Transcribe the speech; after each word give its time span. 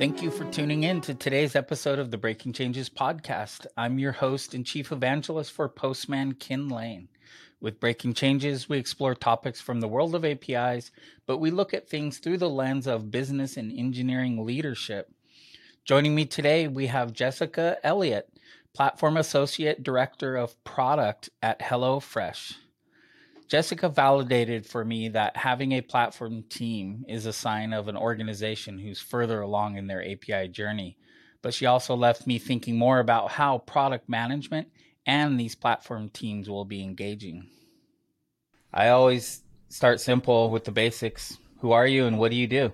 Thank 0.00 0.22
you 0.22 0.30
for 0.30 0.50
tuning 0.50 0.84
in 0.84 1.02
to 1.02 1.12
today's 1.12 1.54
episode 1.54 1.98
of 1.98 2.10
the 2.10 2.16
Breaking 2.16 2.54
Changes 2.54 2.88
podcast. 2.88 3.66
I'm 3.76 3.98
your 3.98 4.12
host 4.12 4.54
and 4.54 4.64
chief 4.64 4.92
evangelist 4.92 5.52
for 5.52 5.68
Postman 5.68 6.36
Kin 6.36 6.70
Lane. 6.70 7.08
With 7.60 7.80
Breaking 7.80 8.14
Changes, 8.14 8.66
we 8.66 8.78
explore 8.78 9.14
topics 9.14 9.60
from 9.60 9.80
the 9.80 9.88
world 9.88 10.14
of 10.14 10.24
APIs, 10.24 10.90
but 11.26 11.36
we 11.36 11.50
look 11.50 11.74
at 11.74 11.86
things 11.86 12.16
through 12.16 12.38
the 12.38 12.48
lens 12.48 12.86
of 12.86 13.10
business 13.10 13.58
and 13.58 13.70
engineering 13.78 14.46
leadership. 14.46 15.12
Joining 15.84 16.14
me 16.14 16.24
today, 16.24 16.66
we 16.66 16.86
have 16.86 17.12
Jessica 17.12 17.76
Elliott, 17.84 18.26
Platform 18.72 19.18
Associate 19.18 19.82
Director 19.82 20.34
of 20.34 20.64
Product 20.64 21.28
at 21.42 21.60
HelloFresh. 21.60 22.54
Jessica 23.50 23.88
validated 23.88 24.64
for 24.64 24.84
me 24.84 25.08
that 25.08 25.36
having 25.36 25.72
a 25.72 25.80
platform 25.80 26.44
team 26.44 27.04
is 27.08 27.26
a 27.26 27.32
sign 27.32 27.72
of 27.72 27.88
an 27.88 27.96
organization 27.96 28.78
who's 28.78 29.00
further 29.00 29.40
along 29.40 29.76
in 29.76 29.88
their 29.88 30.08
API 30.08 30.46
journey. 30.46 30.96
But 31.42 31.52
she 31.52 31.66
also 31.66 31.96
left 31.96 32.28
me 32.28 32.38
thinking 32.38 32.78
more 32.78 33.00
about 33.00 33.32
how 33.32 33.58
product 33.58 34.08
management 34.08 34.68
and 35.04 35.38
these 35.38 35.56
platform 35.56 36.10
teams 36.10 36.48
will 36.48 36.64
be 36.64 36.84
engaging. 36.84 37.48
I 38.72 38.90
always 38.90 39.42
start 39.68 40.00
simple 40.00 40.50
with 40.50 40.62
the 40.62 40.70
basics. 40.70 41.36
Who 41.58 41.72
are 41.72 41.88
you 41.88 42.06
and 42.06 42.20
what 42.20 42.30
do 42.30 42.36
you 42.36 42.46
do? 42.46 42.72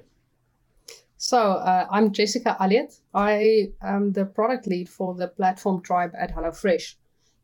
So, 1.17 1.39
uh, 1.39 1.87
I'm 1.91 2.13
Jessica 2.13 2.55
Elliott. 2.61 3.01
I 3.15 3.71
am 3.81 4.13
the 4.13 4.27
product 4.27 4.67
lead 4.67 4.91
for 4.91 5.15
the 5.15 5.29
platform 5.29 5.81
tribe 5.81 6.13
at 6.19 6.35
HelloFresh. 6.35 6.97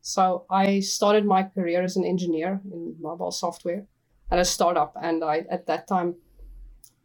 So 0.02 0.46
I 0.50 0.80
started 0.80 1.24
my 1.24 1.44
career 1.44 1.80
as 1.80 1.96
an 1.96 2.04
engineer 2.04 2.60
in 2.72 2.96
mobile 3.00 3.30
software 3.30 3.86
at 4.32 4.38
a 4.40 4.44
startup, 4.44 4.96
and 5.00 5.22
I 5.22 5.44
at 5.48 5.66
that 5.66 5.86
time, 5.86 6.16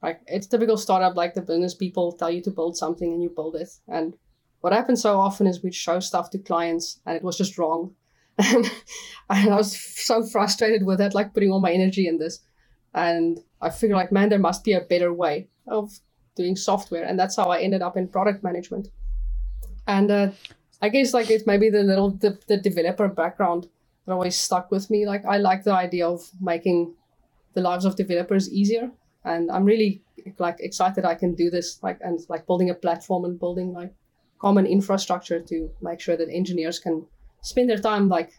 like 0.02 0.22
it's 0.26 0.48
typical 0.48 0.78
startup, 0.78 1.16
like 1.16 1.36
the 1.36 1.42
business 1.42 1.76
people 1.76 2.12
tell 2.12 2.32
you 2.32 2.42
to 2.42 2.50
build 2.50 2.76
something 2.76 3.14
and 3.14 3.22
you 3.22 3.30
build 3.30 3.56
it. 3.56 3.70
And 3.88 4.16
what 4.62 4.74
happens 4.74 5.04
so 5.04 5.20
often 5.20 5.46
is 5.46 5.62
we'd 5.62 5.76
show 5.76 6.00
stuff 6.00 6.32
to 6.32 6.40
clients 6.40 7.00
and 7.06 7.16
it 7.16 7.24
was 7.24 7.38
just 7.38 7.60
wrong, 7.60 7.94
and, 8.40 8.66
and 9.30 9.50
I 9.54 9.56
was 9.56 9.80
so 9.80 10.26
frustrated 10.26 10.84
with 10.84 11.00
it, 11.00 11.14
like 11.14 11.36
putting 11.36 11.52
all 11.52 11.62
my 11.62 11.72
energy 11.72 12.08
in 12.08 12.18
this, 12.18 12.40
and 12.96 13.40
I 13.62 13.70
figured 13.70 13.98
like 13.98 14.12
man, 14.12 14.30
there 14.30 14.40
must 14.40 14.64
be 14.64 14.74
a 14.74 14.82
better 14.82 15.14
way 15.14 15.50
of 15.68 16.00
doing 16.36 16.56
software, 16.56 17.04
and 17.04 17.20
that's 17.20 17.36
how 17.36 17.52
I 17.52 17.60
ended 17.60 17.84
up 17.84 17.96
in 17.96 18.08
product 18.08 18.44
management. 18.44 18.88
And 19.86 20.12
uh, 20.12 20.32
I 20.82 20.90
guess 20.90 21.14
like 21.14 21.30
it's 21.30 21.48
maybe 21.48 21.70
the 21.70 21.84
little 21.84 22.12
the, 22.12 22.38
the 22.48 22.58
developer 22.58 23.08
background 23.08 23.68
that 24.06 24.14
always 24.14 24.36
stuck 24.36 24.72
with 24.72 24.90
me. 24.90 25.06
Like 25.06 25.26
I 25.26 25.38
like 25.38 25.64
the 25.64 25.74
idea 25.74 26.08
of 26.08 26.30
making 26.40 26.94
the 27.54 27.62
lives 27.62 27.86
of 27.86 27.96
developers 27.96 28.52
easier, 28.52 28.92
and 29.24 29.52
I'm 29.52 29.66
really 29.66 30.02
like 30.38 30.58
excited 30.60 31.06
I 31.06 31.16
can 31.16 31.34
do 31.36 31.50
this. 31.50 31.82
Like 31.82 32.00
and 32.02 32.20
like 32.30 32.46
building 32.46 32.70
a 32.70 32.76
platform 32.76 33.26
and 33.26 33.40
building 33.40 33.74
like 33.74 33.94
common 34.40 34.66
infrastructure 34.66 35.40
to 35.40 35.70
make 35.82 36.00
sure 36.00 36.16
that 36.16 36.30
engineers 36.30 36.80
can 36.80 37.06
spend 37.42 37.70
their 37.70 37.80
time 37.80 38.08
like 38.08 38.32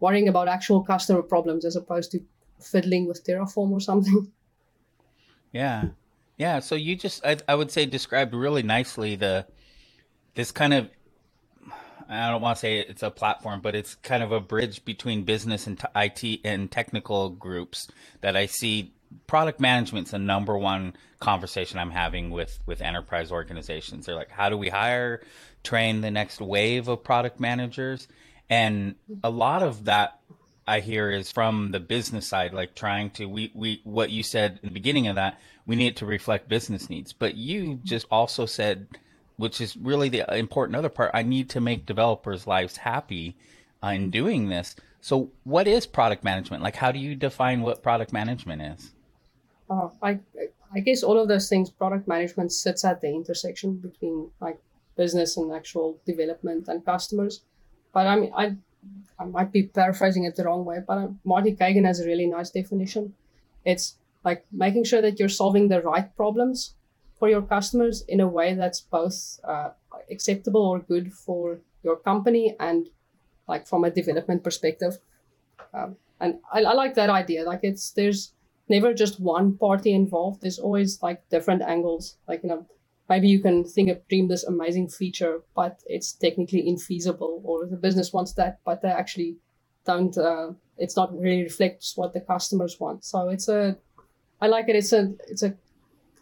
worrying 0.00 0.28
about 0.28 0.48
actual 0.48 0.82
customer 0.82 1.22
problems 1.22 1.64
as 1.64 1.76
opposed 1.76 2.10
to 2.10 2.20
fiddling 2.60 3.06
with 3.06 3.24
Terraform 3.24 3.70
or 3.70 3.80
something. 3.80 4.30
Yeah, 5.54 5.88
yeah. 6.38 6.60
So 6.60 6.74
you 6.74 6.96
just 6.96 7.22
I, 7.26 7.36
I 7.46 7.54
would 7.54 7.70
say 7.70 7.84
described 7.84 8.32
really 8.32 8.62
nicely 8.62 9.16
the 9.16 9.46
this 10.34 10.50
kind 10.50 10.72
of 10.72 10.88
I 12.12 12.30
don't 12.30 12.42
want 12.42 12.56
to 12.56 12.60
say 12.60 12.78
it's 12.78 13.02
a 13.02 13.10
platform, 13.10 13.60
but 13.60 13.74
it's 13.74 13.94
kind 13.96 14.22
of 14.22 14.32
a 14.32 14.40
bridge 14.40 14.84
between 14.84 15.24
business 15.24 15.66
and 15.66 15.82
IT 15.96 16.40
and 16.44 16.70
technical 16.70 17.30
groups 17.30 17.88
that 18.20 18.36
I 18.36 18.46
see. 18.46 18.92
Product 19.26 19.60
management's 19.60 20.12
the 20.12 20.18
number 20.18 20.56
one 20.56 20.94
conversation 21.20 21.78
I'm 21.78 21.90
having 21.90 22.30
with 22.30 22.58
with 22.66 22.80
enterprise 22.80 23.30
organizations. 23.30 24.06
They're 24.06 24.14
like, 24.14 24.30
how 24.30 24.48
do 24.48 24.56
we 24.56 24.68
hire, 24.68 25.22
train 25.62 26.00
the 26.00 26.10
next 26.10 26.40
wave 26.40 26.88
of 26.88 27.04
product 27.04 27.38
managers? 27.38 28.08
And 28.48 28.94
a 29.22 29.30
lot 29.30 29.62
of 29.62 29.84
that 29.84 30.18
I 30.66 30.80
hear 30.80 31.10
is 31.10 31.32
from 31.32 31.72
the 31.72 31.80
business 31.80 32.26
side, 32.26 32.54
like 32.54 32.74
trying 32.74 33.10
to 33.10 33.26
we 33.26 33.50
we 33.54 33.80
what 33.84 34.10
you 34.10 34.22
said 34.22 34.60
in 34.62 34.68
the 34.68 34.74
beginning 34.74 35.08
of 35.08 35.16
that, 35.16 35.40
we 35.66 35.76
need 35.76 35.96
to 35.98 36.06
reflect 36.06 36.48
business 36.48 36.88
needs. 36.88 37.12
But 37.12 37.34
you 37.34 37.80
just 37.84 38.06
also 38.10 38.46
said 38.46 38.86
which 39.36 39.60
is 39.60 39.76
really 39.76 40.08
the 40.08 40.32
important 40.36 40.76
other 40.76 40.88
part. 40.88 41.10
I 41.14 41.22
need 41.22 41.48
to 41.50 41.60
make 41.60 41.86
developers' 41.86 42.46
lives 42.46 42.76
happy 42.76 43.36
in 43.82 44.10
doing 44.10 44.48
this. 44.48 44.76
So, 45.00 45.30
what 45.44 45.66
is 45.66 45.86
product 45.86 46.22
management? 46.22 46.62
Like, 46.62 46.76
how 46.76 46.92
do 46.92 46.98
you 46.98 47.14
define 47.14 47.62
what 47.62 47.82
product 47.82 48.12
management 48.12 48.62
is? 48.62 48.92
Uh, 49.68 49.88
I 50.02 50.20
I 50.74 50.80
guess 50.80 51.02
all 51.02 51.18
of 51.18 51.28
those 51.28 51.48
things, 51.48 51.70
product 51.70 52.08
management 52.08 52.52
sits 52.52 52.84
at 52.84 53.00
the 53.00 53.08
intersection 53.08 53.76
between 53.76 54.30
like 54.40 54.58
business 54.96 55.36
and 55.36 55.52
actual 55.52 55.98
development 56.06 56.68
and 56.68 56.84
customers. 56.84 57.42
But 57.92 58.06
I 58.06 58.16
mean, 58.16 58.32
I 58.36 58.56
I 59.18 59.24
might 59.24 59.52
be 59.52 59.64
paraphrasing 59.64 60.24
it 60.24 60.36
the 60.36 60.44
wrong 60.44 60.64
way, 60.64 60.80
but 60.86 60.98
uh, 60.98 61.08
Marty 61.24 61.52
Cagan 61.52 61.84
has 61.84 62.00
a 62.00 62.06
really 62.06 62.26
nice 62.26 62.50
definition. 62.50 63.14
It's 63.64 63.96
like 64.24 64.44
making 64.50 64.84
sure 64.84 65.02
that 65.02 65.18
you're 65.18 65.28
solving 65.28 65.68
the 65.68 65.80
right 65.82 66.14
problems 66.16 66.74
for 67.22 67.28
your 67.28 67.42
customers 67.42 68.02
in 68.08 68.18
a 68.18 68.26
way 68.26 68.52
that's 68.52 68.80
both 68.80 69.38
uh, 69.44 69.70
acceptable 70.10 70.60
or 70.60 70.80
good 70.80 71.12
for 71.12 71.60
your 71.84 71.94
company 71.94 72.56
and 72.58 72.88
like 73.46 73.68
from 73.68 73.84
a 73.84 73.90
development 73.90 74.42
perspective. 74.42 74.98
Um, 75.72 75.94
and 76.18 76.40
I, 76.52 76.64
I 76.64 76.72
like 76.72 76.94
that 76.96 77.10
idea. 77.10 77.44
Like 77.44 77.60
it's 77.62 77.92
there's 77.92 78.32
never 78.68 78.92
just 78.92 79.20
one 79.20 79.56
party 79.56 79.94
involved. 79.94 80.42
There's 80.42 80.58
always 80.58 81.00
like 81.00 81.22
different 81.28 81.62
angles. 81.62 82.16
Like 82.26 82.42
you 82.42 82.48
know, 82.48 82.66
maybe 83.08 83.28
you 83.28 83.38
can 83.38 83.62
think 83.62 83.88
of 83.88 84.08
dream 84.08 84.26
this 84.26 84.42
amazing 84.42 84.88
feature, 84.88 85.42
but 85.54 85.80
it's 85.86 86.10
technically 86.14 86.64
infeasible, 86.64 87.40
or 87.44 87.66
the 87.66 87.76
business 87.76 88.12
wants 88.12 88.32
that, 88.32 88.58
but 88.64 88.82
they 88.82 88.90
actually 88.90 89.36
don't. 89.86 90.18
Uh, 90.18 90.54
it's 90.76 90.96
not 90.96 91.16
really 91.16 91.44
reflects 91.44 91.96
what 91.96 92.14
the 92.14 92.20
customers 92.20 92.80
want. 92.80 93.04
So 93.04 93.28
it's 93.28 93.48
a, 93.48 93.76
I 94.40 94.48
like 94.48 94.68
it. 94.68 94.74
It's 94.74 94.92
a 94.92 95.14
it's 95.28 95.44
a 95.44 95.54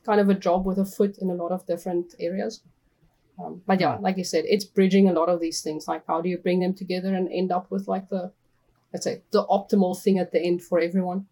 kind 0.04 0.20
of 0.20 0.28
a 0.28 0.34
job 0.34 0.64
with 0.64 0.78
a 0.78 0.84
foot 0.84 1.18
in 1.18 1.30
a 1.30 1.34
lot 1.34 1.52
of 1.52 1.66
different 1.66 2.14
areas. 2.18 2.62
Um, 3.38 3.62
but 3.66 3.80
yeah, 3.80 3.96
like 3.96 4.16
you 4.16 4.24
said, 4.24 4.44
it's 4.46 4.64
bridging 4.64 5.08
a 5.08 5.12
lot 5.12 5.28
of 5.28 5.40
these 5.40 5.62
things. 5.62 5.88
Like, 5.88 6.06
how 6.06 6.20
do 6.20 6.28
you 6.28 6.38
bring 6.38 6.60
them 6.60 6.74
together 6.74 7.14
and 7.14 7.28
end 7.32 7.52
up 7.52 7.70
with 7.70 7.88
like 7.88 8.08
the, 8.08 8.32
let's 8.92 9.04
say, 9.04 9.22
the 9.30 9.44
optimal 9.46 9.98
thing 9.98 10.18
at 10.18 10.32
the 10.32 10.40
end 10.40 10.62
for 10.62 10.80
everyone? 10.80 11.26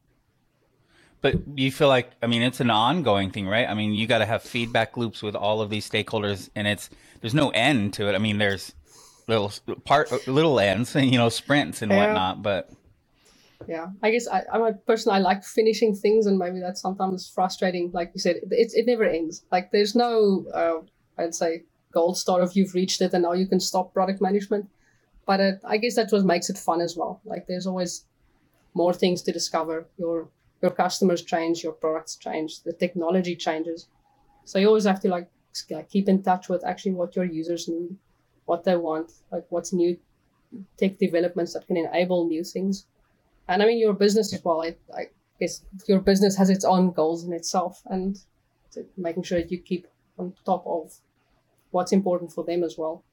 But 1.21 1.35
you 1.57 1.73
feel 1.73 1.89
like, 1.89 2.13
I 2.23 2.27
mean, 2.29 2.43
it's 2.43 2.61
an 2.61 2.71
ongoing 2.71 3.31
thing, 3.31 3.47
right? 3.49 3.69
I 3.69 3.75
mean, 3.75 3.93
you 3.93 4.07
got 4.07 4.19
to 4.19 4.27
have 4.27 4.43
feedback 4.43 4.97
loops 4.97 5.23
with 5.23 5.35
all 5.35 5.61
of 5.61 5.69
these 5.69 5.89
stakeholders, 5.89 6.49
and 6.55 6.69
it's 6.69 6.91
there's 7.21 7.35
no 7.35 7.51
end 7.51 7.95
to 7.95 8.09
it. 8.09 8.15
I 8.15 8.19
mean, 8.19 8.39
there's 8.39 8.73
little 9.27 9.53
part, 9.85 10.29
little 10.29 10.61
ends, 10.61 10.95
you 10.95 11.19
know, 11.19 11.29
sprints 11.29 11.83
and 11.83 11.91
yeah. 11.91 12.07
whatnot, 12.07 12.43
but 12.43 12.71
yeah. 13.67 13.89
I 14.03 14.11
guess 14.11 14.29
I, 14.29 14.45
i'm 14.53 14.63
a 14.63 14.73
person 14.73 15.13
i 15.13 15.19
like 15.19 15.43
finishing 15.45 15.95
things 15.95 16.27
and 16.27 16.39
maybe 16.39 16.61
that's 16.61 16.81
sometimes 16.81 17.29
frustrating 17.29 17.91
like 17.93 18.13
you 18.15 18.21
said 18.21 18.37
it, 18.37 18.73
it 18.75 18.87
never 18.87 19.05
ends. 19.05 19.45
Like 19.51 19.71
there's 19.73 19.95
no 19.95 20.45
uh, 20.55 20.79
i'd 21.21 21.35
say 21.35 21.65
gold 21.93 22.17
star 22.17 22.43
if 22.43 22.55
you've 22.55 22.75
reached 22.75 23.01
it 23.01 23.15
and 23.15 23.23
now 23.23 23.33
you 23.33 23.47
can 23.47 23.61
stop 23.61 23.93
product 23.93 24.21
management. 24.21 24.69
But 25.27 25.41
it, 25.41 25.61
i 25.65 25.77
guess 25.77 25.95
that's 25.97 26.13
what 26.13 26.25
makes 26.25 26.51
it 26.51 26.59
fun 26.59 26.81
as 26.81 26.97
well. 26.97 27.21
Like 27.25 27.47
there's 27.47 27.67
always 27.67 28.05
more 28.75 28.95
things 28.95 29.23
to 29.23 29.33
discover. 29.33 29.87
Your 29.99 30.29
your 30.63 30.71
customers 30.71 31.23
change 31.23 31.63
your 31.63 31.73
products 31.73 32.17
change 32.17 32.63
the 32.63 32.73
technology 32.73 33.35
changes. 33.37 33.89
So 34.45 34.59
you 34.59 34.69
always 34.69 34.85
have 34.85 35.01
to 35.01 35.09
like 35.09 35.29
keep 35.91 36.09
in 36.09 36.23
touch 36.23 36.49
with 36.49 36.65
actually 36.65 36.93
what 36.93 37.17
your 37.17 37.25
users 37.25 37.69
need 37.69 37.97
what 38.45 38.65
they 38.65 38.77
want 38.77 39.13
like 39.33 39.45
what's 39.51 39.73
new 39.73 39.97
tech 40.79 40.99
developments 40.99 41.53
that 41.53 41.67
can 41.67 41.77
enable 41.77 42.27
new 42.27 42.43
things 42.43 42.87
and 43.49 43.63
I 43.63 43.67
mean 43.67 43.79
your 43.79 43.95
business 43.95 44.33
as 44.33 44.45
well. 44.45 44.63
I, 44.63 44.77
I 44.95 45.07
guess 45.41 45.63
your 45.87 46.01
business 46.01 46.37
has 46.37 46.51
its 46.51 46.65
own 46.65 46.93
goals 46.93 47.25
in 47.25 47.33
itself, 47.33 47.83
and 47.87 48.19
making 48.97 49.23
sure 49.25 49.41
that 49.41 49.51
you 49.51 49.59
keep 49.59 49.87
on 50.19 50.35
top 50.45 50.65
of 50.67 50.95
what's 51.71 51.93
important 51.93 52.33
for 52.33 52.45
them 52.45 52.63
as 52.63 52.77
well. 52.79 53.05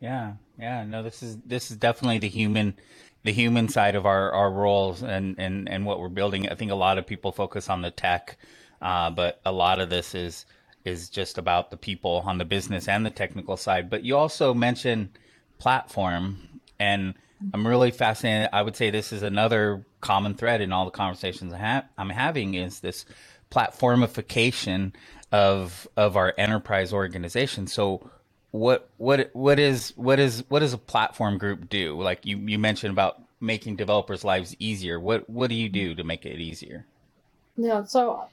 Yeah, 0.00 0.34
yeah, 0.58 0.84
no, 0.84 1.02
this 1.02 1.22
is 1.22 1.38
this 1.46 1.70
is 1.70 1.76
definitely 1.76 2.18
the 2.18 2.28
human, 2.28 2.76
the 3.24 3.32
human 3.32 3.68
side 3.68 3.94
of 3.94 4.06
our 4.06 4.32
our 4.32 4.50
roles 4.50 5.02
and 5.02 5.36
and 5.38 5.68
and 5.68 5.86
what 5.86 6.00
we're 6.00 6.08
building. 6.08 6.48
I 6.48 6.54
think 6.54 6.70
a 6.70 6.76
lot 6.76 6.98
of 6.98 7.06
people 7.06 7.32
focus 7.32 7.70
on 7.70 7.82
the 7.82 7.90
tech, 7.90 8.36
uh, 8.82 9.10
but 9.10 9.40
a 9.44 9.52
lot 9.52 9.80
of 9.80 9.88
this 9.90 10.14
is 10.14 10.46
is 10.84 11.10
just 11.10 11.36
about 11.36 11.70
the 11.70 11.76
people 11.76 12.22
on 12.24 12.38
the 12.38 12.44
business 12.44 12.88
and 12.88 13.04
the 13.04 13.10
technical 13.10 13.56
side. 13.56 13.90
But 13.90 14.04
you 14.04 14.16
also 14.16 14.54
mentioned 14.54 15.18
platform 15.58 16.60
and 16.78 17.14
I'm 17.52 17.66
really 17.66 17.90
fascinated. 17.90 18.48
I 18.52 18.62
would 18.62 18.76
say 18.76 18.90
this 18.90 19.12
is 19.12 19.22
another 19.22 19.84
common 20.00 20.34
thread 20.34 20.60
in 20.60 20.72
all 20.72 20.84
the 20.84 20.90
conversations 20.90 21.52
I 21.52 21.58
have, 21.58 21.84
I'm 21.98 22.10
having 22.10 22.54
is 22.54 22.80
this 22.80 23.04
platformification 23.50 24.92
of 25.32 25.88
of 25.96 26.16
our 26.16 26.34
enterprise 26.38 26.92
organization. 26.92 27.66
So 27.66 28.10
what 28.50 28.88
what 28.96 29.30
what 29.34 29.58
is 29.58 29.92
what 29.96 30.18
is 30.18 30.44
what 30.48 30.60
does 30.60 30.72
a 30.72 30.78
platform 30.78 31.38
group 31.38 31.68
do? 31.68 32.00
Like 32.00 32.24
you 32.24 32.38
you 32.38 32.58
mentioned 32.58 32.92
about 32.92 33.22
making 33.40 33.76
developers' 33.76 34.24
lives 34.24 34.56
easier. 34.58 34.98
What 34.98 35.28
what 35.28 35.50
do 35.50 35.56
you 35.56 35.68
do 35.68 35.94
to 35.94 36.04
make 36.04 36.24
it 36.24 36.40
easier? 36.40 36.86
Yeah. 37.56 37.84
So 37.84 38.24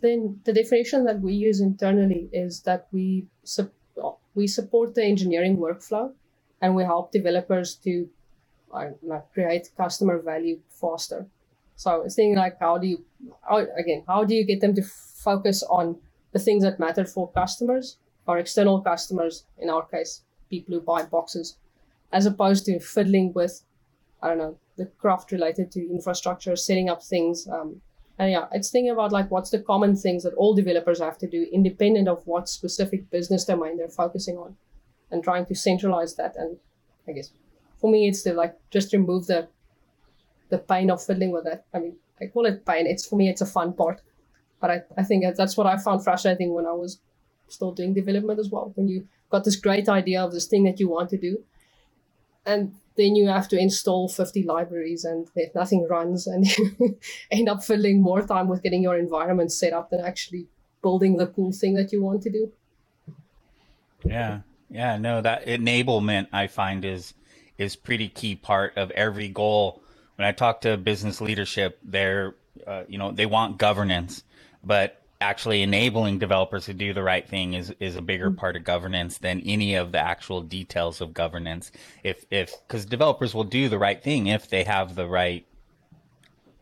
then 0.00 0.40
the 0.44 0.52
definition 0.52 1.04
that 1.04 1.20
we 1.20 1.34
use 1.34 1.60
internally 1.60 2.28
is 2.32 2.60
that 2.60 2.86
we 2.92 3.26
su- 3.44 3.70
we 4.34 4.46
support 4.46 4.94
the 4.94 5.04
engineering 5.04 5.56
workflow, 5.56 6.12
and 6.60 6.74
we 6.74 6.84
help 6.84 7.12
developers 7.12 7.74
to 7.84 8.08
uh, 8.74 8.90
like 9.02 9.32
create 9.32 9.70
customer 9.76 10.20
value 10.20 10.58
faster. 10.68 11.26
So 11.76 12.02
it's 12.02 12.14
things 12.14 12.36
like 12.36 12.58
how 12.60 12.78
do 12.78 12.86
you, 12.86 13.04
how, 13.48 13.58
again, 13.58 14.04
how 14.06 14.24
do 14.24 14.34
you 14.34 14.44
get 14.44 14.60
them 14.60 14.74
to 14.74 14.82
focus 14.82 15.62
on 15.68 15.96
the 16.32 16.38
things 16.38 16.62
that 16.62 16.78
matter 16.78 17.04
for 17.04 17.30
customers 17.32 17.98
or 18.26 18.38
external 18.38 18.80
customers, 18.80 19.44
in 19.58 19.70
our 19.70 19.86
case, 19.86 20.22
people 20.50 20.74
who 20.74 20.80
buy 20.80 21.02
boxes, 21.04 21.56
as 22.12 22.26
opposed 22.26 22.64
to 22.66 22.78
fiddling 22.80 23.32
with, 23.32 23.62
I 24.22 24.28
don't 24.28 24.38
know, 24.38 24.58
the 24.76 24.86
craft 24.86 25.32
related 25.32 25.70
to 25.72 25.90
infrastructure, 25.90 26.56
setting 26.56 26.88
up 26.88 27.02
things. 27.02 27.48
Um, 27.48 27.80
and 28.18 28.32
yeah, 28.32 28.46
it's 28.52 28.70
thinking 28.70 28.90
about 28.90 29.12
like 29.12 29.30
what's 29.30 29.50
the 29.50 29.58
common 29.58 29.96
things 29.96 30.22
that 30.22 30.34
all 30.34 30.54
developers 30.54 31.00
have 31.00 31.18
to 31.18 31.28
do, 31.28 31.46
independent 31.52 32.08
of 32.08 32.26
what 32.26 32.48
specific 32.48 33.10
business 33.10 33.44
domain 33.44 33.76
they're 33.76 33.88
focusing 33.88 34.36
on, 34.36 34.56
and 35.10 35.22
trying 35.22 35.46
to 35.46 35.54
centralize 35.54 36.14
that. 36.16 36.34
And 36.36 36.56
I 37.08 37.12
guess 37.12 37.30
for 37.84 37.90
me, 37.90 38.08
it's 38.08 38.22
to 38.22 38.32
like 38.32 38.56
just 38.70 38.94
remove 38.94 39.26
the 39.26 39.46
the 40.48 40.56
pain 40.56 40.90
of 40.90 41.04
fiddling 41.04 41.32
with 41.32 41.46
it. 41.46 41.62
I 41.74 41.80
mean, 41.80 41.96
I 42.18 42.28
call 42.28 42.46
it 42.46 42.64
pain. 42.64 42.86
It's 42.86 43.06
for 43.06 43.16
me, 43.16 43.28
it's 43.28 43.42
a 43.42 43.46
fun 43.56 43.74
part. 43.74 44.00
But 44.58 44.70
I, 44.70 44.82
I 44.96 45.02
think 45.02 45.22
that's 45.36 45.54
what 45.58 45.66
I 45.66 45.76
found 45.76 46.02
frustrating 46.02 46.54
when 46.54 46.64
I 46.64 46.72
was 46.72 46.98
still 47.48 47.72
doing 47.72 47.92
development 47.92 48.40
as 48.40 48.48
well. 48.48 48.72
When 48.74 48.88
you 48.88 49.06
got 49.28 49.44
this 49.44 49.56
great 49.56 49.86
idea 49.86 50.24
of 50.24 50.32
this 50.32 50.46
thing 50.46 50.64
that 50.64 50.80
you 50.80 50.88
want 50.88 51.10
to 51.10 51.18
do, 51.18 51.44
and 52.46 52.74
then 52.96 53.16
you 53.16 53.28
have 53.28 53.48
to 53.48 53.58
install 53.58 54.08
50 54.08 54.44
libraries 54.44 55.04
and 55.04 55.28
nothing 55.54 55.86
runs, 55.86 56.26
and 56.26 56.46
you 56.58 56.98
end 57.30 57.50
up 57.50 57.62
filling 57.62 58.00
more 58.00 58.22
time 58.22 58.48
with 58.48 58.62
getting 58.62 58.82
your 58.82 58.96
environment 58.96 59.52
set 59.52 59.74
up 59.74 59.90
than 59.90 60.00
actually 60.00 60.46
building 60.80 61.18
the 61.18 61.26
cool 61.26 61.52
thing 61.52 61.74
that 61.74 61.92
you 61.92 62.02
want 62.02 62.22
to 62.22 62.30
do. 62.30 62.50
Yeah, 64.06 64.40
yeah, 64.70 64.96
no, 64.96 65.20
that 65.20 65.44
enablement 65.44 66.28
I 66.32 66.46
find 66.46 66.82
is 66.82 67.12
is 67.58 67.76
pretty 67.76 68.08
key 68.08 68.34
part 68.34 68.76
of 68.76 68.90
every 68.92 69.28
goal 69.28 69.82
when 70.16 70.26
I 70.28 70.32
talk 70.32 70.60
to 70.62 70.76
business 70.76 71.20
leadership, 71.20 71.78
they're, 71.82 72.34
uh, 72.66 72.84
you 72.88 72.98
know, 72.98 73.10
they 73.12 73.26
want 73.26 73.58
governance, 73.58 74.22
but 74.62 75.00
actually 75.20 75.62
enabling 75.62 76.18
developers 76.18 76.66
to 76.66 76.74
do 76.74 76.92
the 76.92 77.02
right 77.02 77.26
thing 77.28 77.54
is, 77.54 77.74
is 77.80 77.96
a 77.96 78.02
bigger 78.02 78.28
mm-hmm. 78.28 78.38
part 78.38 78.56
of 78.56 78.64
governance 78.64 79.18
than 79.18 79.40
any 79.40 79.74
of 79.74 79.92
the 79.92 79.98
actual 79.98 80.40
details 80.40 81.00
of 81.00 81.14
governance. 81.14 81.72
If, 82.02 82.26
if, 82.30 82.52
cause 82.68 82.84
developers 82.84 83.34
will 83.34 83.44
do 83.44 83.68
the 83.68 83.78
right 83.78 84.02
thing 84.02 84.26
if 84.26 84.48
they 84.48 84.64
have 84.64 84.94
the 84.94 85.06
right 85.06 85.46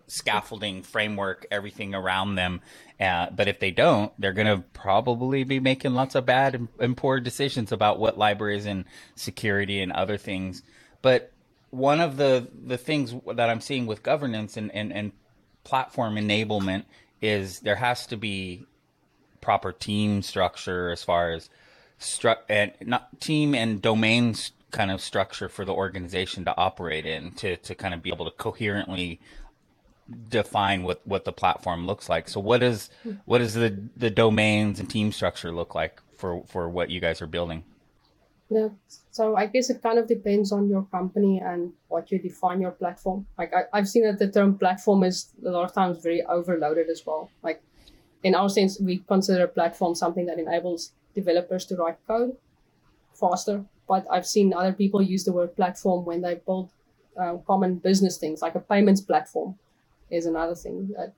scaffolding 0.06 0.82
framework, 0.82 1.46
everything 1.50 1.94
around 1.94 2.36
them. 2.36 2.60
Uh, 3.00 3.30
but 3.30 3.48
if 3.48 3.58
they 3.58 3.70
don't, 3.70 4.12
they're 4.18 4.32
going 4.32 4.46
to 4.46 4.62
probably 4.72 5.42
be 5.42 5.58
making 5.58 5.94
lots 5.94 6.14
of 6.14 6.24
bad 6.24 6.54
and, 6.54 6.68
and 6.78 6.96
poor 6.96 7.18
decisions 7.18 7.72
about 7.72 7.98
what 7.98 8.18
libraries 8.18 8.66
and 8.66 8.84
security 9.16 9.80
and 9.80 9.90
other 9.92 10.16
things. 10.16 10.62
But 11.02 11.32
one 11.70 12.00
of 12.00 12.16
the 12.16 12.49
the 12.64 12.78
things 12.78 13.14
that 13.26 13.50
I'm 13.50 13.60
seeing 13.60 13.87
with 13.87 14.02
governance 14.02 14.56
and, 14.56 14.72
and, 14.72 14.93
and 14.93 15.12
platform 15.64 16.14
enablement 16.14 16.84
is 17.20 17.60
there 17.60 17.76
has 17.76 18.06
to 18.08 18.16
be 18.16 18.66
proper 19.40 19.72
team 19.72 20.22
structure 20.22 20.90
as 20.90 21.02
far 21.02 21.32
as 21.32 21.50
stru- 21.99 22.38
and 22.49 22.72
not 22.81 23.20
team 23.20 23.54
and 23.54 23.82
domain 23.82 24.34
kind 24.70 24.90
of 24.90 25.00
structure 25.00 25.49
for 25.49 25.64
the 25.64 25.72
organization 25.72 26.44
to 26.44 26.56
operate 26.56 27.04
in 27.04 27.32
to, 27.32 27.56
to 27.58 27.75
kind 27.75 27.94
of 27.94 28.02
be 28.02 28.10
able 28.10 28.25
to 28.25 28.31
coherently 28.32 29.20
define 30.28 30.82
what, 30.82 31.00
what 31.06 31.25
the 31.25 31.32
platform 31.32 31.87
looks 31.87 32.08
like. 32.08 32.28
So 32.28 32.40
what 32.40 32.62
is 32.62 32.90
what 33.25 33.38
does 33.38 33.54
the, 33.54 33.78
the 33.96 34.10
domains 34.10 34.81
and 34.81 34.88
team 34.88 35.12
structure 35.12 35.52
look 35.52 35.75
like 35.75 36.00
for, 36.16 36.43
for 36.46 36.69
what 36.69 36.90
you 36.90 37.00
guys 37.00 37.22
are 37.22 37.26
building? 37.26 37.64
Yeah. 38.52 38.69
So 39.10 39.37
I 39.37 39.46
guess 39.46 39.70
it 39.70 39.82
kind 39.82 39.99
of 39.99 40.06
depends 40.08 40.52
on 40.52 40.69
your 40.69 40.82
company 40.84 41.40
and 41.40 41.72
what 41.88 42.10
you 42.10 42.19
define 42.19 42.60
your 42.60 42.72
platform. 42.72 43.26
Like 43.38 43.52
I, 43.54 43.64
I've 43.72 43.88
seen 43.88 44.04
that 44.04 44.19
the 44.19 44.31
term 44.31 44.58
platform 44.58 45.04
is 45.04 45.28
a 45.44 45.50
lot 45.50 45.64
of 45.64 45.75
times 45.75 46.02
very 46.02 46.22
overloaded 46.22 46.88
as 46.90 47.02
well. 47.06 47.31
Like 47.43 47.62
in 48.22 48.34
our 48.34 48.49
sense, 48.49 48.81
we 48.81 48.99
consider 48.99 49.44
a 49.44 49.49
platform 49.49 49.94
something 49.94 50.26
that 50.26 50.38
enables 50.38 50.93
developers 51.14 51.64
to 51.66 51.76
write 51.76 51.99
code 52.06 52.37
faster. 53.14 53.64
But 53.88 54.06
I've 54.10 54.26
seen 54.26 54.52
other 54.52 54.72
people 54.72 55.02
use 55.02 55.25
the 55.25 55.32
word 55.32 55.56
platform 55.56 56.04
when 56.04 56.22
they 56.22 56.34
build 56.34 56.70
uh, 57.20 57.37
common 57.46 57.76
business 57.76 58.16
things, 58.16 58.43
like 58.43 58.54
a 58.54 58.60
payments 58.60 59.00
platform 59.00 59.58
is 60.10 60.26
another 60.26 60.54
thing. 60.54 60.90
That, 60.96 61.12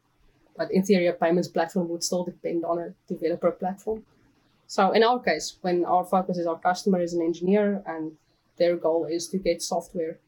but 0.57 0.71
in 0.73 0.83
theory, 0.83 1.07
a 1.07 1.13
payments 1.13 1.49
platform 1.49 1.89
would 1.89 2.03
still 2.03 2.25
depend 2.25 2.65
on 2.65 2.79
a 2.79 2.95
developer 3.09 3.51
platform. 3.51 4.05
So 4.75 4.91
in 4.91 5.05
our 5.05 5.21
case, 5.21 5.57
when 5.61 5.85
our 5.85 6.05
focus 6.05 6.37
is 6.37 6.49
our 6.49 6.59
customer 6.59 7.01
is 7.01 7.15
an 7.15 7.23
engineer 7.23 7.81
and 7.87 8.11
their 8.57 8.75
goal 8.75 9.05
is 9.05 9.29
to 9.29 9.39
get 9.39 9.63
software 9.63 10.19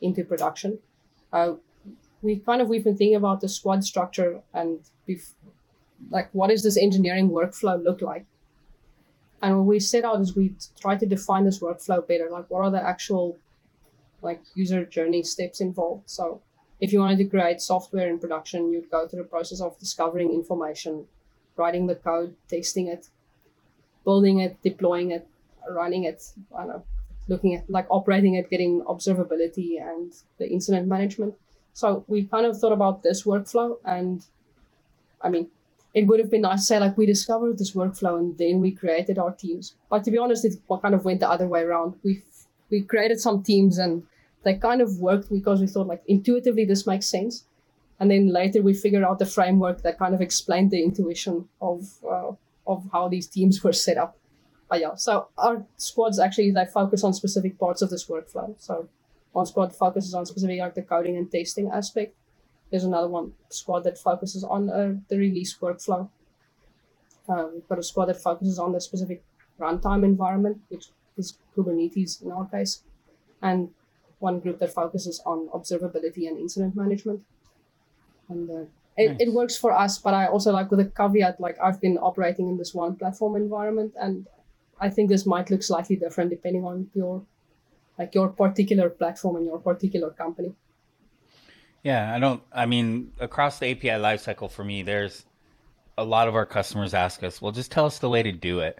into 0.00 0.24
production, 0.24 0.78
uh, 1.30 1.56
we 2.22 2.36
kind 2.36 2.62
of 2.62 2.68
we've 2.68 2.84
been 2.84 2.96
thinking 2.96 3.16
about 3.16 3.42
the 3.42 3.50
squad 3.50 3.84
structure 3.84 4.40
and 4.54 4.80
we've 5.06 5.28
like 6.08 6.30
what 6.32 6.48
does 6.48 6.62
this 6.62 6.78
engineering 6.78 7.28
workflow 7.28 7.76
look 7.84 8.00
like? 8.00 8.24
And 9.42 9.58
what 9.58 9.66
we 9.66 9.78
set 9.78 10.06
out 10.06 10.22
is 10.22 10.34
we 10.34 10.54
try 10.80 10.96
to 10.96 11.04
define 11.04 11.44
this 11.44 11.60
workflow 11.60 12.00
better. 12.08 12.30
Like 12.30 12.48
what 12.48 12.62
are 12.62 12.70
the 12.70 12.82
actual 12.82 13.36
like 14.22 14.40
user 14.54 14.86
journey 14.86 15.22
steps 15.22 15.60
involved? 15.60 16.08
So 16.08 16.40
if 16.80 16.94
you 16.94 17.00
wanted 17.00 17.18
to 17.18 17.26
create 17.26 17.60
software 17.60 18.08
in 18.08 18.20
production, 18.20 18.72
you'd 18.72 18.90
go 18.90 19.06
through 19.06 19.24
the 19.24 19.28
process 19.28 19.60
of 19.60 19.78
discovering 19.78 20.32
information, 20.32 21.04
writing 21.58 21.86
the 21.86 21.96
code, 21.96 22.36
testing 22.48 22.86
it, 22.86 23.10
building 24.06 24.38
it, 24.40 24.56
deploying 24.62 25.10
it, 25.10 25.28
running 25.68 26.04
it, 26.04 26.22
I 26.56 26.60
don't 26.60 26.68
know, 26.68 26.84
looking 27.28 27.54
at 27.56 27.68
like 27.68 27.86
operating 27.90 28.36
it, 28.36 28.48
getting 28.48 28.80
observability 28.82 29.82
and 29.82 30.12
the 30.38 30.48
incident 30.48 30.88
management. 30.88 31.34
So 31.74 32.04
we 32.06 32.24
kind 32.24 32.46
of 32.46 32.58
thought 32.58 32.72
about 32.72 33.02
this 33.02 33.24
workflow 33.24 33.76
and 33.84 34.24
I 35.20 35.28
mean, 35.28 35.48
it 35.92 36.06
would 36.06 36.20
have 36.20 36.30
been 36.30 36.42
nice 36.42 36.60
to 36.60 36.66
say 36.66 36.78
like 36.78 36.96
we 36.96 37.06
discovered 37.06 37.58
this 37.58 37.72
workflow 37.74 38.18
and 38.18 38.38
then 38.38 38.60
we 38.60 38.70
created 38.70 39.18
our 39.18 39.32
teams. 39.32 39.74
But 39.90 40.04
to 40.04 40.10
be 40.10 40.18
honest, 40.18 40.44
it 40.44 40.54
kind 40.82 40.94
of 40.94 41.04
went 41.04 41.20
the 41.20 41.28
other 41.28 41.48
way 41.48 41.62
around. 41.62 41.94
We 42.04 42.22
we 42.70 42.82
created 42.82 43.20
some 43.20 43.42
teams 43.42 43.78
and 43.78 44.02
they 44.44 44.54
kind 44.54 44.80
of 44.80 44.98
worked 44.98 45.30
because 45.30 45.60
we 45.60 45.66
thought 45.66 45.86
like 45.86 46.02
intuitively 46.06 46.64
this 46.64 46.86
makes 46.86 47.06
sense. 47.06 47.44
And 47.98 48.10
then 48.10 48.28
later 48.28 48.62
we 48.62 48.74
figured 48.74 49.04
out 49.04 49.18
the 49.18 49.26
framework 49.26 49.82
that 49.82 49.98
kind 49.98 50.14
of 50.14 50.20
explained 50.20 50.70
the 50.70 50.82
intuition 50.82 51.48
of 51.60 51.88
uh, 52.08 52.32
of 52.66 52.88
how 52.92 53.08
these 53.08 53.26
teams 53.26 53.62
were 53.62 53.72
set 53.72 53.96
up. 53.96 54.16
But 54.68 54.80
yeah, 54.80 54.94
so 54.96 55.28
our 55.38 55.64
squads 55.76 56.18
actually 56.18 56.50
they 56.50 56.66
focus 56.66 57.04
on 57.04 57.12
specific 57.14 57.58
parts 57.58 57.82
of 57.82 57.90
this 57.90 58.06
workflow. 58.06 58.54
So 58.58 58.88
one 59.32 59.46
squad 59.46 59.74
focuses 59.74 60.14
on 60.14 60.26
specific 60.26 60.58
like 60.58 60.74
the 60.74 60.82
coding 60.82 61.16
and 61.16 61.30
testing 61.30 61.70
aspect. 61.72 62.14
There's 62.70 62.84
another 62.84 63.08
one 63.08 63.32
squad 63.50 63.84
that 63.84 63.96
focuses 63.96 64.42
on 64.42 64.68
uh, 64.68 64.94
the 65.08 65.18
release 65.18 65.56
workflow. 65.58 66.08
Uh, 67.28 67.46
we've 67.52 67.68
got 67.68 67.78
a 67.78 67.82
squad 67.82 68.06
that 68.06 68.20
focuses 68.20 68.58
on 68.58 68.72
the 68.72 68.80
specific 68.80 69.22
runtime 69.60 70.04
environment, 70.04 70.60
which 70.68 70.86
is 71.16 71.38
Kubernetes 71.56 72.22
in 72.22 72.32
our 72.32 72.46
case, 72.46 72.82
and 73.42 73.70
one 74.18 74.40
group 74.40 74.58
that 74.58 74.72
focuses 74.72 75.20
on 75.26 75.48
observability 75.48 76.26
and 76.26 76.38
incident 76.38 76.74
management. 76.74 77.20
And 78.28 78.50
uh, 78.50 78.64
it, 78.96 79.08
nice. 79.08 79.20
it 79.20 79.32
works 79.32 79.56
for 79.56 79.72
us 79.72 79.98
but 79.98 80.14
i 80.14 80.26
also 80.26 80.52
like 80.52 80.70
with 80.70 80.80
a 80.80 80.84
caveat 80.84 81.40
like 81.40 81.56
i've 81.62 81.80
been 81.80 81.98
operating 81.98 82.48
in 82.48 82.56
this 82.56 82.74
one 82.74 82.96
platform 82.96 83.36
environment 83.36 83.92
and 84.00 84.26
i 84.80 84.88
think 84.88 85.08
this 85.08 85.26
might 85.26 85.50
look 85.50 85.62
slightly 85.62 85.96
different 85.96 86.30
depending 86.30 86.64
on 86.64 86.88
your 86.94 87.22
like 87.98 88.14
your 88.14 88.28
particular 88.28 88.88
platform 88.90 89.36
and 89.36 89.46
your 89.46 89.58
particular 89.58 90.10
company 90.10 90.54
yeah 91.82 92.14
i 92.14 92.18
don't 92.18 92.42
i 92.52 92.66
mean 92.66 93.12
across 93.20 93.58
the 93.58 93.70
api 93.70 93.88
lifecycle 93.88 94.50
for 94.50 94.64
me 94.64 94.82
there's 94.82 95.24
a 95.98 96.04
lot 96.04 96.28
of 96.28 96.34
our 96.34 96.46
customers 96.46 96.94
ask 96.94 97.22
us 97.22 97.40
well 97.40 97.52
just 97.52 97.70
tell 97.70 97.86
us 97.86 97.98
the 97.98 98.08
way 98.08 98.22
to 98.22 98.32
do 98.32 98.60
it 98.60 98.78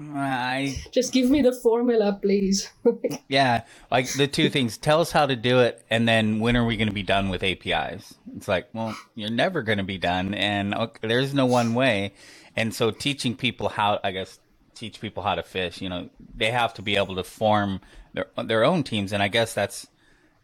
I 0.00 0.82
just 0.90 1.12
give 1.12 1.30
me 1.30 1.42
the 1.42 1.52
formula, 1.52 2.18
please. 2.20 2.70
yeah, 3.28 3.62
like 3.90 4.12
the 4.12 4.26
two 4.26 4.48
things. 4.48 4.76
Tell 4.78 5.00
us 5.00 5.12
how 5.12 5.26
to 5.26 5.36
do 5.36 5.60
it, 5.60 5.84
and 5.90 6.08
then 6.08 6.40
when 6.40 6.56
are 6.56 6.64
we 6.64 6.76
going 6.76 6.88
to 6.88 6.94
be 6.94 7.02
done 7.02 7.28
with 7.28 7.42
APIs? 7.42 8.14
It's 8.36 8.48
like, 8.48 8.68
well, 8.72 8.96
you're 9.14 9.30
never 9.30 9.62
going 9.62 9.78
to 9.78 9.84
be 9.84 9.98
done, 9.98 10.34
and 10.34 10.74
okay, 10.74 11.08
there's 11.08 11.34
no 11.34 11.46
one 11.46 11.74
way. 11.74 12.14
And 12.56 12.74
so, 12.74 12.90
teaching 12.90 13.36
people 13.36 13.68
how, 13.68 14.00
I 14.02 14.10
guess, 14.10 14.38
teach 14.74 15.00
people 15.00 15.22
how 15.22 15.34
to 15.34 15.42
fish. 15.42 15.80
You 15.80 15.88
know, 15.88 16.10
they 16.34 16.50
have 16.50 16.74
to 16.74 16.82
be 16.82 16.96
able 16.96 17.16
to 17.16 17.24
form 17.24 17.80
their 18.12 18.26
their 18.44 18.64
own 18.64 18.82
teams, 18.82 19.12
and 19.12 19.22
I 19.22 19.28
guess 19.28 19.54
that's. 19.54 19.86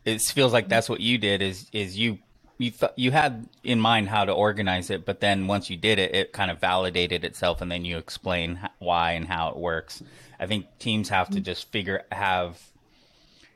It 0.05 0.23
feels 0.23 0.53
like 0.53 0.69
that's 0.69 0.89
what 0.89 1.01
you 1.01 1.19
did. 1.19 1.43
Is 1.43 1.69
is 1.73 1.99
you 1.99 2.19
you 2.59 2.73
th- 2.73 2.93
you 2.97 3.13
had 3.13 3.49
in 3.63 3.81
mind 3.81 4.09
how 4.09 4.25
to 4.25 4.33
organize 4.33 4.91
it, 4.91 5.05
but 5.05 5.21
then 5.21 5.47
once 5.47 5.71
you 5.71 5.77
did 5.77 5.99
it, 5.99 6.15
it 6.15 6.33
kind 6.33 6.51
of 6.51 6.59
validated 6.59 7.25
itself, 7.25 7.61
and 7.61 7.71
then 7.71 7.85
you 7.85 7.97
explain 7.99 8.69
why 8.79 9.13
and 9.13 9.29
how 9.29 9.49
it 9.51 9.57
works. 9.57 10.03
I 10.41 10.47
think 10.47 10.67
teams 10.79 11.09
have 11.09 11.29
to 11.29 11.37
mm-hmm. 11.37 11.45
just 11.45 11.71
figure 11.71 12.05
have 12.11 12.61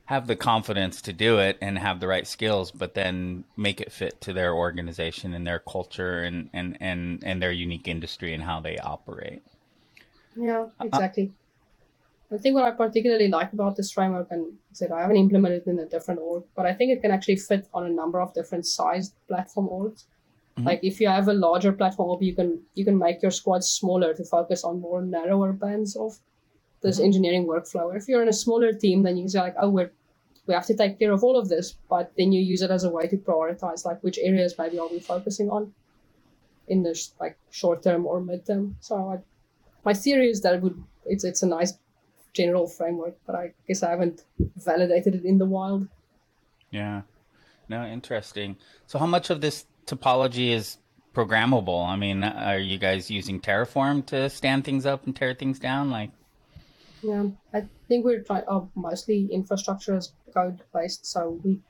have 0.07 0.27
the 0.27 0.37
confidence 0.37 1.01
to 1.03 1.13
do 1.13 1.39
it 1.39 1.59
and 1.61 1.79
have 1.79 2.01
the 2.01 2.07
right 2.07 2.27
skills, 2.27 2.71
but 2.71 2.95
then 2.95 3.45
make 3.57 3.81
it 3.81 3.91
fit 3.91 4.21
to 4.21 4.33
their 4.33 4.55
organization 4.55 5.35
and 5.35 5.47
their 5.47 5.59
culture 5.59 6.23
and 6.23 6.49
and 6.53 6.77
and, 6.81 7.23
and 7.25 7.43
their 7.43 7.53
unique 7.53 7.89
industry 7.89 8.33
and 8.33 8.43
how 8.43 8.61
they 8.61 8.79
operate. 8.79 9.43
Yeah, 10.37 10.61
uh, 10.61 10.67
uh, 10.81 10.85
exactly. 10.85 11.33
I 12.33 12.39
think 12.39 12.55
what 12.55 12.65
I 12.65 12.71
particularly 12.71 13.29
like 13.29 13.53
about 13.53 13.77
this 13.77 13.93
framework, 13.93 14.29
and 14.31 14.55
said 14.73 14.91
I 14.91 15.03
haven't 15.03 15.17
implemented 15.17 15.62
it 15.67 15.71
in 15.71 15.79
a 15.79 15.87
different 15.87 16.21
org, 16.21 16.45
but 16.57 16.67
I 16.67 16.73
think 16.73 16.91
it 16.91 17.03
can 17.03 17.11
actually 17.11 17.37
fit 17.37 17.69
on 17.75 17.85
a 17.85 17.91
number 17.91 18.21
of 18.21 18.33
different 18.33 18.67
sized 18.67 19.15
platform 19.29 19.69
orgs. 19.69 20.05
Mm-hmm. 20.57 20.67
Like 20.67 20.81
if 20.83 21.01
you 21.01 21.09
have 21.09 21.29
a 21.29 21.35
larger 21.35 21.73
platform 21.73 22.09
org, 22.11 22.23
you 22.23 22.35
can 22.35 22.62
you 22.75 22.85
can 22.85 22.99
make 22.99 23.23
your 23.23 23.31
squads 23.31 23.69
smaller 23.69 24.15
to 24.15 24.25
focus 24.25 24.65
on 24.65 24.81
more 24.81 25.03
narrower 25.03 25.53
bands 25.53 25.97
of 25.97 26.19
this 26.83 26.97
mm-hmm. 26.97 27.05
engineering 27.07 27.47
workflow. 27.47 27.95
If 27.95 28.09
you're 28.09 28.23
in 28.23 28.29
a 28.29 28.41
smaller 28.45 28.73
team, 28.73 29.03
then 29.03 29.17
you 29.17 29.25
can 29.25 29.31
say 29.31 29.41
like, 29.41 29.57
oh, 29.61 29.69
we're 29.69 29.93
we 30.47 30.55
have 30.55 30.67
to 30.67 30.77
take 30.77 30.99
care 30.99 31.12
of 31.12 31.23
all 31.23 31.39
of 31.39 31.49
this, 31.49 31.77
but 31.89 32.12
then 32.17 32.33
you 32.33 32.41
use 32.41 32.62
it 32.62 32.71
as 32.71 32.85
a 32.85 32.91
way 32.91 33.07
to 33.09 33.17
prioritize 33.17 33.85
like 33.85 34.03
which 34.03 34.19
areas 34.19 34.55
maybe 34.59 34.79
are 34.79 34.89
we 34.89 34.99
focusing 34.99 35.51
on 35.51 35.73
in 36.67 36.83
the 36.83 36.95
like 37.21 37.37
short 37.51 37.83
term 37.83 38.07
or 38.07 38.21
mid 38.21 38.47
term. 38.47 38.77
So 38.81 38.97
I, 38.97 39.19
my 39.85 39.95
theory 39.95 40.31
is 40.31 40.41
that 40.43 40.55
it 40.55 40.62
would 40.62 40.83
it's 41.05 41.25
it's 41.25 41.43
a 41.43 41.47
nice 41.47 41.75
general 42.33 42.67
framework, 42.67 43.17
but 43.27 43.35
I 43.35 43.53
guess 43.67 43.83
I 43.83 43.91
haven't 43.91 44.25
validated 44.57 45.15
it 45.15 45.25
in 45.25 45.39
the 45.39 45.47
wild. 45.47 45.89
Yeah. 46.71 47.03
No, 47.69 47.85
interesting. 47.85 48.57
So 48.87 48.99
how 48.99 49.07
much 49.07 49.31
of 49.31 49.41
this 49.41 49.67
topology 49.87 50.51
is 50.51 50.79
programmable? 51.15 51.87
I 51.87 51.97
mean, 51.97 52.25
are 52.25 52.59
you 52.59 52.79
guys 52.79 53.11
using 53.11 53.41
Terraform 53.41 54.07
to 54.07 54.29
stand 54.31 54.65
things 54.65 54.87
up 54.87 55.07
and 55.07 55.15
tear 55.15 55.35
things 55.35 55.59
down? 55.59 55.91
Like, 55.91 56.11
yeah, 57.03 57.25
I 57.53 57.67
think 57.89 58.05
we're 58.05 58.23
trying. 58.23 58.45
Oh, 58.49 58.71
mostly 58.75 59.27
infrastructure 59.33 59.97
is 59.97 60.12
code 60.33 60.61
based, 60.73 61.05
so 61.05 61.41
we 61.43 61.61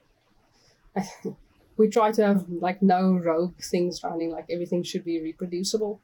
we 1.76 1.88
try 1.88 2.12
to 2.12 2.26
have 2.26 2.44
like 2.48 2.82
no 2.82 3.14
rogue 3.14 3.56
things 3.56 4.02
running. 4.04 4.30
Like 4.30 4.46
everything 4.50 4.82
should 4.82 5.04
be 5.04 5.20
reproducible. 5.22 6.00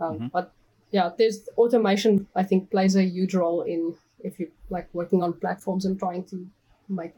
Um, 0.00 0.14
mm-hmm. 0.14 0.26
But 0.28 0.52
yeah, 0.90 1.10
there's 1.16 1.48
automation. 1.56 2.26
I 2.34 2.42
think 2.42 2.70
plays 2.70 2.96
a 2.96 3.04
huge 3.04 3.34
role 3.34 3.62
in 3.62 3.94
if 4.22 4.38
you 4.38 4.50
like 4.68 4.88
working 4.92 5.22
on 5.22 5.32
platforms 5.34 5.84
and 5.84 5.98
trying 5.98 6.24
to 6.24 6.46
make 6.88 7.14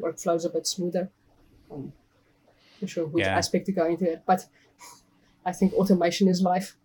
workflows 0.00 0.44
a 0.44 0.48
bit 0.48 0.66
smoother. 0.66 1.10
Um, 1.70 1.92
not 2.80 2.90
sure 2.90 3.06
which 3.06 3.24
yeah. 3.24 3.36
aspect 3.36 3.66
to 3.66 3.72
go 3.72 3.86
into 3.86 4.10
it, 4.10 4.22
but 4.26 4.46
I 5.46 5.52
think 5.52 5.72
automation 5.74 6.28
is 6.28 6.42
life. 6.42 6.76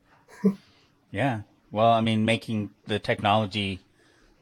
yeah. 1.11 1.41
Well, 1.71 1.91
I 1.91 2.01
mean, 2.01 2.25
making 2.25 2.71
the 2.87 2.99
technology 2.99 3.79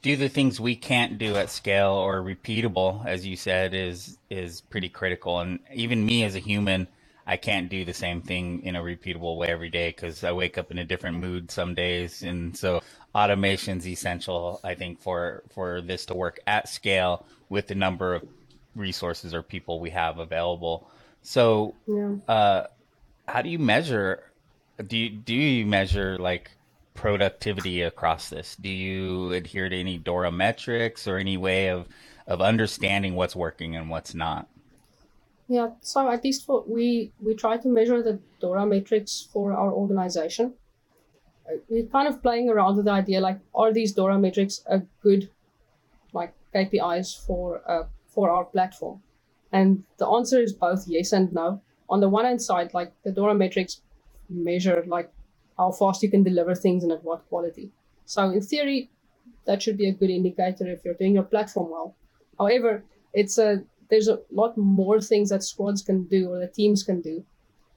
do 0.02 0.16
the 0.16 0.30
things 0.30 0.60
we 0.60 0.76
can't 0.76 1.18
do 1.18 1.36
at 1.36 1.50
scale 1.50 1.92
or 1.92 2.22
repeatable, 2.22 3.06
as 3.06 3.26
you 3.26 3.36
said, 3.36 3.74
is 3.74 4.18
is 4.30 4.62
pretty 4.62 4.90
critical. 4.90 5.40
And 5.40 5.60
even 5.74 6.06
me 6.06 6.24
as 6.24 6.36
a 6.36 6.40
human, 6.40 6.88
I 7.28 7.38
can't 7.38 7.70
do 7.70 7.86
the 7.86 7.94
same 7.94 8.22
thing 8.22 8.64
in 8.64 8.78
a 8.78 8.82
repeatable 8.82 9.38
way 9.38 9.50
every 9.50 9.70
day 9.70 9.90
because 9.90 10.24
I 10.24 10.32
wake 10.32 10.58
up 10.58 10.72
in 10.72 10.80
a 10.80 10.86
different 10.86 11.20
mood 11.20 11.52
some 11.52 11.76
days, 11.76 12.24
and 12.24 12.58
so 12.58 12.82
automation's 13.14 13.88
essential. 13.88 14.62
I 14.64 14.76
think 14.76 15.02
for 15.02 15.44
for 15.54 15.82
this 15.82 16.06
to 16.08 16.16
work 16.16 16.40
at 16.48 16.70
scale 16.70 17.26
with 17.50 17.68
the 17.68 17.76
number 17.76 18.16
of 18.16 18.24
resources 18.76 19.34
or 19.34 19.44
people 19.44 19.82
we 19.82 19.92
have 19.92 20.20
available. 20.20 20.90
So, 21.24 21.76
yeah. 21.88 22.16
uh, 22.30 22.68
how 23.28 23.42
do 23.44 23.50
you 23.50 23.60
measure? 23.60 24.24
Do 24.88 24.98
you 24.98 25.10
do 25.10 25.36
you 25.36 25.66
measure 25.66 26.18
like 26.18 26.52
productivity 26.96 27.82
across 27.84 28.30
this? 28.30 28.56
Do 28.56 28.70
you 28.70 29.34
adhere 29.34 29.70
to 29.70 29.78
any 29.78 29.98
Dora 29.98 30.32
metrics 30.32 31.08
or 31.08 31.18
any 31.18 31.38
way 31.38 31.70
of 31.72 31.88
of 32.28 32.42
understanding 32.42 33.16
what's 33.16 33.36
working 33.36 33.76
and 33.76 33.90
what's 33.90 34.16
not? 34.16 34.48
Yeah, 35.48 35.70
so 35.82 36.10
at 36.10 36.24
least 36.24 36.46
for 36.46 36.64
we 36.68 37.14
we 37.22 37.34
try 37.34 37.58
to 37.58 37.68
measure 37.70 38.04
the 38.04 38.20
Dora 38.42 38.66
metrics 38.66 39.28
for 39.32 39.54
our 39.54 39.72
organization. 39.72 40.54
Uh, 41.50 41.58
we're 41.70 41.86
kind 41.86 42.08
of 42.08 42.22
playing 42.22 42.50
around 42.50 42.76
with 42.76 42.86
the 42.86 42.92
idea 42.92 43.22
like, 43.22 43.40
are 43.56 43.72
these 43.72 43.94
Dora 43.94 44.20
metrics 44.20 44.62
a 44.66 44.82
good 45.02 45.30
like 46.12 46.34
KPIs 46.54 47.26
for 47.26 47.62
uh, 47.66 47.86
for 48.08 48.30
our 48.30 48.44
platform? 48.44 49.02
And 49.54 49.84
the 49.98 50.08
answer 50.08 50.42
is 50.42 50.52
both 50.52 50.86
yes 50.88 51.14
and 51.14 51.32
no. 51.32 51.62
On 51.90 52.02
the 52.02 52.10
one 52.10 52.26
hand 52.26 52.42
side, 52.42 52.74
like 52.74 52.92
the 53.04 53.12
Dora 53.12 53.34
metrics 53.34 53.82
measure 54.30 54.84
like 54.86 55.10
how 55.58 55.72
fast 55.72 56.04
you 56.04 56.10
can 56.10 56.24
deliver 56.24 56.56
things 56.56 56.84
and 56.84 56.92
at 56.92 57.04
what 57.06 57.28
quality. 57.30 57.72
So 58.06 58.30
in 58.30 58.42
theory, 58.42 58.90
that 59.46 59.62
should 59.62 59.78
be 59.78 59.88
a 59.88 59.94
good 59.94 60.10
indicator 60.10 60.68
if 60.68 60.84
you're 60.84 60.94
doing 60.94 61.16
your 61.16 61.24
platform 61.24 61.72
well. 61.72 61.96
However, 62.38 62.84
it's 63.14 63.38
a 63.38 63.64
there's 63.90 64.08
a 64.08 64.20
lot 64.32 64.58
more 64.58 65.00
things 65.00 65.30
that 65.30 65.44
squads 65.44 65.82
can 65.82 66.04
do 66.04 66.30
or 66.30 66.40
the 66.40 66.48
teams 66.48 66.84
can 66.84 67.02
do 67.02 67.24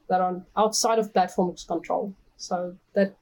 that 0.08 0.20
are 0.20 0.42
outside 0.56 0.98
of 0.98 1.12
platform's 1.12 1.64
control. 1.64 2.14
So 2.36 2.76
that 2.94 3.14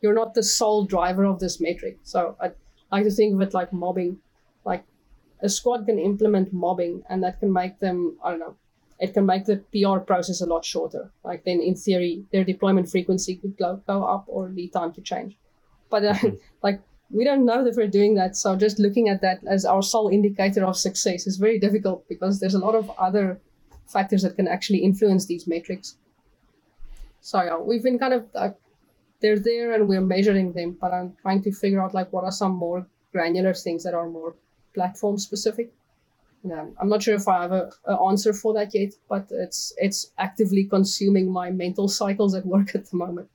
you're 0.00 0.14
not 0.14 0.34
the 0.34 0.42
sole 0.42 0.84
driver 0.84 1.24
of 1.24 1.40
this 1.40 1.60
metric. 1.60 1.98
So 2.02 2.36
I 2.40 2.50
like 2.92 3.04
to 3.04 3.10
think 3.10 3.34
of 3.34 3.40
it 3.40 3.54
like 3.54 3.72
mobbing. 3.72 4.18
Like 4.64 4.84
a 5.40 5.48
squad 5.48 5.86
can 5.86 5.98
implement 5.98 6.52
mobbing 6.52 7.02
and 7.08 7.22
that 7.22 7.40
can 7.40 7.52
make 7.52 7.78
them, 7.78 8.18
I 8.22 8.30
don't 8.30 8.40
know, 8.40 8.56
it 8.98 9.14
can 9.14 9.26
make 9.26 9.44
the 9.44 9.62
PR 9.72 9.98
process 9.98 10.40
a 10.40 10.46
lot 10.46 10.64
shorter. 10.64 11.10
Like 11.24 11.44
then 11.44 11.60
in 11.60 11.74
theory, 11.74 12.24
their 12.32 12.44
deployment 12.44 12.90
frequency 12.90 13.36
could 13.36 13.56
go, 13.56 13.82
go 13.86 14.04
up 14.04 14.24
or 14.26 14.48
lead 14.48 14.72
time 14.72 14.92
to 14.92 15.00
change. 15.00 15.36
But 15.90 16.04
uh, 16.04 16.14
like 16.62 16.80
we 17.10 17.24
don't 17.24 17.44
know 17.44 17.64
that 17.64 17.76
we're 17.76 17.86
doing 17.86 18.14
that. 18.14 18.36
So 18.36 18.56
just 18.56 18.78
looking 18.78 19.08
at 19.08 19.20
that 19.20 19.40
as 19.46 19.64
our 19.64 19.82
sole 19.82 20.08
indicator 20.08 20.64
of 20.64 20.76
success 20.76 21.26
is 21.26 21.36
very 21.36 21.58
difficult 21.58 22.08
because 22.08 22.40
there's 22.40 22.54
a 22.54 22.58
lot 22.58 22.74
of 22.74 22.90
other 22.98 23.40
factors 23.86 24.22
that 24.22 24.36
can 24.36 24.48
actually 24.48 24.78
influence 24.78 25.26
these 25.26 25.46
metrics. 25.46 25.96
So 27.20 27.42
yeah, 27.42 27.58
we've 27.58 27.82
been 27.82 27.98
kind 27.98 28.14
of 28.14 28.26
uh, 28.34 28.50
they're 29.20 29.38
there 29.38 29.72
and 29.72 29.88
we're 29.88 30.00
measuring 30.00 30.52
them, 30.52 30.76
but 30.80 30.92
I'm 30.92 31.16
trying 31.22 31.42
to 31.42 31.52
figure 31.52 31.82
out 31.82 31.94
like 31.94 32.12
what 32.12 32.24
are 32.24 32.32
some 32.32 32.52
more 32.52 32.86
granular 33.12 33.54
things 33.54 33.84
that 33.84 33.94
are 33.94 34.08
more 34.08 34.34
platform 34.74 35.18
specific. 35.18 35.72
Yeah, 36.44 36.66
I'm 36.80 36.88
not 36.88 37.02
sure 37.02 37.14
if 37.14 37.26
I 37.26 37.42
have 37.42 37.52
a, 37.52 37.72
a 37.86 37.94
answer 38.08 38.32
for 38.32 38.52
that 38.54 38.74
yet, 38.74 38.92
but 39.08 39.26
it's 39.30 39.72
it's 39.78 40.12
actively 40.18 40.64
consuming 40.64 41.30
my 41.30 41.50
mental 41.50 41.88
cycles 41.88 42.34
at 42.34 42.46
work 42.46 42.74
at 42.78 42.90
the 42.90 42.96
moment. 42.96 43.28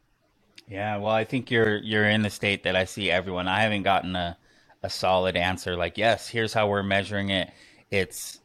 Yeah, 0.71 0.97
well, 0.97 1.11
I 1.11 1.25
think 1.25 1.51
you're 1.51 1.79
you're 1.79 2.09
in 2.09 2.21
the 2.21 2.29
state 2.29 2.63
that 2.63 2.77
I 2.77 2.85
see 2.85 3.11
everyone. 3.11 3.49
I 3.49 3.59
haven't 3.59 3.83
gotten 3.83 4.15
a 4.15 4.37
a 4.81 4.89
solid 4.89 5.35
answer 5.35 5.75
like, 5.75 5.97
yes, 5.97 6.29
here's 6.29 6.53
how 6.53 6.69
we're 6.69 6.81
measuring 6.81 7.29
it. 7.29 7.51
It's 7.91 8.39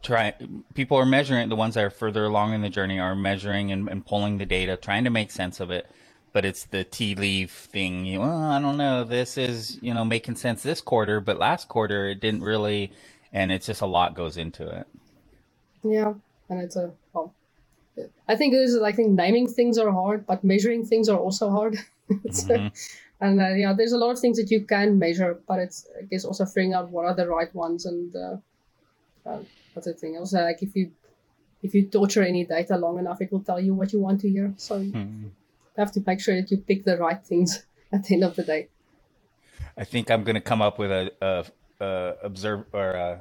try 0.00 0.32
people 0.74 0.96
are 0.96 1.04
measuring 1.04 1.40
it. 1.42 1.48
The 1.48 1.56
ones 1.56 1.74
that 1.74 1.82
are 1.82 1.90
further 1.90 2.24
along 2.24 2.54
in 2.54 2.62
the 2.62 2.68
journey 2.68 3.00
are 3.00 3.16
measuring 3.16 3.72
and, 3.72 3.88
and 3.88 4.06
pulling 4.06 4.38
the 4.38 4.46
data, 4.46 4.76
trying 4.76 5.02
to 5.04 5.10
make 5.10 5.32
sense 5.32 5.58
of 5.58 5.72
it. 5.72 5.90
But 6.32 6.44
it's 6.44 6.66
the 6.66 6.84
tea 6.84 7.16
leaf 7.16 7.50
thing. 7.50 8.06
You 8.06 8.20
well, 8.20 8.42
I 8.42 8.60
don't 8.60 8.76
know. 8.76 9.02
This 9.02 9.36
is 9.36 9.80
you 9.82 9.92
know 9.92 10.04
making 10.04 10.36
sense 10.36 10.62
this 10.62 10.80
quarter, 10.80 11.20
but 11.20 11.40
last 11.40 11.68
quarter 11.68 12.06
it 12.06 12.20
didn't 12.20 12.44
really, 12.44 12.92
and 13.32 13.50
it's 13.50 13.66
just 13.66 13.80
a 13.80 13.86
lot 13.86 14.14
goes 14.14 14.36
into 14.36 14.68
it. 14.68 14.86
Yeah, 15.82 16.14
and 16.48 16.62
it's 16.62 16.76
a 16.76 16.92
I 18.28 18.36
think 18.36 18.52
this 18.52 18.70
is 18.70 18.82
I 18.82 18.92
think 18.92 19.10
naming 19.10 19.46
things 19.48 19.78
are 19.78 19.90
hard, 19.90 20.26
but 20.26 20.44
measuring 20.44 20.86
things 20.86 21.08
are 21.08 21.18
also 21.18 21.50
hard. 21.50 21.76
mm-hmm. 22.10 22.68
and 23.20 23.40
uh, 23.40 23.48
yeah, 23.50 23.72
there's 23.72 23.92
a 23.92 23.98
lot 23.98 24.10
of 24.10 24.18
things 24.18 24.38
that 24.38 24.50
you 24.50 24.64
can 24.64 24.98
measure, 24.98 25.40
but 25.46 25.58
it's 25.58 25.86
I 25.98 26.02
guess 26.04 26.24
also 26.24 26.44
figuring 26.44 26.74
out 26.74 26.90
what 26.90 27.06
are 27.06 27.14
the 27.14 27.26
right 27.26 27.54
ones 27.54 27.86
and 27.86 28.14
uh, 28.16 28.36
uh, 29.28 29.38
what's 29.74 29.86
the 29.86 29.94
thing. 29.94 30.16
Also, 30.16 30.42
like 30.42 30.62
if 30.62 30.74
you 30.74 30.90
if 31.62 31.74
you 31.74 31.86
torture 31.86 32.22
any 32.22 32.44
data 32.44 32.76
long 32.76 32.98
enough, 32.98 33.20
it 33.20 33.30
will 33.30 33.42
tell 33.42 33.60
you 33.60 33.74
what 33.74 33.92
you 33.92 34.00
want 34.00 34.20
to 34.22 34.28
hear. 34.28 34.52
So 34.56 34.78
mm-hmm. 34.78 35.24
you 35.24 35.30
have 35.76 35.92
to 35.92 36.02
make 36.04 36.20
sure 36.20 36.40
that 36.40 36.50
you 36.50 36.58
pick 36.58 36.84
the 36.84 36.96
right 36.96 37.22
things 37.22 37.64
at 37.92 38.04
the 38.04 38.14
end 38.14 38.24
of 38.24 38.36
the 38.36 38.42
day. 38.42 38.68
I 39.76 39.84
think 39.84 40.10
I'm 40.10 40.24
going 40.24 40.34
to 40.34 40.40
come 40.40 40.60
up 40.60 40.78
with 40.78 40.90
a, 40.90 41.12
a, 41.20 41.84
a 41.84 42.14
observe 42.22 42.64
or 42.72 42.90
a 42.90 43.20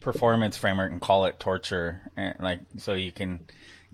performance 0.00 0.56
framework 0.56 0.92
and 0.92 1.00
call 1.00 1.24
it 1.24 1.40
torture, 1.40 2.10
and 2.16 2.34
like 2.40 2.60
so 2.76 2.94
you 2.94 3.12
can 3.12 3.40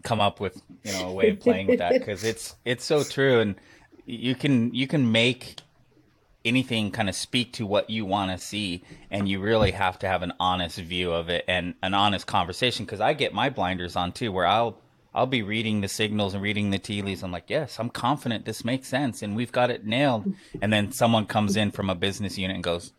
come 0.02 0.20
up 0.20 0.40
with 0.40 0.62
you 0.84 0.92
know 0.92 1.08
a 1.08 1.12
way 1.12 1.30
of 1.30 1.40
playing 1.40 1.66
with 1.66 1.78
that 1.78 1.92
because 1.92 2.24
it's 2.24 2.54
it's 2.64 2.84
so 2.84 3.02
true. 3.02 3.40
And 3.40 3.56
you 4.06 4.34
can 4.34 4.72
you 4.74 4.86
can 4.86 5.10
make 5.12 5.56
anything 6.44 6.92
kind 6.92 7.08
of 7.08 7.14
speak 7.14 7.52
to 7.54 7.66
what 7.66 7.90
you 7.90 8.06
want 8.06 8.30
to 8.30 8.38
see 8.38 8.82
and 9.10 9.28
you 9.28 9.40
really 9.40 9.72
have 9.72 9.98
to 9.98 10.06
have 10.06 10.22
an 10.22 10.32
honest 10.38 10.78
view 10.78 11.12
of 11.12 11.28
it 11.28 11.44
and 11.48 11.74
an 11.82 11.92
honest 11.92 12.26
conversation 12.28 12.84
because 12.84 13.00
i 13.00 13.12
get 13.12 13.34
my 13.34 13.50
blinders 13.50 13.96
on 13.96 14.12
too 14.12 14.30
where 14.30 14.46
i'll 14.46 14.78
i'll 15.12 15.26
be 15.26 15.42
reading 15.42 15.80
the 15.80 15.88
signals 15.88 16.34
and 16.34 16.42
reading 16.42 16.70
the 16.70 16.78
tea 16.78 17.02
leaves. 17.02 17.24
I'm 17.24 17.32
like 17.32 17.48
yes 17.50 17.80
i'm 17.80 17.90
confident 17.90 18.44
this 18.44 18.64
makes 18.64 18.86
sense 18.86 19.22
and 19.22 19.34
we've 19.34 19.50
got 19.50 19.70
it 19.70 19.84
nailed. 19.84 20.32
And 20.62 20.72
then 20.72 20.92
someone 20.92 21.26
comes 21.26 21.56
in 21.56 21.72
from 21.72 21.90
a 21.90 21.94
business 21.96 22.38
unit 22.38 22.54
and 22.54 22.62
goes 22.62 22.92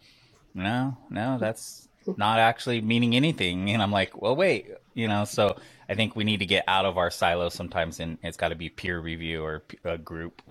no 0.54 0.98
no 1.10 1.38
that's 1.40 1.88
not 2.18 2.40
actually 2.40 2.82
meaning 2.82 3.16
anything. 3.16 3.70
And 3.70 3.82
i'm 3.82 3.92
like 3.92 4.22
well 4.22 4.36
wait 4.36 4.72
you 4.94 5.08
know 5.08 5.24
so 5.24 5.58
I 5.90 5.96
think 5.96 6.16
we 6.16 6.24
need 6.24 6.40
to 6.40 6.46
get 6.46 6.64
out 6.68 6.86
of 6.86 6.98
our 6.98 7.10
silos 7.10 7.54
sometimes, 7.54 8.00
and 8.00 8.18
it's 8.22 8.38
got 8.38 8.50
to 8.50 8.56
be 8.56 8.70
peer 8.70 9.00
review 9.00 9.44
or 9.44 9.64
a 9.84 9.98
group. 9.98 10.42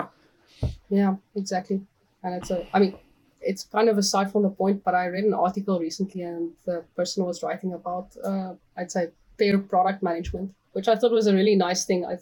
Yeah, 0.89 1.17
exactly. 1.35 1.83
And 2.23 2.35
it's 2.35 2.51
a, 2.51 2.67
I 2.75 2.79
mean, 2.79 2.95
it's 3.41 3.65
kind 3.65 3.89
of 3.89 3.99
aside 3.99 4.33
from 4.33 4.43
the 4.43 4.51
point, 4.51 4.83
but 4.83 4.95
I 4.95 5.07
read 5.07 5.25
an 5.25 5.35
article 5.35 5.79
recently, 5.79 6.23
and 6.23 6.53
the 6.65 6.85
person 6.97 7.25
was 7.25 7.43
writing 7.43 7.75
about, 7.75 8.17
uh, 8.25 8.55
I'd 8.77 8.91
say, 8.91 9.11
peer 9.39 9.59
product 9.59 10.03
management, 10.03 10.55
which 10.73 10.89
I 10.89 10.97
thought 10.97 11.13
was 11.13 11.27
a 11.27 11.35
really 11.35 11.55
nice 11.55 11.85
thing. 11.85 12.07
I 12.07 12.17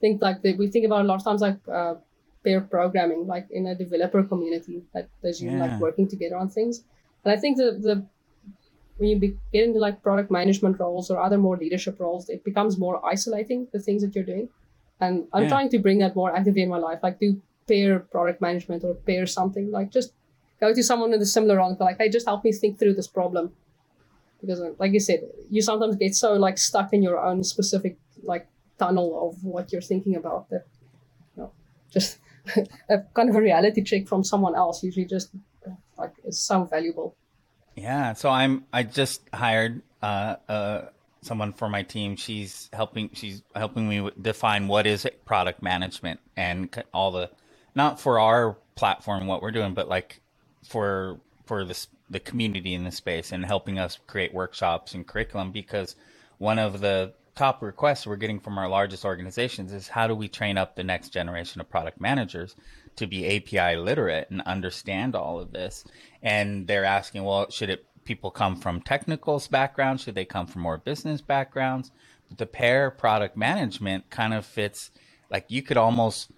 think 0.00 0.20
like 0.20 0.42
the, 0.42 0.54
we 0.54 0.66
think 0.68 0.84
about 0.84 1.02
a 1.02 1.08
lot 1.08 1.16
of 1.16 1.24
times 1.24 1.40
like 1.40 1.58
uh, 1.72 1.94
pair 2.44 2.60
programming, 2.60 3.26
like 3.26 3.46
in 3.50 3.66
a 3.68 3.74
developer 3.74 4.22
community, 4.24 4.82
that 4.92 5.08
there's 5.22 5.40
you 5.40 5.50
Yeah. 5.50 5.60
like 5.66 5.80
working 5.80 6.08
together 6.08 6.36
on 6.36 6.48
things. 6.48 6.82
And 7.24 7.32
I 7.32 7.36
think 7.40 7.56
the 7.56 7.72
the 7.88 8.06
when 8.98 9.08
you 9.10 9.18
be, 9.18 9.36
get 9.52 9.64
into 9.64 9.78
like 9.78 10.02
product 10.02 10.30
management 10.30 10.78
roles 10.80 11.10
or 11.10 11.20
other 11.20 11.38
more 11.38 11.56
leadership 11.56 12.00
roles, 12.00 12.28
it 12.28 12.44
becomes 12.44 12.78
more 12.78 13.04
isolating 13.04 13.68
the 13.72 13.78
things 13.78 14.02
that 14.02 14.14
you're 14.14 14.24
doing. 14.24 14.48
And 15.00 15.26
I'm 15.32 15.44
Yeah. 15.44 15.48
trying 15.50 15.68
to 15.70 15.78
bring 15.78 15.98
that 15.98 16.16
more 16.16 16.34
actively 16.34 16.62
in 16.62 16.68
my 16.70 16.78
life, 16.78 17.00
like 17.02 17.18
do 17.20 17.40
pair 17.68 17.98
product 17.98 18.40
management 18.40 18.84
or 18.84 18.94
pair 18.94 19.26
something, 19.26 19.70
like 19.70 19.90
just 19.90 20.12
go 20.60 20.72
to 20.72 20.82
someone 20.82 21.12
in 21.12 21.20
a 21.20 21.26
similar 21.26 21.56
role 21.56 21.68
and 21.68 21.78
be 21.78 21.84
like, 21.84 21.98
hey, 21.98 22.08
just 22.08 22.26
help 22.26 22.44
me 22.44 22.52
think 22.52 22.78
through 22.78 22.94
this 22.94 23.06
problem. 23.08 23.52
Because, 24.40 24.60
uh, 24.60 24.72
like 24.78 24.92
you 24.92 25.00
said, 25.00 25.20
you 25.50 25.60
sometimes 25.62 25.96
get 25.96 26.14
so 26.14 26.34
like 26.34 26.56
stuck 26.58 26.92
in 26.92 27.02
your 27.02 27.18
own 27.18 27.42
specific 27.44 27.98
like 28.22 28.48
tunnel 28.78 29.28
of 29.28 29.44
what 29.44 29.72
you're 29.72 29.82
thinking 29.82 30.16
about 30.16 30.48
that, 30.50 30.64
you 31.36 31.42
know, 31.42 31.50
just 31.90 32.18
a 32.88 33.00
kind 33.14 33.28
of 33.28 33.36
a 33.36 33.40
reality 33.40 33.82
check 33.82 34.06
from 34.06 34.22
someone 34.24 34.54
else 34.54 34.82
usually 34.82 35.06
just 35.06 35.30
like 35.98 36.12
is 36.24 36.38
so 36.38 36.64
valuable. 36.64 37.16
Yeah, 37.76 38.14
so 38.14 38.30
I'm 38.30 38.64
I 38.72 38.82
just 38.82 39.20
hired 39.32 39.82
uh, 40.02 40.36
uh, 40.48 40.82
someone 41.20 41.52
for 41.52 41.68
my 41.68 41.82
team. 41.82 42.16
She's 42.16 42.70
helping 42.72 43.10
she's 43.12 43.42
helping 43.54 43.88
me 43.88 44.10
define 44.20 44.66
what 44.66 44.86
is 44.86 45.06
product 45.26 45.62
management 45.62 46.20
and 46.36 46.70
all 46.92 47.10
the 47.10 47.30
not 47.74 48.00
for 48.00 48.18
our 48.18 48.56
platform 48.74 49.26
what 49.26 49.42
we're 49.42 49.50
doing, 49.50 49.74
but 49.74 49.88
like 49.88 50.20
for 50.64 51.20
for 51.44 51.64
this 51.64 51.88
the 52.08 52.20
community 52.20 52.72
in 52.72 52.84
the 52.84 52.90
space 52.90 53.32
and 53.32 53.44
helping 53.44 53.78
us 53.78 53.98
create 54.06 54.32
workshops 54.32 54.94
and 54.94 55.06
curriculum 55.06 55.50
because 55.52 55.96
one 56.38 56.58
of 56.58 56.80
the 56.80 57.12
top 57.34 57.62
requests 57.62 58.06
we're 58.06 58.16
getting 58.16 58.40
from 58.40 58.56
our 58.58 58.68
largest 58.68 59.04
organizations 59.04 59.72
is 59.72 59.88
how 59.88 60.06
do 60.06 60.14
we 60.14 60.28
train 60.28 60.56
up 60.56 60.76
the 60.76 60.84
next 60.84 61.10
generation 61.10 61.60
of 61.60 61.68
product 61.68 62.00
managers 62.00 62.54
to 62.96 63.06
be 63.06 63.36
API 63.36 63.76
literate 63.76 64.28
and 64.30 64.40
understand 64.42 65.14
all 65.14 65.38
of 65.38 65.52
this. 65.52 65.84
And 66.22 66.66
they're 66.66 66.84
asking 66.84 67.24
well 67.24 67.50
should 67.50 67.70
it 67.70 67.86
people 68.04 68.30
come 68.30 68.56
from 68.56 68.80
technicals 68.80 69.48
backgrounds? 69.48 70.02
Should 70.02 70.14
they 70.14 70.24
come 70.24 70.46
from 70.46 70.62
more 70.62 70.78
business 70.78 71.20
backgrounds? 71.20 71.90
But 72.28 72.38
the 72.38 72.46
pair 72.46 72.90
product 72.90 73.36
management 73.36 74.10
kind 74.10 74.34
of 74.34 74.44
fits 74.44 74.90
like 75.30 75.46
you 75.48 75.62
could 75.62 75.76
almost 75.76 76.30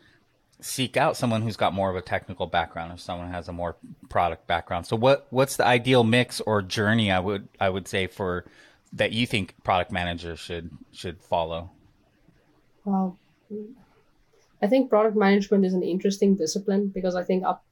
seek 0.61 0.97
out 0.97 1.17
someone 1.17 1.43
who's 1.43 1.57
got 1.57 1.73
more 1.73 1.89
of 1.89 1.97
a 1.97 2.03
technical 2.03 2.47
background 2.47 2.93
if 2.93 3.01
someone 3.01 3.31
has 3.31 3.49
a 3.49 3.53
more 3.53 3.77
product 4.09 4.47
background. 4.47 4.87
So 4.87 4.97
what 4.97 5.27
what's 5.31 5.57
the 5.57 5.67
ideal 5.67 6.05
mix 6.05 6.41
or 6.41 6.63
journey 6.63 7.13
i 7.13 7.21
would 7.21 7.49
i 7.61 7.69
would 7.69 7.87
say 7.87 8.07
for 8.07 8.45
that 8.93 9.13
you 9.13 9.27
think 9.27 9.55
product 9.63 9.93
managers 9.93 10.39
should 10.39 10.71
should 10.93 11.23
follow? 11.23 11.71
Wow. 12.85 13.17
I 14.63 14.67
think 14.67 14.91
product 14.91 15.17
management 15.17 15.65
is 15.65 15.75
an 15.75 15.83
interesting 15.83 16.35
discipline 16.37 16.89
because 16.89 17.15
I 17.15 17.23
think 17.23 17.45
up, 17.45 17.65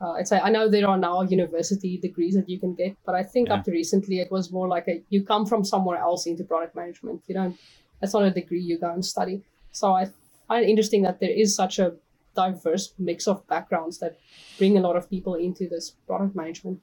uh, 0.00 0.14
it's 0.14 0.32
I 0.32 0.50
know 0.50 0.68
there 0.68 0.88
are 0.88 0.98
now 0.98 1.22
university 1.22 1.96
degrees 1.98 2.34
that 2.34 2.48
you 2.48 2.58
can 2.58 2.74
get, 2.74 2.96
but 3.06 3.14
I 3.14 3.22
think 3.22 3.48
Yeah. 3.48 3.54
up 3.54 3.64
to 3.64 3.70
recently 3.70 4.20
it 4.20 4.30
was 4.30 4.50
more 4.50 4.68
like 4.68 4.88
a 4.88 5.02
you 5.10 5.22
come 5.24 5.46
from 5.46 5.64
somewhere 5.64 5.98
else 5.98 6.26
into 6.26 6.44
product 6.44 6.74
management. 6.74 7.22
You 7.28 7.34
don't. 7.34 7.56
That's 8.00 8.14
not 8.14 8.24
a 8.24 8.30
degree 8.30 8.60
you 8.60 8.78
go 8.78 8.90
and 8.90 9.04
study. 9.04 9.42
So 9.70 9.92
I 9.92 10.06
find 10.48 10.64
it 10.64 10.68
interesting 10.68 11.02
that 11.02 11.20
there 11.20 11.30
is 11.30 11.54
such 11.54 11.78
a 11.78 11.94
diverse 12.34 12.92
mix 12.98 13.28
of 13.28 13.46
backgrounds 13.46 13.98
that 13.98 14.18
bring 14.58 14.76
a 14.76 14.80
lot 14.80 14.96
of 14.96 15.08
people 15.08 15.34
into 15.34 15.68
this 15.68 15.90
product 16.06 16.34
management 16.34 16.80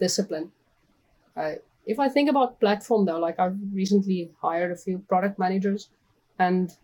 discipline. 0.00 0.50
Uh, 1.36 1.52
if 1.86 1.98
I 2.00 2.08
think 2.08 2.28
about 2.28 2.58
platform 2.60 3.06
though, 3.06 3.18
like 3.18 3.38
I've 3.38 3.56
recently 3.72 4.30
hired 4.42 4.72
a 4.72 4.76
few 4.76 4.98
product 4.98 5.38
managers, 5.38 5.88
and 6.38 6.76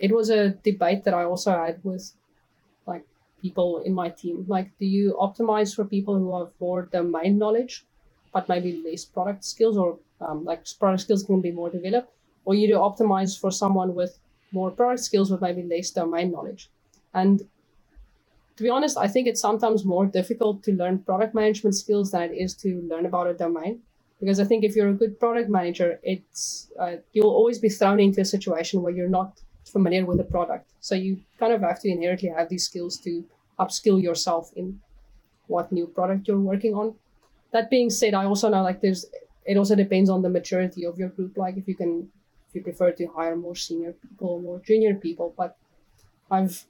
it 0.00 0.12
was 0.12 0.30
a 0.30 0.50
debate 0.70 1.04
that 1.04 1.14
I 1.14 1.24
also 1.24 1.52
had 1.52 1.78
with 1.84 2.12
like 2.86 3.04
people 3.42 3.82
in 3.84 3.92
my 3.92 4.08
team. 4.08 4.44
Like, 4.48 4.70
do 4.80 4.86
you 4.86 5.16
optimize 5.20 5.74
for 5.76 5.84
people 5.84 6.18
who 6.18 6.36
have 6.38 6.48
more 6.58 6.88
domain 6.90 7.38
knowledge, 7.38 7.84
but 8.32 8.48
maybe 8.48 8.82
less 8.84 9.04
product 9.04 9.44
skills, 9.44 9.76
or 9.76 9.98
um, 10.20 10.44
like 10.44 10.64
product 10.78 11.02
skills 11.02 11.22
can 11.22 11.40
be 11.42 11.52
more 11.52 11.70
developed, 11.70 12.10
or 12.46 12.54
you 12.54 12.66
do 12.66 12.74
optimize 12.74 13.38
for 13.38 13.50
someone 13.50 13.94
with 13.94 14.18
more 14.52 14.70
product 14.70 15.00
skills 15.00 15.30
with 15.30 15.42
maybe 15.42 15.62
less 15.62 15.90
domain 15.90 16.32
knowledge? 16.32 16.70
And 17.12 17.40
to 18.56 18.62
be 18.62 18.70
honest, 18.70 18.96
I 18.96 19.08
think 19.08 19.26
it's 19.26 19.40
sometimes 19.40 19.84
more 19.84 20.06
difficult 20.06 20.62
to 20.64 20.72
learn 20.72 20.98
product 20.98 21.34
management 21.34 21.76
skills 21.76 22.10
than 22.12 22.22
it 22.22 22.34
is 22.34 22.54
to 22.56 22.82
learn 22.90 23.06
about 23.06 23.26
a 23.26 23.34
domain. 23.34 23.80
Because 24.18 24.38
I 24.38 24.44
think 24.44 24.64
if 24.64 24.76
you're 24.76 24.90
a 24.90 25.00
good 25.02 25.18
product 25.18 25.48
manager, 25.48 25.98
it's 26.02 26.70
uh, 26.78 26.96
you'll 27.12 27.36
always 27.40 27.58
be 27.58 27.70
thrown 27.70 28.00
into 28.00 28.20
a 28.20 28.24
situation 28.24 28.82
where 28.82 28.92
you're 28.92 29.08
not 29.08 29.40
familiar 29.64 30.04
with 30.04 30.18
the 30.18 30.24
product. 30.24 30.70
So 30.80 30.94
you 30.94 31.20
kind 31.38 31.52
of 31.52 31.60
have 31.62 31.80
to 31.80 31.88
inherently 31.88 32.30
have 32.30 32.48
these 32.48 32.64
skills 32.64 32.98
to 32.98 33.24
upskill 33.58 34.02
yourself 34.02 34.50
in 34.56 34.80
what 35.46 35.70
new 35.72 35.86
product 35.86 36.28
you're 36.28 36.40
working 36.40 36.74
on. 36.74 36.94
That 37.52 37.70
being 37.70 37.90
said, 37.90 38.14
I 38.14 38.24
also 38.24 38.48
know 38.48 38.62
like 38.62 38.80
there's 38.80 39.06
it 39.44 39.56
also 39.56 39.74
depends 39.74 40.10
on 40.10 40.22
the 40.22 40.28
maturity 40.28 40.84
of 40.84 40.98
your 40.98 41.08
group. 41.08 41.36
Like 41.36 41.56
if 41.56 41.66
you 41.66 41.74
can 41.74 42.08
if 42.48 42.54
you 42.54 42.62
prefer 42.62 42.92
to 42.92 43.06
hire 43.06 43.36
more 43.36 43.56
senior 43.56 43.92
people, 43.92 44.40
more 44.40 44.60
junior 44.60 44.94
people. 44.94 45.34
But 45.36 45.56
I've 46.30 46.64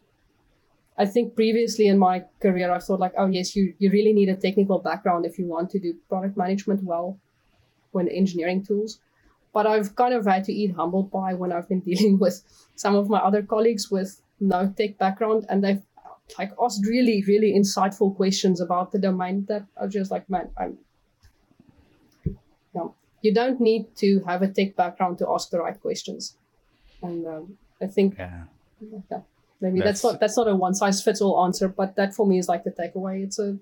I 0.99 1.07
think 1.07 1.35
previously 1.35 1.87
in 1.87 1.99
my 1.99 2.25
career 2.41 2.71
I 2.71 2.79
thought 2.79 3.01
like, 3.01 3.15
oh 3.17 3.27
yes, 3.27 3.57
you, 3.57 3.75
you 3.79 3.91
really 3.91 4.13
need 4.13 4.29
a 4.29 4.37
technical 4.37 4.79
background 4.79 5.25
if 5.25 5.39
you 5.39 5.47
want 5.47 5.71
to 5.71 5.79
do 5.79 5.95
product 6.09 6.37
management 6.37 6.83
well 6.83 7.19
when 7.93 8.09
engineering 8.09 8.63
tools 8.65 9.01
but 9.53 9.67
I've 9.67 9.95
kind 9.97 10.15
of 10.15 10.27
had 10.27 10.45
to 10.45 10.53
eat 10.53 10.75
humble 10.75 11.05
pie 11.05 11.35
when 11.35 11.53
I've 11.53 11.69
been 11.69 11.81
dealing 11.91 12.19
with 12.19 12.43
some 12.77 12.95
of 12.95 13.09
my 13.09 13.19
other 13.19 13.43
colleagues 13.43 13.91
with 13.91 14.21
no 14.41 14.73
tech 14.77 14.99
background, 14.99 15.47
and 15.49 15.63
they've 15.63 15.83
like 16.39 16.53
asked 16.63 16.87
really, 16.87 17.25
really 17.27 17.53
insightful 17.53 18.15
questions 18.15 18.61
about 18.61 18.93
the 18.93 18.99
domain 18.99 19.45
that 19.49 19.67
are 19.77 19.89
just 19.89 20.11
like, 20.11 20.29
man, 20.31 20.51
I'm. 20.57 20.79
No, 22.75 22.95
you 23.23 23.35
don't 23.35 23.61
need 23.61 23.97
to 23.97 24.21
have 24.27 24.43
a 24.43 24.49
tech 24.49 24.77
background 24.77 25.19
to 25.19 25.29
ask 25.29 25.51
the 25.51 25.59
right 25.61 25.81
questions, 25.81 26.37
and 27.03 27.27
um, 27.27 27.59
I 27.83 27.87
think 27.87 28.17
yeah 28.17 28.45
yeah, 28.81 29.21
maybe 29.61 29.81
that's, 29.81 30.03
That's- 30.03 30.05
not 30.05 30.21
that's 30.21 30.37
not 30.37 30.49
a 30.49 30.57
one 30.57 30.75
size 30.75 31.03
fits 31.03 31.21
all 31.21 31.45
answer, 31.45 31.69
but 31.69 31.97
that 31.97 32.15
for 32.15 32.27
me 32.27 32.39
is 32.39 32.49
like 32.49 32.65
the 32.65 32.71
takeaway. 32.71 33.25
It's 33.25 33.39
a 33.39 33.57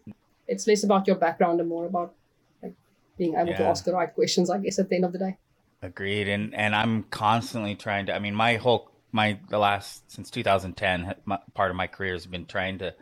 it's 0.47 0.67
less 0.67 0.85
about 0.85 1.07
your 1.07 1.17
background 1.17 1.61
and 1.61 1.69
more 1.69 1.87
about 1.87 2.15
like 2.63 2.75
being 3.17 3.35
able 3.35 3.55
to 3.55 3.65
ask 3.65 3.85
the 3.85 3.93
right 3.93 4.13
questions. 4.13 4.51
I 4.51 4.59
guess 4.59 4.79
at 4.79 4.89
the 4.89 4.97
end 4.97 5.05
of 5.05 5.13
the 5.13 5.19
day. 5.19 5.37
Agreed, 5.81 6.29
and 6.29 6.55
and 6.55 6.75
I'm 6.75 7.05
constantly 7.05 7.77
trying 7.77 8.07
to. 8.07 8.15
I 8.15 8.19
mean, 8.19 8.35
my 8.35 8.57
whole 8.57 8.91
my 9.13 9.39
the 9.49 9.59
last 9.59 10.11
since 10.11 10.29
2010, 10.31 11.15
my, 11.25 11.39
part 11.55 11.71
of 11.71 11.77
my 11.77 11.87
career 11.87 12.15
has 12.15 12.27
been 12.27 12.47
trying 12.47 12.79
to 12.79 12.95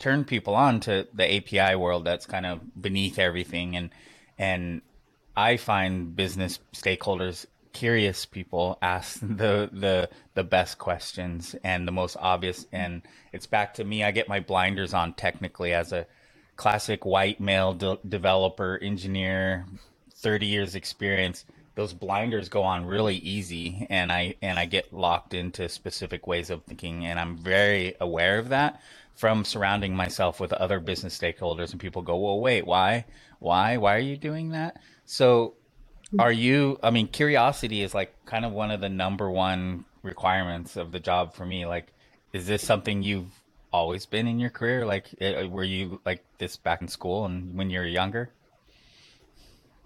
turn 0.00 0.24
people 0.24 0.54
on 0.54 0.80
to 0.80 1.06
the 1.14 1.36
API 1.36 1.76
world 1.76 2.04
that's 2.04 2.26
kind 2.26 2.44
of 2.44 2.60
beneath 2.82 3.20
everything, 3.20 3.76
and 3.76 3.90
and 4.38 4.82
I 5.36 5.56
find 5.56 6.16
business 6.16 6.58
stakeholders, 6.72 7.46
curious 7.72 8.26
people, 8.26 8.76
ask 8.82 9.20
the 9.22 9.70
the 9.72 10.10
the 10.34 10.44
best 10.44 10.78
questions 10.78 11.54
and 11.62 11.86
the 11.86 11.92
most 11.92 12.16
obvious, 12.18 12.66
and 12.72 13.02
it's 13.32 13.46
back 13.46 13.74
to 13.74 13.84
me. 13.84 14.02
I 14.02 14.10
get 14.10 14.28
my 14.28 14.40
blinders 14.40 14.94
on 14.94 15.14
technically 15.14 15.72
as 15.72 15.92
a 15.92 16.06
classic 16.56 17.04
white 17.04 17.38
male 17.38 17.74
de- 17.74 17.98
developer 18.08 18.78
engineer 18.82 19.66
30 20.14 20.46
years 20.46 20.74
experience 20.74 21.44
those 21.76 21.92
blinders 21.92 22.48
go 22.48 22.62
on 22.62 22.84
really 22.84 23.16
easy 23.16 23.86
and 23.90 24.10
i 24.10 24.34
and 24.42 24.58
i 24.58 24.64
get 24.64 24.92
locked 24.92 25.34
into 25.34 25.68
specific 25.68 26.26
ways 26.26 26.50
of 26.50 26.64
thinking 26.64 27.06
and 27.06 27.20
i'm 27.20 27.36
very 27.36 27.94
aware 28.00 28.38
of 28.38 28.48
that 28.48 28.80
from 29.14 29.44
surrounding 29.44 29.94
myself 29.94 30.40
with 30.40 30.52
other 30.52 30.80
business 30.80 31.16
stakeholders 31.16 31.72
and 31.72 31.80
people 31.80 32.02
go 32.02 32.16
well 32.16 32.40
wait 32.40 32.66
why? 32.66 33.04
Why? 33.38 33.76
Why 33.76 33.96
are 33.96 34.00
you 34.00 34.16
doing 34.16 34.50
that? 34.50 34.80
So 35.04 35.54
are 36.20 36.32
you 36.32 36.78
i 36.84 36.90
mean 36.90 37.08
curiosity 37.08 37.82
is 37.82 37.92
like 37.92 38.14
kind 38.26 38.44
of 38.44 38.52
one 38.52 38.70
of 38.70 38.80
the 38.80 38.88
number 38.88 39.28
one 39.28 39.84
requirements 40.04 40.76
of 40.76 40.92
the 40.92 41.00
job 41.00 41.34
for 41.34 41.44
me. 41.44 41.66
Like 41.66 41.92
is 42.32 42.46
this 42.46 42.62
something 42.62 43.02
you've 43.02 43.42
always 43.72 44.06
been 44.06 44.26
in 44.26 44.38
your 44.38 44.50
career? 44.50 44.86
Like 44.86 45.06
eh, 45.20 45.46
were 45.46 45.64
you 45.64 46.00
like 46.04 46.24
this 46.38 46.56
back 46.56 46.80
in 46.80 46.88
school 46.88 47.24
and 47.24 47.56
when 47.56 47.70
you 47.70 47.80
were 47.80 47.86
younger? 47.86 48.30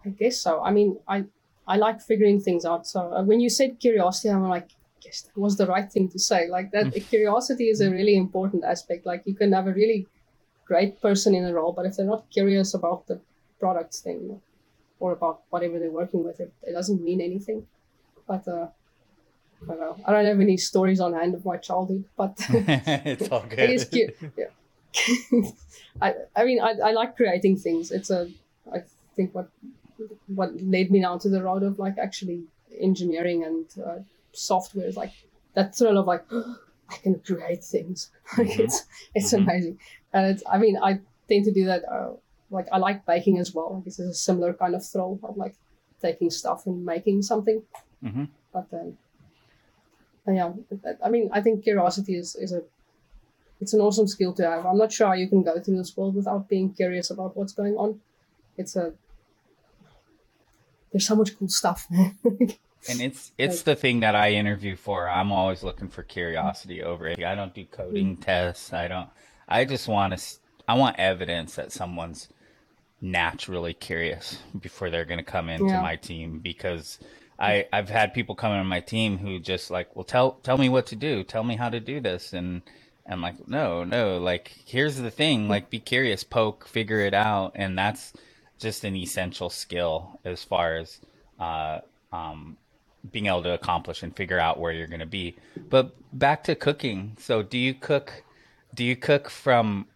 I 0.05 0.11
guess 0.11 0.41
so. 0.41 0.63
I 0.63 0.71
mean, 0.71 0.99
I 1.07 1.25
I 1.71 1.77
like 1.77 2.01
figuring 2.03 2.41
things 2.41 2.65
out. 2.65 2.85
So 2.85 3.01
uh, 3.15 3.23
when 3.23 3.39
you 3.39 3.49
said 3.49 3.79
curiosity, 3.79 4.29
I'm 4.31 4.49
like, 4.49 4.71
yes, 5.05 5.23
that 5.23 5.41
was 5.41 5.57
the 5.57 5.67
right 5.67 5.89
thing 5.95 6.09
to 6.09 6.19
say. 6.19 6.49
Like 6.49 6.73
that, 6.73 6.93
curiosity 7.09 7.69
is 7.69 7.81
a 7.81 7.89
really 7.89 8.17
important 8.17 8.65
aspect. 8.65 9.07
Like 9.07 9.23
you 9.25 9.37
can 9.37 9.53
have 9.53 9.69
a 9.69 9.73
really 9.73 10.09
great 10.65 11.01
person 11.01 11.33
in 11.33 11.45
a 11.45 11.55
role, 11.55 11.73
but 11.73 11.87
if 11.87 11.97
they're 11.97 12.13
not 12.15 12.25
curious 12.31 12.75
about 12.75 13.07
the 13.07 13.21
products 13.61 14.01
thing 14.01 14.41
or 14.99 15.13
about 15.13 15.43
whatever 15.51 15.79
they're 15.79 15.99
working 16.03 16.25
with, 16.25 16.41
it, 16.41 16.53
it 16.65 16.73
doesn't 16.73 17.05
mean 17.05 17.21
anything. 17.21 17.67
But 18.27 18.49
uh, 18.49 18.67
I 19.63 19.67
don't 19.69 19.81
know. 19.81 19.97
I 20.05 20.13
don't 20.13 20.27
have 20.27 20.41
any 20.41 20.57
stories 20.57 20.99
on 20.99 21.13
hand 21.13 21.37
of 21.37 21.45
my 21.45 21.57
childhood, 21.57 22.05
but 22.17 22.35
it's 22.49 23.29
all 23.29 23.45
I 23.53 23.55
guess 23.55 23.85
good 23.85 24.19
cu- 24.19 24.33
yeah. 24.37 25.43
I, 26.03 26.15
I 26.35 26.45
mean, 26.45 26.61
I, 26.61 26.73
I 26.89 26.91
like 26.93 27.15
creating 27.15 27.59
things. 27.59 27.93
It's 27.93 28.11
a, 28.11 28.29
I 28.75 28.79
think 29.15 29.37
what, 29.37 29.49
what 30.27 30.51
led 30.63 30.91
me 30.91 31.01
now 31.01 31.19
to 31.19 31.29
the 31.29 31.43
road 31.43 31.63
of 31.63 31.79
like 31.79 31.99
actually 31.99 32.45
engineering 32.79 33.45
and 33.45 33.67
uh, 33.85 33.99
software 34.33 34.87
is 34.87 34.97
like 34.97 35.13
that 35.55 35.75
thrill 35.77 35.99
of 35.99 36.07
like, 36.07 36.25
I 36.89 36.97
can 37.03 37.21
create 37.21 37.63
things. 37.65 38.11
like 38.39 38.49
Mhm. 38.49 38.61
it's, 38.61 38.85
it's 39.15 39.33
Mhm. 39.33 39.43
amazing. 39.43 39.79
And 40.13 40.27
it's, 40.33 40.43
I 40.51 40.59
mean, 40.59 40.77
I 40.83 41.01
tend 41.29 41.45
to 41.45 41.53
do 41.53 41.65
that. 41.67 41.85
Uh, 41.91 42.13
like 42.51 42.67
I 42.73 42.79
like 42.79 43.07
baking 43.07 43.39
as 43.39 43.55
well. 43.55 43.77
I 43.77 43.85
guess 43.85 43.99
it's 44.01 44.09
a 44.09 44.15
similar 44.15 44.53
kind 44.55 44.75
of 44.75 44.85
thrill 44.85 45.21
of 45.23 45.37
like 45.37 45.55
taking 46.03 46.31
stuff 46.31 46.67
and 46.67 46.85
making 46.85 47.23
something. 47.23 47.63
Mhm. 48.03 48.29
But 48.53 48.67
um, 48.73 48.99
and 50.27 50.37
yeah, 50.37 50.53
I 51.05 51.09
mean, 51.11 51.31
I 51.33 51.41
think 51.41 51.63
curiosity 51.65 52.17
is, 52.17 52.37
is 52.37 52.53
a 52.53 52.63
it's 53.61 53.75
an 53.75 53.81
awesome 53.81 54.07
skill 54.09 54.33
to 54.35 54.43
have. 54.51 54.65
I'm 54.67 54.79
not 54.79 54.93
sure 54.93 55.09
how 55.09 55.13
you 55.13 55.29
can 55.29 55.43
go 55.43 55.61
through 55.61 55.77
this 55.77 55.97
world 55.97 56.15
without 56.15 56.49
being 56.49 56.73
curious 56.73 57.11
about 57.11 57.37
what's 57.37 57.53
going 57.53 57.75
on. 57.77 58.01
It's 58.57 58.75
a 58.75 58.93
there's 60.93 61.07
so 61.07 61.17
much 61.17 61.39
cool 61.39 61.49
stuff, 61.49 61.87
man. 61.91 62.17
And 62.89 63.01
it's 63.01 63.33
it's 63.37 63.63
the 63.63 63.77
thing 63.77 64.01
that 64.01 64.15
I 64.15 64.33
interview 64.33 64.75
for. 64.75 65.09
I'm 65.09 65.33
always 65.33 65.63
looking 65.63 65.89
for 65.89 66.03
curiosity 66.03 66.83
over 66.83 67.07
it. 67.09 67.23
I 67.23 67.35
don't 67.35 67.55
do 67.55 67.67
coding 67.67 68.15
mm-hmm. 68.15 68.23
tests. 68.23 68.73
I 68.73 68.89
don't. 68.89 69.09
I 69.47 69.65
just 69.65 69.87
want 69.87 70.17
to. 70.17 70.25
I 70.67 70.75
want 70.75 70.99
evidence 70.99 71.57
that 71.57 71.73
someone's 71.73 72.29
naturally 73.03 73.75
curious 73.75 74.39
before 74.59 74.89
they're 74.89 75.05
going 75.05 75.19
to 75.19 75.25
come 75.25 75.49
into 75.49 75.67
Yeah. 75.67 75.83
my 75.83 75.97
team 75.97 76.39
because 76.39 76.99
mm-hmm. 77.03 77.43
I 77.43 77.69
I've 77.73 77.91
had 77.91 78.15
people 78.15 78.35
come 78.35 78.53
into 78.53 78.65
my 78.65 78.81
team 78.81 79.19
who 79.19 79.39
just 79.41 79.71
like, 79.71 79.95
well, 79.95 80.05
tell 80.05 80.33
tell 80.43 80.57
me 80.57 80.71
what 80.71 80.87
to 80.87 80.97
do. 80.97 81.23
Tell 81.23 81.45
me 81.45 81.57
how 81.57 81.69
to 81.69 81.81
do 81.81 82.01
this, 82.01 82.33
and 82.33 82.63
I'm 83.07 83.21
like, 83.21 83.47
no, 83.47 83.85
no. 83.85 84.17
Like, 84.17 84.53
here's 84.65 84.97
the 84.97 85.11
thing. 85.11 85.43
Mm-hmm. 85.43 85.51
Like, 85.51 85.71
be 85.71 85.81
curious, 85.81 86.25
poke, 86.25 86.67
figure 86.67 87.01
it 87.01 87.13
out, 87.13 87.53
and 87.57 87.77
that's 87.77 88.15
just 88.61 88.85
an 88.85 88.95
essential 88.95 89.51
skill 89.51 90.21
as 90.25 90.45
far 90.45 90.77
as 90.77 91.01
uh, 91.39 91.81
um, 92.13 92.57
being 93.11 93.27
able 93.27 93.43
to 93.43 93.55
accomplish 93.55 94.03
and 94.03 94.15
figure 94.15 94.39
out 94.39 94.61
where 94.61 94.73
you're 94.73 94.87
going 94.87 95.01
to 95.01 95.07
be. 95.07 95.37
But 95.69 95.95
back 96.13 96.45
to 96.45 96.55
cooking. 96.55 97.17
So, 97.19 97.43
do 97.43 97.59
you 97.59 97.75
cook? 97.75 98.25
Do 98.75 98.85
you 98.85 98.95
cook 98.95 99.31
from 99.31 99.87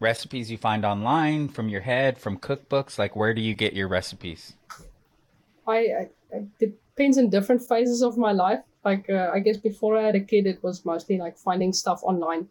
recipes 0.00 0.50
you 0.50 0.58
find 0.58 0.84
online, 0.84 1.48
from 1.48 1.68
your 1.68 1.82
head, 1.82 2.18
from 2.18 2.38
cookbooks? 2.38 2.98
Like, 2.98 3.14
where 3.14 3.34
do 3.34 3.40
you 3.40 3.54
get 3.54 3.72
your 3.74 3.88
recipes? 3.88 4.54
I, 5.66 5.76
I 5.76 6.08
it 6.30 6.58
depends 6.58 7.18
in 7.18 7.30
different 7.30 7.62
phases 7.62 8.02
of 8.02 8.16
my 8.16 8.32
life. 8.32 8.60
Like 8.84 9.08
uh, 9.10 9.30
I 9.32 9.40
guess 9.40 9.56
before 9.56 9.96
I 9.98 10.02
had 10.02 10.14
a 10.14 10.20
kid, 10.20 10.46
it 10.46 10.62
was 10.62 10.84
mostly 10.84 11.18
like 11.18 11.36
finding 11.36 11.72
stuff 11.72 12.00
online, 12.02 12.48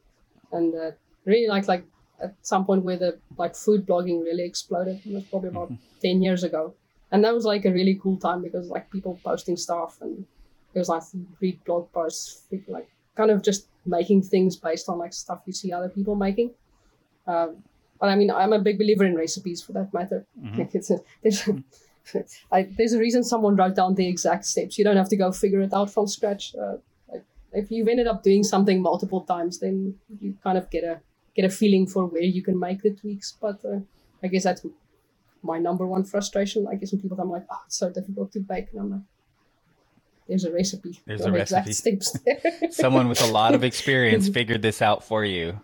and 0.52 0.76
uh, 0.76 0.92
really 1.26 1.48
like 1.48 1.68
like 1.68 1.86
at 2.22 2.34
some 2.42 2.66
point 2.66 2.84
where 2.84 2.98
the 2.98 3.18
like 3.38 3.56
food 3.56 3.86
blogging 3.86 4.24
really 4.24 4.44
exploded. 4.44 5.02
It 5.06 5.14
was 5.14 5.24
probably 5.26 5.50
about 5.50 5.72
ten 6.02 6.22
years 6.22 6.44
ago, 6.44 6.74
and 7.12 7.24
that 7.24 7.34
was 7.34 7.46
like 7.46 7.66
a 7.66 7.72
really 7.72 8.00
cool 8.02 8.18
time 8.18 8.42
because 8.42 8.70
like 8.70 8.90
people 8.92 9.20
posting 9.24 9.58
stuff 9.58 10.02
and 10.02 10.26
it 10.74 10.80
was 10.80 10.90
like 10.90 11.04
read 11.42 11.64
blog 11.64 11.92
posts, 11.92 12.44
like 12.68 12.90
kind 13.16 13.32
of 13.32 13.42
just 13.42 13.68
making 13.86 14.22
things 14.22 14.56
based 14.56 14.90
on 14.90 14.98
like 14.98 15.14
stuff 15.14 15.42
you 15.46 15.54
see 15.54 15.72
other 15.72 15.90
people 15.90 16.16
making. 16.16 16.52
Um, 17.28 17.64
but 18.00 18.10
I 18.10 18.16
mean, 18.16 18.30
I'm 18.30 18.54
a 18.54 18.60
big 18.60 18.78
believer 18.78 19.06
in 19.06 19.16
recipes 19.16 19.62
for 19.62 19.72
that 19.74 19.94
matter. 19.94 20.26
Mhm. 20.40 20.58
Like 20.58 20.76
it's 20.80 20.92
a, 20.92 21.00
there's, 21.24 21.48
I, 22.52 22.64
there's 22.78 22.94
a 22.94 23.00
reason 23.00 23.24
someone 23.24 23.56
wrote 23.56 23.76
down 23.76 23.96
the 23.96 24.08
exact 24.08 24.46
steps. 24.46 24.78
You 24.78 24.84
don't 24.84 24.98
have 24.98 25.10
to 25.10 25.16
go 25.18 25.32
figure 25.32 25.62
it 25.62 25.74
out 25.74 25.90
from 25.90 26.08
scratch. 26.08 26.54
Uh, 26.56 26.78
like, 27.12 27.24
if 27.54 27.72
you've 27.72 27.88
ended 27.88 28.08
up 28.08 28.22
doing 28.22 28.44
something 28.44 28.82
multiple 28.82 29.22
times, 29.22 29.60
then 29.60 29.96
you 30.20 30.36
kind 30.44 30.58
of 30.58 30.70
get 30.70 30.84
a 30.84 31.00
get 31.36 31.46
a 31.46 31.50
feeling 31.50 31.88
for 31.88 32.06
where 32.06 32.22
you 32.22 32.42
can 32.42 32.60
make 32.60 32.82
the 32.82 32.92
tweaks. 32.92 33.36
But 33.40 33.64
uh, 33.66 33.80
I 34.24 34.28
guess 34.28 34.44
that's 34.44 34.66
my 35.44 35.60
number 35.60 35.86
one 35.86 36.04
frustration. 36.04 36.68
I 36.72 36.76
guess 36.76 36.92
when 36.92 37.02
people 37.02 37.18
come 37.18 37.32
like, 37.32 37.46
"Oh, 37.52 37.62
it's 37.66 37.78
so 37.78 37.90
difficult 37.90 38.32
to 38.34 38.40
bake," 38.40 38.68
and 38.72 38.82
I'm 38.82 38.92
like, 38.92 39.02
"There's 40.28 40.46
a 40.46 40.52
recipe. 40.52 41.02
There's 41.06 41.22
There 41.22 41.30
a 41.30 41.34
recipe. 41.34 41.74
steps 41.74 42.12
there." 42.26 42.40
Someone 42.72 43.08
with 43.10 43.22
a 43.22 43.28
lot 43.28 43.54
of 43.54 43.64
experience 43.64 44.30
figured 44.40 44.62
this 44.62 44.82
out 44.82 45.04
for 45.04 45.24
you. 45.24 45.60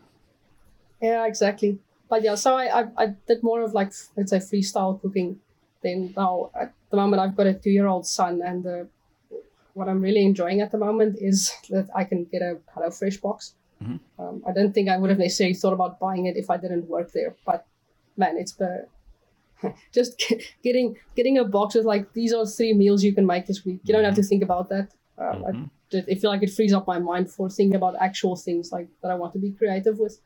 Yeah, 1.01 1.25
exactly. 1.25 1.79
But 2.09 2.23
yeah, 2.23 2.35
so 2.35 2.55
I, 2.55 2.81
I, 2.81 2.87
I 2.97 3.05
did 3.27 3.41
more 3.41 3.61
of 3.61 3.73
like 3.73 3.91
let's 4.15 4.31
say 4.31 4.37
freestyle 4.37 5.01
cooking. 5.01 5.39
Then 5.81 6.13
now 6.15 6.51
at 6.53 6.73
the 6.91 6.97
moment 6.97 7.21
I've 7.21 7.35
got 7.35 7.47
a 7.47 7.53
two 7.53 7.71
year 7.71 7.87
old 7.87 8.05
son, 8.05 8.41
and 8.45 8.67
uh, 8.67 8.83
what 9.73 9.87
I'm 9.87 10.01
really 10.01 10.23
enjoying 10.23 10.61
at 10.61 10.71
the 10.71 10.77
moment 10.77 11.17
is 11.19 11.53
that 11.69 11.87
I 11.95 12.03
can 12.03 12.25
get 12.25 12.41
a 12.41 12.57
HelloFresh 12.75 13.21
box. 13.21 13.55
Mhm. 13.81 13.99
Um, 14.19 14.43
I 14.47 14.51
don't 14.51 14.73
think 14.73 14.89
I 14.89 14.97
would 14.97 15.09
have 15.09 15.19
necessarily 15.19 15.53
thought 15.55 15.73
about 15.73 15.99
buying 15.99 16.25
it 16.27 16.37
if 16.37 16.49
I 16.49 16.57
didn't 16.57 16.87
work 16.87 17.11
there. 17.11 17.35
But 17.45 17.65
man, 18.17 18.37
it's 18.37 18.53
the 18.53 18.87
just 19.91 20.19
ge- 20.19 20.55
getting 20.63 20.97
getting 21.15 21.37
a 21.37 21.45
box 21.45 21.75
with 21.75 21.85
like 21.85 22.13
these 22.13 22.33
are 22.33 22.45
three 22.45 22.73
meals 22.73 23.03
you 23.03 23.13
can 23.13 23.25
make 23.25 23.45
this 23.47 23.65
week. 23.65 23.79
You 23.83 23.93
don't 23.93 24.03
have 24.03 24.15
to 24.15 24.23
think 24.23 24.43
about 24.43 24.69
that. 24.69 24.89
Um, 25.17 25.45
I, 25.45 25.51
Mhm. 25.51 25.69
just- 25.91 26.09
I 26.09 26.15
feel 26.15 26.29
like 26.31 26.43
it 26.43 26.51
frees 26.51 26.73
up 26.73 26.87
my 26.87 26.99
mind 26.99 27.29
for 27.31 27.49
thinking 27.49 27.75
about 27.75 27.95
actual 27.99 28.35
things 28.35 28.71
like 28.71 28.87
that 29.01 29.11
I 29.11 29.15
want 29.15 29.33
to 29.33 29.39
be 29.39 29.51
creative 29.51 29.99
with. 29.99 30.19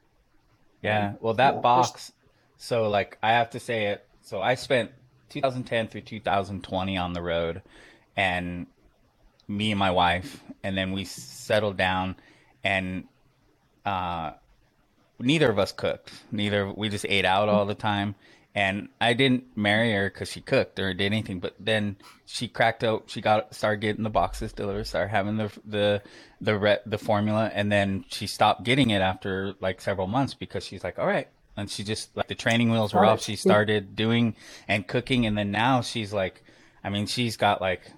Yeah. 0.81 1.13
Well, 1.19 1.33
that 1.35 1.55
Yeah, 1.55 1.61
box. 1.61 2.11
So, 2.57 2.89
like, 2.89 3.17
I 3.21 3.31
have 3.33 3.49
to 3.51 3.59
say 3.59 3.87
it. 3.87 4.05
So, 4.21 4.41
I 4.41 4.55
spent 4.55 4.91
2010 5.29 5.87
through 5.87 6.01
2020 6.01 6.95
on 6.97 7.13
the 7.13 7.21
road, 7.21 7.61
and 8.15 8.67
me 9.47 9.71
and 9.71 9.79
my 9.79 9.91
wife, 9.91 10.43
and 10.63 10.77
then 10.77 10.91
we 10.93 11.03
settled 11.05 11.75
down, 11.77 12.15
and 12.63 13.05
uh, 13.85 14.33
neither 15.19 15.49
of 15.49 15.59
us 15.59 15.71
cooked. 15.71 16.11
Neither 16.31 16.71
we 16.71 16.89
just 16.89 17.05
ate 17.07 17.25
out 17.25 17.49
all 17.49 17.65
the 17.65 17.75
time. 17.75 18.15
And 18.53 18.87
I 19.01 19.13
didn't 19.13 19.57
marry 19.57 19.91
her 19.91 20.09
because 20.09 20.31
she 20.31 20.39
cooked 20.39 20.79
or 20.79 20.93
did 20.93 21.07
anything. 21.07 21.39
But 21.41 21.55
then 21.59 21.97
she 22.25 22.47
cracked 22.47 22.85
out. 22.85 23.03
She 23.07 23.19
got 23.19 23.53
started 23.53 23.81
getting 23.81 24.03
the 24.03 24.09
boxes 24.09 24.53
delivered. 24.53 24.87
Started 24.87 25.09
having 25.09 25.35
the 25.35 25.51
the 25.65 26.01
the 26.39 26.57
re, 26.57 26.77
the 26.85 26.97
formula, 26.97 27.51
and 27.53 27.69
then 27.69 28.05
she 28.07 28.27
stopped 28.27 28.63
getting 28.63 28.91
it 28.91 29.01
after 29.01 29.55
like 29.59 29.81
several 29.81 30.07
months 30.07 30.33
because 30.33 30.65
she's 30.65 30.85
like, 30.85 30.97
all 30.97 31.05
right. 31.05 31.27
And 31.57 31.69
she 31.69 31.83
just 31.83 32.15
like 32.15 32.27
the 32.27 32.35
training 32.35 32.71
wheels 32.71 32.93
were 32.93 33.03
off. 33.05 33.21
She 33.21 33.35
started 33.35 33.93
doing 33.93 34.35
and 34.69 34.87
cooking, 34.87 35.25
and 35.25 35.37
then 35.37 35.51
now 35.51 35.81
she's 35.81 36.13
like, 36.13 36.41
I 36.81 36.89
mean, 36.89 37.07
she's 37.07 37.35
got 37.35 37.59
like 37.59 37.91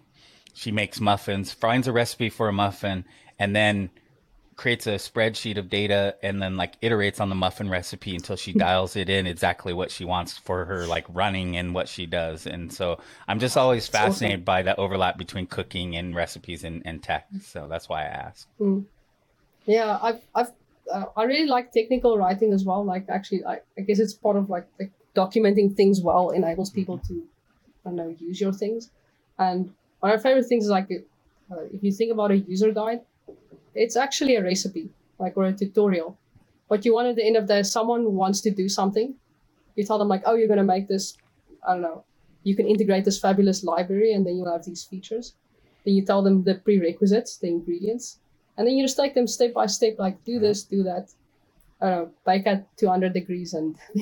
she 0.53 0.71
makes 0.71 0.99
muffins, 0.99 1.51
finds 1.51 1.87
a 1.87 1.91
recipe 1.91 2.29
for 2.29 2.47
a 2.49 2.53
muffin, 2.53 3.05
and 3.37 3.55
then 3.55 3.91
creates 4.57 4.87
a 4.87 4.95
spreadsheet 4.95 5.57
of 5.57 5.69
data 5.69 6.15
and 6.23 6.41
then 6.41 6.57
like 6.57 6.81
iterates 6.81 7.21
on 7.21 7.29
the 7.29 7.35
muffin 7.35 7.69
recipe 7.69 8.15
until 8.15 8.35
she 8.35 8.51
dials 8.65 8.95
it 8.95 9.07
in 9.07 9.27
exactly 9.27 9.71
what 9.71 9.91
she 9.91 10.03
wants 10.03 10.37
for 10.37 10.65
her 10.65 10.85
like 10.87 11.05
running 11.09 11.55
and 11.55 11.73
what 11.73 11.87
she 11.87 12.05
does. 12.07 12.47
And 12.47 12.73
so 12.73 12.99
I'm 13.27 13.39
just 13.39 13.55
always 13.55 13.87
That's 13.87 13.95
awesome. 13.95 14.11
fascinated 14.11 14.45
by 14.45 14.63
that 14.63 14.79
overlap 14.79 15.17
between 15.17 15.45
cooking 15.45 15.95
and 15.95 16.15
recipes 16.15 16.63
and, 16.63 16.81
and 16.85 17.01
tech. 17.01 17.27
So 17.41 17.67
that's 17.69 17.87
why 17.87 18.01
I 18.01 18.07
asked. 18.07 18.47
Yeah, 19.65 19.99
I've 20.01 20.21
I've 20.33 20.51
uh, 20.91 21.05
I 21.15 21.23
really 21.23 21.47
like 21.47 21.71
technical 21.71 22.17
writing 22.17 22.51
as 22.53 22.65
well. 22.65 22.83
Like 22.83 23.07
actually, 23.09 23.45
I, 23.45 23.59
I 23.77 23.81
guess 23.81 23.99
it's 23.99 24.13
part 24.13 24.37
of 24.37 24.49
like, 24.49 24.67
like 24.79 24.91
documenting 25.15 25.75
things 25.75 26.01
well 26.01 26.31
enables 26.31 26.69
people 26.69 26.97
to, 26.99 27.23
I 27.85 27.89
don't 27.89 27.95
know, 27.95 28.15
use 28.19 28.41
your 28.41 28.53
things. 28.53 28.89
And 29.37 29.73
one 29.99 30.11
of 30.11 30.19
my 30.19 30.23
favorite 30.23 30.45
things 30.45 30.63
is 30.63 30.69
like 30.71 30.89
uh, 31.51 31.55
if 31.73 31.83
you 31.83 31.91
think 31.91 32.11
about 32.11 32.31
a 32.31 32.37
user 32.37 32.71
guide, 32.71 33.01
it's 33.77 33.95
actually 33.95 34.35
a 34.35 34.43
recipe, 34.43 34.89
like 35.19 35.37
or 35.37 35.45
a 35.45 35.53
tutorial. 35.53 36.17
What 36.67 36.83
you 36.85 36.93
want 36.93 37.07
at 37.07 37.15
the 37.15 37.25
end 37.25 37.37
of 37.37 37.47
the 37.47 37.55
day, 37.55 37.63
someone 37.63 38.13
wants 38.15 38.41
to 38.41 38.51
do 38.51 38.67
something, 38.67 39.15
you 39.75 39.85
tell 39.85 39.99
them 39.99 40.07
like, 40.07 40.23
oh, 40.25 40.35
you're 40.35 40.47
gonna 40.47 40.63
make 40.63 40.87
this, 40.87 41.17
I 41.65 41.73
don't 41.73 41.83
know, 41.83 42.03
you 42.43 42.55
can 42.55 42.67
integrate 42.67 43.05
this 43.05 43.19
fabulous 43.19 43.63
library, 43.63 44.13
and 44.13 44.25
then 44.25 44.35
you'll 44.35 44.51
have 44.51 44.65
these 44.65 44.83
features. 44.83 45.35
Then 45.85 45.93
you 45.93 46.03
tell 46.03 46.21
them 46.21 46.43
the 46.43 46.55
prerequisites, 46.55 47.37
the 47.37 47.47
ingredients, 47.47 48.19
and 48.57 48.67
then 48.67 48.75
you 48.75 48.83
just 48.83 48.97
take 48.97 49.13
them 49.13 49.27
step 49.27 49.53
by 49.53 49.67
step, 49.67 49.95
like 49.99 50.23
do 50.23 50.39
this, 50.39 50.63
do 50.63 50.83
that. 50.83 51.09
I 51.79 51.89
don't 51.89 52.05
know, 52.05 52.11
bake 52.25 52.47
at 52.47 52.75
200 52.77 53.13
degrees, 53.13 53.53
and 53.53 53.75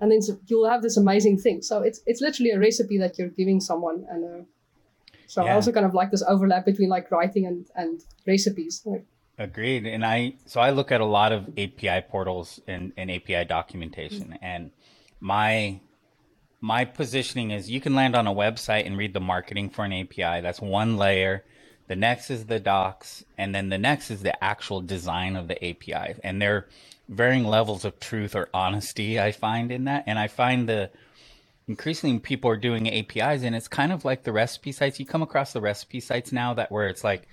and 0.00 0.12
then 0.12 0.20
you'll 0.46 0.68
have 0.68 0.82
this 0.82 0.96
amazing 0.96 1.38
thing. 1.38 1.60
So 1.62 1.82
it's 1.82 2.00
it's 2.06 2.20
literally 2.20 2.52
a 2.52 2.58
recipe 2.58 2.98
that 2.98 3.18
you're 3.18 3.28
giving 3.28 3.60
someone, 3.60 4.06
and 4.08 4.24
uh, 4.24 4.44
so 5.28 5.46
I 5.46 5.52
also 5.52 5.70
kind 5.70 5.86
of 5.86 5.94
like 5.94 6.10
this 6.10 6.24
overlap 6.26 6.64
between 6.64 6.88
like 6.88 7.10
writing 7.10 7.46
and 7.46 7.66
and 7.76 8.02
recipes. 8.26 8.84
Agreed. 9.38 9.86
And 9.86 10.04
I, 10.04 10.34
so 10.46 10.60
I 10.60 10.70
look 10.70 10.90
at 10.90 11.00
a 11.00 11.04
lot 11.04 11.30
of 11.30 11.48
API 11.56 12.00
portals 12.08 12.60
and, 12.66 12.92
and 12.96 13.08
API 13.08 13.44
documentation 13.44 14.30
mm. 14.30 14.38
and 14.42 14.72
my, 15.20 15.80
my 16.60 16.84
positioning 16.84 17.52
is 17.52 17.70
you 17.70 17.80
can 17.80 17.94
land 17.94 18.16
on 18.16 18.26
a 18.26 18.34
website 18.34 18.84
and 18.84 18.98
read 18.98 19.14
the 19.14 19.20
marketing 19.20 19.70
for 19.70 19.84
an 19.84 19.92
API. 19.92 20.40
That's 20.40 20.60
one 20.60 20.96
layer. 20.96 21.44
The 21.86 21.94
next 21.94 22.30
is 22.30 22.46
the 22.46 22.58
docs. 22.58 23.24
And 23.36 23.54
then 23.54 23.68
the 23.68 23.78
next 23.78 24.10
is 24.10 24.22
the 24.22 24.42
actual 24.42 24.80
design 24.80 25.36
of 25.36 25.46
the 25.46 25.64
API. 25.64 26.16
And 26.24 26.42
there 26.42 26.56
are 26.56 26.68
varying 27.08 27.44
levels 27.44 27.84
of 27.84 28.00
truth 28.00 28.34
or 28.34 28.48
honesty 28.52 29.20
I 29.20 29.30
find 29.30 29.70
in 29.70 29.84
that. 29.84 30.02
And 30.08 30.18
I 30.18 30.26
find 30.26 30.68
the, 30.68 30.90
increasingly 31.68 32.18
people 32.18 32.50
are 32.50 32.56
doing 32.56 32.88
APIs 32.88 33.42
and 33.42 33.54
it's 33.54 33.68
kind 33.68 33.92
of 33.92 34.04
like 34.04 34.24
the 34.24 34.32
recipe 34.32 34.72
sites. 34.72 34.98
You 34.98 35.06
come 35.06 35.22
across 35.22 35.52
the 35.52 35.60
recipe 35.60 36.00
sites 36.00 36.32
now 36.32 36.54
that 36.54 36.72
where 36.72 36.88
it's 36.88 37.04
like, 37.04 37.28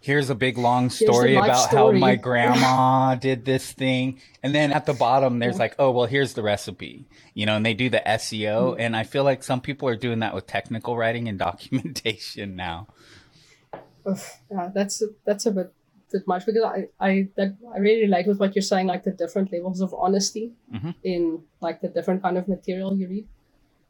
here's 0.00 0.30
a 0.30 0.34
big 0.34 0.56
long 0.56 0.90
story 0.90 1.34
about 1.34 1.70
how 1.70 1.90
my 1.90 2.14
grandma 2.28 3.16
did 3.16 3.44
this 3.44 3.72
thing. 3.72 4.20
And 4.44 4.54
then 4.54 4.72
at 4.72 4.86
the 4.86 4.94
bottom, 4.94 5.40
there's 5.40 5.58
like, 5.58 5.74
oh, 5.78 5.90
well, 5.90 6.06
here's 6.06 6.34
the 6.34 6.42
recipe, 6.42 7.06
you 7.34 7.46
know, 7.46 7.56
and 7.56 7.66
they 7.66 7.74
do 7.74 7.90
the 7.90 8.02
SEO. 8.06 8.76
And 8.78 8.94
I 8.96 9.02
feel 9.02 9.24
like 9.24 9.42
some 9.42 9.60
people 9.60 9.88
are 9.88 9.96
doing 9.96 10.20
that 10.20 10.34
with 10.34 10.46
technical 10.46 10.96
writing 10.96 11.28
and 11.28 11.38
documentation 11.48 12.54
now. 12.54 12.86
Oof, 14.08 14.38
yeah, 14.50 14.70
that's 14.72 15.02
that's 15.26 15.44
a 15.46 15.50
bit 15.50 15.72
bit 16.10 16.26
much 16.26 16.46
because 16.46 16.62
I 16.64 16.88
I 16.98 17.28
that 17.36 17.56
I 17.74 17.78
really 17.78 18.06
like 18.06 18.26
with 18.26 18.38
what 18.40 18.54
you're 18.54 18.62
saying, 18.62 18.86
like 18.86 19.04
the 19.04 19.10
different 19.10 19.52
levels 19.52 19.82
of 19.82 19.92
honesty 19.92 20.52
Mhm. 20.72 20.94
in 21.02 21.42
like 21.60 21.82
the 21.82 21.88
different 21.88 22.22
kind 22.22 22.38
of 22.38 22.48
material 22.48 22.96
you 22.96 23.08
read, 23.08 23.26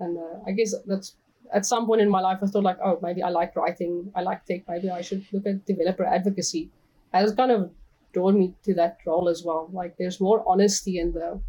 and 0.01 0.19
uh, 0.19 0.39
I 0.47 0.53
guess 0.53 0.75
that's 0.87 1.15
at 1.53 1.65
some 1.67 1.87
point 1.87 2.01
in 2.01 2.11
my 2.11 2.21
life 2.21 2.39
I 2.43 2.47
thought 2.47 2.63
like, 2.63 2.79
oh, 2.85 2.99
maybe 3.03 3.23
I 3.23 3.31
like 3.31 3.57
writing, 3.57 4.13
I 4.15 4.23
like 4.23 4.45
tech, 4.45 4.63
maybe 4.69 4.91
I 4.91 5.01
should 5.01 5.25
look 5.33 5.47
at 5.47 5.65
developer 5.67 6.05
advocacy. 6.05 6.71
And 7.13 7.25
it's 7.27 7.35
kind 7.35 7.51
of 7.51 7.71
drawn 8.13 8.39
me 8.39 8.55
to 8.65 8.75
that 8.75 8.99
role 9.07 9.29
as 9.29 9.43
well. 9.45 9.69
Like, 9.73 9.97
there's 9.97 10.21
more 10.21 10.45
honesty 10.47 10.99
in 10.99 11.13
the, 11.13 11.41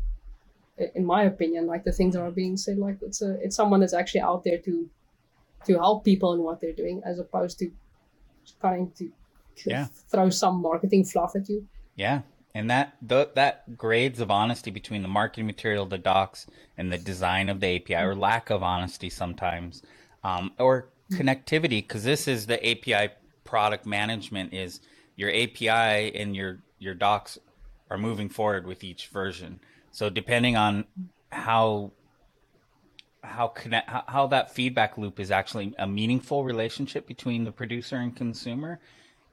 in 0.95 1.05
my 1.05 1.23
opinion, 1.23 1.67
like 1.67 1.83
the 1.83 1.91
things 1.91 2.15
that 2.15 2.21
are 2.21 2.31
being 2.31 2.55
said. 2.55 2.77
Like, 2.77 2.97
it's 3.01 3.21
a 3.21 3.31
it's 3.43 3.55
someone 3.55 3.81
that's 3.81 3.93
actually 3.93 4.21
out 4.21 4.43
there 4.45 4.57
to 4.59 4.89
to 5.65 5.73
help 5.73 6.05
people 6.05 6.33
in 6.33 6.39
what 6.39 6.61
they're 6.61 6.71
doing, 6.83 7.01
as 7.05 7.19
opposed 7.19 7.59
to 7.59 7.69
trying 8.61 8.91
to 8.91 9.11
Yeah. 9.65 9.87
throw 10.11 10.29
some 10.29 10.61
marketing 10.61 11.03
fluff 11.03 11.35
at 11.35 11.49
you. 11.49 11.67
Yeah. 11.95 12.21
And 12.55 12.69
that 12.69 12.97
th- 13.07 13.29
that 13.35 13.77
grades 13.77 14.19
of 14.19 14.31
honesty 14.31 14.71
between 14.71 15.01
the 15.01 15.07
marketing 15.07 15.45
material, 15.45 15.85
the 15.85 15.97
docs, 15.97 16.47
and 16.77 16.91
the 16.91 16.97
design 16.97 17.47
of 17.49 17.59
the 17.59 17.75
API, 17.75 18.03
or 18.03 18.15
lack 18.15 18.49
of 18.49 18.63
honesty 18.63 19.09
sometimes, 19.09 19.83
um, 20.23 20.51
or 20.57 20.89
connectivity, 21.11 21.81
because 21.81 22.03
this 22.03 22.27
is 22.27 22.47
the 22.47 22.57
API 22.67 23.13
product 23.43 23.85
management. 23.85 24.53
Is 24.53 24.79
your 25.15 25.29
API 25.29 26.15
and 26.15 26.35
your 26.35 26.59
your 26.79 26.95
docs 26.95 27.37
are 27.89 27.97
moving 27.97 28.29
forward 28.29 28.65
with 28.65 28.83
each 28.83 29.07
version. 29.07 29.59
So 29.91 30.09
depending 30.09 30.55
on 30.55 30.85
how 31.31 31.91
how 33.23 33.47
connect 33.47 33.89
how, 33.89 34.03
how 34.07 34.27
that 34.27 34.53
feedback 34.53 34.97
loop 34.97 35.19
is 35.19 35.29
actually 35.29 35.75
a 35.77 35.85
meaningful 35.85 36.43
relationship 36.43 37.05
between 37.05 37.43
the 37.43 37.51
producer 37.51 37.97
and 37.97 38.15
consumer 38.15 38.79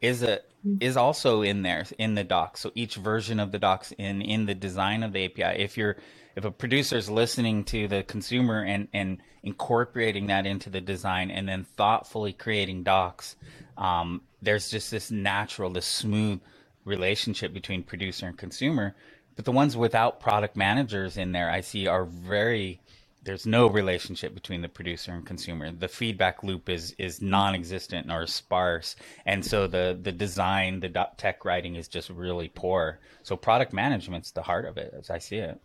is 0.06 0.22
a 0.22 0.40
is 0.80 0.96
also 0.96 1.42
in 1.42 1.62
there 1.62 1.84
in 1.98 2.14
the 2.14 2.24
docs. 2.24 2.60
So 2.60 2.72
each 2.74 2.96
version 2.96 3.38
of 3.40 3.52
the 3.52 3.58
docs 3.58 3.92
in 3.92 4.22
in 4.22 4.46
the 4.46 4.54
design 4.54 5.02
of 5.02 5.12
the 5.12 5.24
API. 5.24 5.62
If 5.62 5.76
you're 5.76 5.96
if 6.34 6.44
a 6.44 6.50
producer 6.50 6.96
is 6.96 7.08
listening 7.08 7.64
to 7.64 7.88
the 7.88 8.02
consumer 8.02 8.62
and 8.62 8.88
and 8.92 9.18
incorporating 9.42 10.26
that 10.26 10.46
into 10.46 10.70
the 10.70 10.80
design 10.80 11.30
and 11.30 11.48
then 11.48 11.64
thoughtfully 11.64 12.32
creating 12.32 12.82
docs, 12.82 13.36
um, 13.76 14.22
there's 14.42 14.70
just 14.70 14.90
this 14.90 15.10
natural, 15.10 15.70
this 15.70 15.86
smooth 15.86 16.40
relationship 16.84 17.52
between 17.52 17.82
producer 17.82 18.26
and 18.26 18.36
consumer. 18.36 18.94
But 19.36 19.44
the 19.44 19.52
ones 19.52 19.76
without 19.76 20.18
product 20.18 20.56
managers 20.56 21.16
in 21.16 21.32
there, 21.32 21.50
I 21.50 21.60
see 21.60 21.86
are 21.86 22.06
very 22.06 22.80
there's 23.26 23.44
no 23.44 23.66
relationship 23.66 24.34
between 24.34 24.62
the 24.62 24.68
producer 24.68 25.12
and 25.12 25.26
consumer. 25.26 25.72
The 25.72 25.88
feedback 25.88 26.44
loop 26.44 26.68
is 26.68 26.94
is 26.96 27.20
non-existent 27.20 28.10
or 28.10 28.26
sparse, 28.26 28.94
and 29.26 29.44
so 29.44 29.66
the 29.66 29.98
the 30.00 30.12
design, 30.12 30.80
the 30.80 31.08
tech 31.18 31.44
writing 31.44 31.74
is 31.74 31.88
just 31.88 32.08
really 32.08 32.48
poor. 32.48 33.00
So 33.24 33.36
product 33.36 33.72
management's 33.72 34.30
the 34.30 34.42
heart 34.42 34.64
of 34.64 34.78
it, 34.78 34.94
as 34.96 35.10
I 35.10 35.18
see 35.18 35.38
it. 35.38 35.60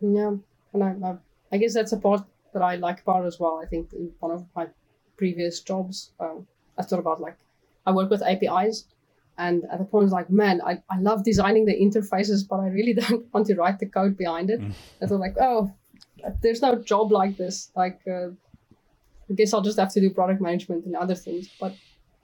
Yeah, 0.00 0.32
and 0.72 0.82
I, 0.82 0.88
I, 1.08 1.16
I 1.52 1.56
guess 1.56 1.72
that's 1.72 1.92
a 1.92 1.98
part 1.98 2.22
that 2.52 2.62
I 2.62 2.74
like 2.76 3.00
about 3.02 3.24
as 3.24 3.38
well. 3.38 3.60
I 3.62 3.66
think 3.66 3.92
in 3.92 4.10
one 4.18 4.32
of 4.32 4.44
my 4.56 4.66
previous 5.16 5.60
jobs, 5.60 6.10
um, 6.18 6.48
I 6.76 6.82
thought 6.82 6.98
about 6.98 7.20
like 7.20 7.38
I 7.86 7.92
work 7.92 8.10
with 8.10 8.22
APIs, 8.22 8.86
and 9.38 9.64
at 9.70 9.78
the 9.78 9.84
point 9.84 10.02
I 10.02 10.06
was 10.06 10.12
like, 10.12 10.30
man, 10.30 10.60
I, 10.66 10.82
I 10.90 10.98
love 10.98 11.22
designing 11.22 11.64
the 11.64 11.74
interfaces, 11.74 12.46
but 12.46 12.58
I 12.58 12.66
really 12.66 12.94
don't 13.02 13.32
want 13.32 13.46
to 13.46 13.54
write 13.54 13.78
the 13.78 13.86
code 13.86 14.16
behind 14.16 14.50
it. 14.50 14.60
I 15.00 15.06
thought 15.06 15.20
like, 15.20 15.36
oh, 15.40 15.72
there's 16.40 16.62
no 16.62 16.76
job 16.76 17.12
like 17.12 17.36
this. 17.36 17.70
Like, 17.76 18.00
uh, 18.06 18.28
I 19.30 19.34
guess 19.34 19.52
I'll 19.54 19.62
just 19.62 19.78
have 19.78 19.92
to 19.92 20.00
do 20.00 20.10
product 20.10 20.40
management 20.40 20.84
and 20.84 20.94
other 20.96 21.14
things. 21.14 21.48
But 21.60 21.74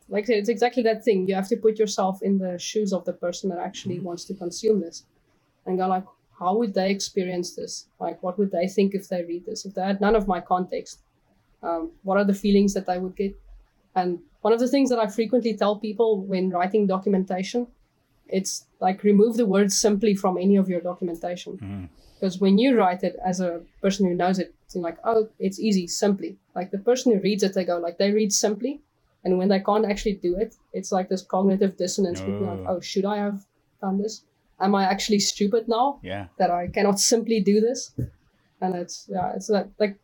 like 0.09 0.25
I 0.25 0.27
said, 0.27 0.39
it's 0.39 0.49
exactly 0.49 0.83
that 0.85 1.05
thing. 1.05 1.29
You 1.29 1.35
have 1.35 1.49
to 1.49 1.57
put 1.57 1.79
yourself 1.79 2.23
in 2.23 2.39
the 2.39 2.59
shoes 2.59 2.93
of 2.93 3.05
the 3.05 3.13
person 3.13 3.49
that 3.51 3.59
actually 3.59 4.01
wants 4.01 4.25
to 4.27 4.35
consume 4.35 4.81
this, 4.81 5.05
and 5.67 5.79
go 5.79 5.87
like, 5.87 6.05
how 6.39 6.57
would 6.57 6.75
they 6.75 6.91
experience 6.91 7.55
this? 7.55 7.87
Like, 7.99 8.23
what 8.23 8.39
would 8.39 8.51
they 8.51 8.67
think 8.67 8.95
if 8.95 9.09
they 9.09 9.23
read 9.25 9.45
this? 9.47 9.65
If 9.67 9.75
they 9.75 9.83
had 9.83 10.01
none 10.01 10.17
of 10.17 10.27
my 10.27 10.41
context, 10.41 11.01
um, 11.63 11.91
what 12.03 12.17
are 12.17 12.25
the 12.25 12.35
feelings 12.35 12.75
that 12.75 12.87
they 12.87 12.99
would 12.99 13.15
get? 13.15 13.39
And 13.95 14.21
one 14.41 14.53
of 14.53 14.61
the 14.61 14.69
things 14.69 14.89
that 14.91 14.99
I 14.99 15.07
frequently 15.07 15.55
tell 15.55 15.77
people 15.79 16.23
when 16.23 16.51
writing 16.51 16.87
documentation, 16.87 17.67
it's 18.29 18.65
like 18.81 19.03
remove 19.03 19.37
the 19.37 19.47
word 19.47 19.71
simply 19.71 20.15
from 20.15 20.39
any 20.39 20.57
of 20.57 20.69
your 20.69 20.81
documentation. 20.81 21.59
Mhm. 21.59 21.89
Because 22.21 22.39
when 22.39 22.59
you 22.59 22.77
write 22.77 23.03
it 23.03 23.17
as 23.25 23.41
a 23.41 23.63
person 23.81 24.07
who 24.07 24.15
knows 24.15 24.39
it, 24.39 24.55
it's 24.67 24.77
like, 24.77 24.99
oh, 25.05 25.29
it's 25.39 25.59
easy, 25.59 25.87
simply. 25.87 26.37
Like 26.55 26.71
the 26.71 26.79
person 26.79 27.13
who 27.13 27.21
reads 27.21 27.43
it, 27.43 27.55
they 27.55 27.65
go 27.65 27.79
like 27.79 27.97
they 27.97 28.13
read 28.13 28.33
simply, 28.33 28.83
and 29.25 29.39
when 29.39 29.49
they 29.49 29.61
can't 29.61 29.87
actually 29.87 30.15
do 30.15 30.37
it, 30.37 30.55
it's 30.73 30.93
like 30.93 31.09
this 31.09 31.23
cognitive 31.23 31.77
dissonance. 31.77 32.21
between 32.21 32.47
Like, 32.47 32.59
Oh. 32.61 32.77
oh, 32.77 32.81
should 32.81 33.07
I 33.07 33.17
have 33.17 33.47
done 33.81 34.03
this? 34.03 34.25
Am 34.61 34.75
I 34.75 34.85
actually 34.85 35.21
stupid 35.21 35.69
now 35.69 35.99
Yeah, 36.03 36.27
that 36.37 36.51
I 36.51 36.69
cannot 36.69 37.01
simply 37.01 37.41
do 37.41 37.61
this? 37.61 37.93
And 38.61 38.75
it's 38.75 39.07
yeah, 39.09 39.33
it's 39.35 39.47
that 39.47 39.71
like 39.79 39.99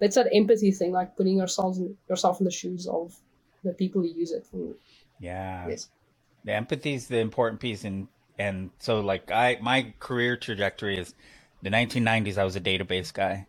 that's 0.00 0.14
that 0.14 0.28
empathy 0.32 0.70
thing, 0.72 0.92
like 0.92 1.16
putting 1.16 1.36
yourselves 1.36 1.78
in, 1.78 1.94
yourself 2.08 2.40
in 2.40 2.44
the 2.44 2.50
shoes 2.50 2.86
of 2.86 3.14
the 3.64 3.74
people 3.74 4.00
who 4.00 4.08
use 4.08 4.32
it. 4.32 4.46
And, 4.52 4.74
yeah. 5.20 5.68
yes. 5.68 5.90
The 6.44 6.54
empathy 6.54 6.94
is 6.94 7.08
the 7.08 7.18
important 7.18 7.60
piece, 7.60 7.84
and 7.84 8.08
and 8.38 8.70
so 8.78 9.00
like 9.00 9.30
I 9.30 9.58
my 9.60 9.92
career 9.98 10.36
trajectory 10.36 10.96
is 10.98 11.14
the 11.62 11.70
1990s. 11.70 12.38
I 12.38 12.44
was 12.44 12.56
a 12.56 12.60
database 12.60 13.12
guy. 13.12 13.46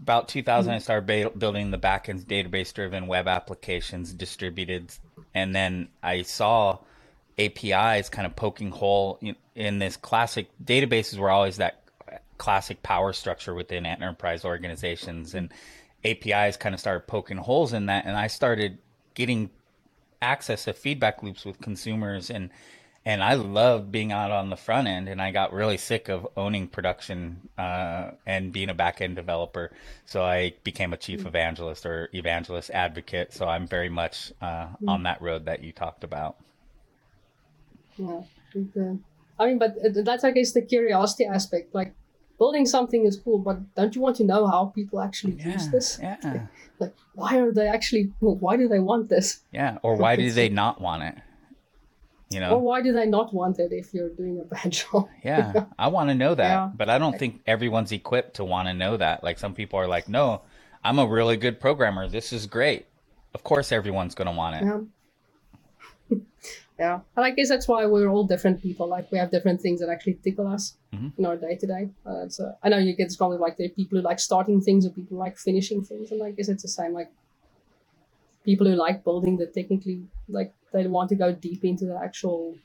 About 0.00 0.28
2000, 0.28 0.70
I 0.70 0.76
mm-hmm. 0.76 0.82
started 0.82 1.06
ba- 1.06 1.38
building 1.38 1.70
the 1.70 1.78
backend 1.78 2.26
database-driven 2.26 3.06
web 3.06 3.26
applications, 3.26 4.12
distributed, 4.12 4.92
and 5.34 5.54
then 5.54 5.88
I 6.02 6.22
saw 6.22 6.78
APIs 7.38 8.10
kind 8.10 8.26
of 8.26 8.36
poking 8.36 8.70
hole 8.70 9.18
in, 9.22 9.36
in 9.54 9.78
this 9.78 9.96
classic 9.96 10.48
databases 10.62 11.16
were 11.16 11.30
always 11.30 11.56
that 11.56 11.82
classic 12.36 12.82
power 12.82 13.12
structure 13.14 13.54
within 13.54 13.86
enterprise 13.86 14.44
organizations, 14.44 15.34
and 15.34 15.50
APIs 16.04 16.56
kind 16.56 16.74
of 16.74 16.80
started 16.80 17.06
poking 17.06 17.38
holes 17.38 17.72
in 17.72 17.86
that, 17.86 18.04
and 18.04 18.16
I 18.16 18.26
started 18.26 18.78
getting 19.14 19.50
access 20.22 20.64
to 20.64 20.72
feedback 20.72 21.22
loops 21.22 21.44
with 21.44 21.60
consumers 21.60 22.30
and 22.30 22.50
and 23.04 23.24
I 23.24 23.34
loved 23.34 23.90
being 23.90 24.12
out 24.12 24.30
on 24.30 24.50
the 24.50 24.56
front 24.56 24.86
end 24.86 25.08
and 25.08 25.22
I 25.22 25.30
got 25.30 25.52
really 25.52 25.78
sick 25.78 26.08
of 26.08 26.28
owning 26.36 26.68
production 26.68 27.48
uh, 27.56 28.10
and 28.26 28.52
being 28.52 28.68
a 28.68 28.74
back 28.74 29.00
end 29.00 29.16
developer 29.16 29.72
so 30.04 30.22
I 30.22 30.54
became 30.64 30.92
a 30.92 30.96
chief 30.96 31.24
evangelist 31.26 31.86
or 31.86 32.10
evangelist 32.12 32.70
advocate 32.70 33.32
so 33.32 33.46
I'm 33.46 33.66
very 33.66 33.88
much 33.88 34.32
uh, 34.40 34.68
on 34.86 35.04
that 35.04 35.22
road 35.22 35.46
that 35.46 35.62
you 35.62 35.72
talked 35.72 36.04
about 36.04 36.36
Yeah. 37.96 38.20
Uh, 38.54 38.94
I 39.38 39.46
mean, 39.46 39.58
but 39.58 39.76
uh, 39.78 40.02
that's 40.04 40.24
I 40.24 40.32
guess 40.32 40.52
the 40.52 40.60
curiosity 40.62 41.24
aspect. 41.24 41.74
Like 41.74 41.94
building 42.38 42.66
something 42.66 43.06
is 43.06 43.16
cool, 43.16 43.38
but 43.38 43.74
don't 43.74 43.94
you 43.94 44.02
want 44.02 44.16
to 44.16 44.24
know 44.24 44.46
how 44.46 44.66
people 44.66 45.00
actually 45.00 45.34
use 45.34 45.68
this? 45.68 45.98
yeah 46.00 46.46
Like, 46.78 46.94
why 47.14 47.38
are 47.38 47.52
they 47.52 47.68
actually? 47.68 48.12
Why 48.20 48.56
do 48.56 48.68
they 48.68 48.80
want 48.80 49.08
this? 49.08 49.40
yeah 49.52 49.78
or 49.82 49.96
why 49.96 50.16
do 50.16 50.30
they 50.40 50.48
not 50.48 50.80
want 50.80 51.02
it 51.02 51.16
you 52.30 52.38
know 52.40 52.58
why 52.58 52.80
do 52.80 52.92
they 52.92 53.06
not 53.06 53.34
want 53.34 53.58
it 53.58 53.72
if 53.72 53.92
you're 53.94 54.08
doing 54.10 54.40
a 54.40 54.44
bad 54.44 54.70
job? 54.80 55.08
yeah 55.24 55.64
I 55.78 55.88
want 55.88 56.10
to 56.10 56.14
know 56.14 56.34
that 56.34 56.48
Yeah. 56.48 56.70
but 56.74 56.88
I 56.88 56.96
don't 56.98 57.18
think 57.18 57.40
everyone's 57.46 57.92
equipped 57.92 58.34
to 58.36 58.44
want 58.44 58.68
to 58.68 58.74
know 58.74 58.96
that 58.96 59.24
like 59.24 59.38
some 59.38 59.54
people 59.54 59.78
are 59.80 59.88
like 59.88 60.08
no 60.08 60.42
I'm 60.84 60.98
a 60.98 61.06
really 61.06 61.36
good 61.36 61.58
programmer 61.60 62.08
this 62.08 62.32
is 62.32 62.46
great 62.46 62.86
of 63.34 63.42
course 63.44 63.72
everyone's 63.72 64.14
going 64.14 64.26
to 64.32 64.36
want 64.42 64.56
it 64.56 64.64
Yeah. 64.64 64.80
yeah. 66.78 67.00
And 67.16 67.24
I 67.26 67.30
guess 67.30 67.48
that's 67.48 67.68
why 67.68 67.84
we're 67.86 68.08
all 68.08 68.24
different 68.24 68.62
people. 68.62 68.86
Like 68.88 69.10
we 69.12 69.18
have 69.18 69.30
different 69.30 69.60
things 69.60 69.80
that 69.80 69.88
actually 69.90 70.14
tickle 70.24 70.46
us 70.46 70.74
Mhm. 70.94 71.12
in 71.18 71.26
our 71.26 71.36
day 71.36 71.54
to 71.56 71.66
day. 71.66 71.90
Uh, 72.06 72.28
so 72.28 72.52
I 72.62 72.68
know 72.70 72.78
you 72.78 72.94
get 72.96 73.08
this 73.08 73.16
comment 73.16 73.40
like 73.40 73.56
there 73.58 73.66
are 73.66 73.76
people 73.80 73.98
who 73.98 74.02
like 74.04 74.18
starting 74.18 74.60
things 74.60 74.86
or 74.86 74.90
people 74.90 75.16
who 75.16 75.22
like 75.26 75.36
finishing 75.38 75.82
things, 75.84 76.10
and 76.10 76.22
I 76.22 76.30
guess 76.32 76.48
it's 76.48 76.62
the 76.62 76.68
same. 76.68 76.92
Like 76.94 77.10
people 78.44 78.66
who 78.66 78.74
like 78.74 79.04
building 79.04 79.36
the 79.36 79.46
technically 79.46 80.02
like 80.28 80.52
they 80.72 80.86
want 80.86 81.08
to 81.10 81.14
go 81.16 81.32
deep 81.32 81.64
into 81.64 81.84
the 81.86 81.98
actual 82.02 82.56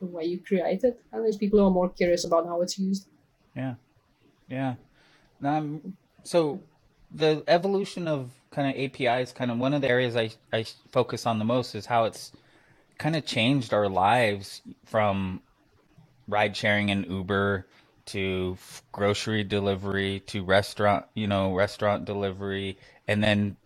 the 0.00 0.06
way 0.06 0.24
you 0.24 0.38
create 0.38 0.82
it, 0.84 1.00
and 1.12 1.24
there's 1.24 1.36
people 1.36 1.58
who 1.58 1.66
are 1.66 1.70
more 1.70 1.88
curious 1.90 2.24
about 2.24 2.46
how 2.46 2.62
it's 2.62 2.78
used. 2.78 3.06
Yeah, 3.54 3.74
yeah. 4.48 4.74
So 6.22 6.60
the 7.14 7.42
evolution 7.48 8.08
of 8.08 8.30
kind 8.50 8.68
of 8.70 8.82
APIs, 8.82 9.32
kind 9.32 9.50
of 9.50 9.58
one 9.58 9.74
of 9.74 9.82
the 9.82 9.88
areas 9.88 10.16
I 10.16 10.30
I 10.52 10.64
focus 10.90 11.26
on 11.26 11.38
the 11.38 11.44
most 11.44 11.74
is 11.74 11.86
how 11.86 12.04
it's 12.04 12.32
kind 12.98 13.16
of 13.16 13.24
changed 13.24 13.72
our 13.72 13.88
lives 13.88 14.62
from 14.84 15.42
ride 16.28 16.56
sharing 16.56 16.90
and 16.90 17.06
Uber 17.06 17.66
to 18.06 18.56
grocery 18.92 19.44
delivery 19.44 20.20
to 20.26 20.42
restaurant, 20.44 21.06
you 21.14 21.26
know, 21.26 21.54
restaurant 21.54 22.04
delivery, 22.04 22.78
and 23.06 23.22
then 23.22 23.56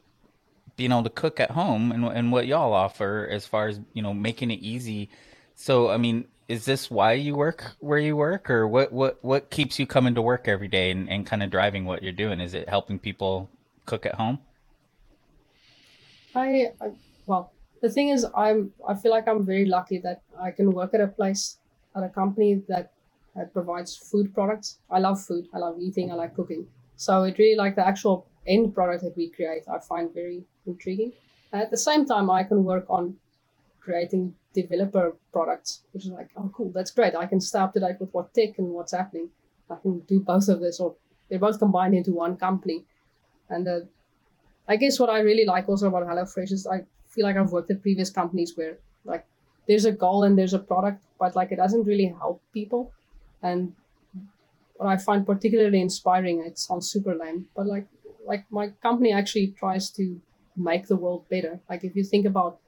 being 0.76 0.90
able 0.90 1.04
to 1.04 1.10
cook 1.10 1.40
at 1.40 1.50
home 1.52 1.92
and 1.92 2.04
and 2.04 2.32
what 2.32 2.46
y'all 2.46 2.72
offer 2.72 3.28
as 3.30 3.46
far 3.46 3.68
as 3.68 3.80
you 3.92 4.02
know 4.02 4.14
making 4.14 4.50
it 4.50 4.60
easy. 4.60 5.08
So 5.54 5.90
I 5.90 5.96
mean, 5.96 6.26
is 6.48 6.64
this 6.64 6.90
why 6.90 7.12
you 7.12 7.34
work 7.34 7.72
where 7.80 7.98
you 7.98 8.16
work, 8.16 8.50
or 8.50 8.66
what 8.66 8.92
what 8.92 9.22
what 9.22 9.50
keeps 9.50 9.78
you 9.78 9.86
coming 9.86 10.14
to 10.14 10.22
work 10.22 10.48
every 10.48 10.68
day 10.68 10.90
and, 10.90 11.08
and 11.08 11.26
kind 11.26 11.42
of 11.42 11.50
driving 11.50 11.84
what 11.84 12.02
you're 12.02 12.12
doing? 12.12 12.40
Is 12.40 12.54
it 12.54 12.68
helping 12.68 12.98
people 12.98 13.50
cook 13.86 14.04
at 14.06 14.14
home? 14.16 14.38
I, 16.34 16.72
I 16.80 16.90
well, 17.26 17.52
the 17.80 17.88
thing 17.88 18.08
is, 18.08 18.26
I'm 18.36 18.72
I 18.86 18.94
feel 18.94 19.10
like 19.10 19.28
I'm 19.28 19.44
very 19.44 19.64
lucky 19.64 19.98
that 19.98 20.22
I 20.40 20.50
can 20.50 20.72
work 20.72 20.94
at 20.94 21.00
a 21.00 21.08
place 21.08 21.58
at 21.96 22.02
a 22.02 22.08
company 22.08 22.62
that 22.68 22.92
that 23.36 23.52
provides 23.52 23.96
food 23.96 24.34
products. 24.34 24.78
I 24.90 24.98
love 24.98 25.22
food. 25.22 25.46
I 25.54 25.58
love 25.58 25.76
eating. 25.80 26.10
I 26.10 26.14
like 26.14 26.34
cooking. 26.34 26.66
So 26.96 27.24
it 27.24 27.38
really 27.38 27.56
like 27.56 27.74
the 27.74 27.86
actual 27.86 28.26
end 28.46 28.74
product 28.74 29.02
that 29.04 29.16
we 29.16 29.28
create. 29.28 29.64
I 29.68 29.78
find 29.78 30.12
very 30.12 30.44
intriguing. 30.66 31.12
At 31.52 31.70
the 31.70 31.76
same 31.76 32.04
time, 32.04 32.30
I 32.30 32.42
can 32.42 32.64
work 32.64 32.86
on 32.88 33.16
creating 33.80 34.34
developer 34.54 35.16
products, 35.32 35.82
which 35.92 36.04
is 36.04 36.10
like, 36.10 36.30
oh, 36.36 36.50
cool, 36.54 36.72
that's 36.74 36.90
great. 36.90 37.14
I 37.14 37.26
can 37.26 37.40
stay 37.40 37.58
up 37.58 37.72
to 37.74 37.80
date 37.80 37.96
with 38.00 38.12
what 38.12 38.32
tech 38.34 38.58
and 38.58 38.68
what's 38.70 38.92
happening. 38.92 39.28
I 39.70 39.76
can 39.76 40.00
do 40.00 40.20
both 40.20 40.48
of 40.48 40.60
this, 40.60 40.80
or 40.80 40.94
they're 41.28 41.38
both 41.38 41.58
combined 41.58 41.94
into 41.94 42.12
one 42.12 42.36
company. 42.36 42.84
And 43.48 43.68
uh, 43.68 43.80
I 44.68 44.76
guess 44.76 44.98
what 44.98 45.10
I 45.10 45.20
really 45.20 45.44
like 45.44 45.68
also 45.68 45.88
about 45.88 46.06
HelloFresh 46.06 46.52
is 46.52 46.66
I 46.66 46.84
feel 47.08 47.24
like 47.24 47.36
I've 47.36 47.52
worked 47.52 47.70
at 47.70 47.82
previous 47.82 48.10
companies 48.10 48.56
where 48.56 48.78
like 49.04 49.26
there's 49.68 49.84
a 49.84 49.92
goal 49.92 50.24
and 50.24 50.38
there's 50.38 50.54
a 50.54 50.58
product, 50.58 51.02
but 51.18 51.36
like 51.36 51.52
it 51.52 51.56
doesn't 51.56 51.84
really 51.84 52.06
help 52.06 52.42
people. 52.52 52.92
And 53.42 53.74
what 54.76 54.88
I 54.88 54.96
find 54.96 55.26
particularly 55.26 55.80
inspiring, 55.80 56.42
it 56.44 56.58
sounds 56.58 56.90
super 56.90 57.14
lame, 57.14 57.46
but 57.54 57.66
like 57.66 57.86
like 58.26 58.44
my 58.50 58.68
company 58.82 59.12
actually 59.12 59.48
tries 59.58 59.90
to 59.90 60.20
make 60.56 60.86
the 60.86 60.96
world 60.96 61.28
better. 61.28 61.60
Like 61.68 61.84
if 61.84 61.96
you 61.96 62.04
think 62.04 62.26
about 62.26 62.58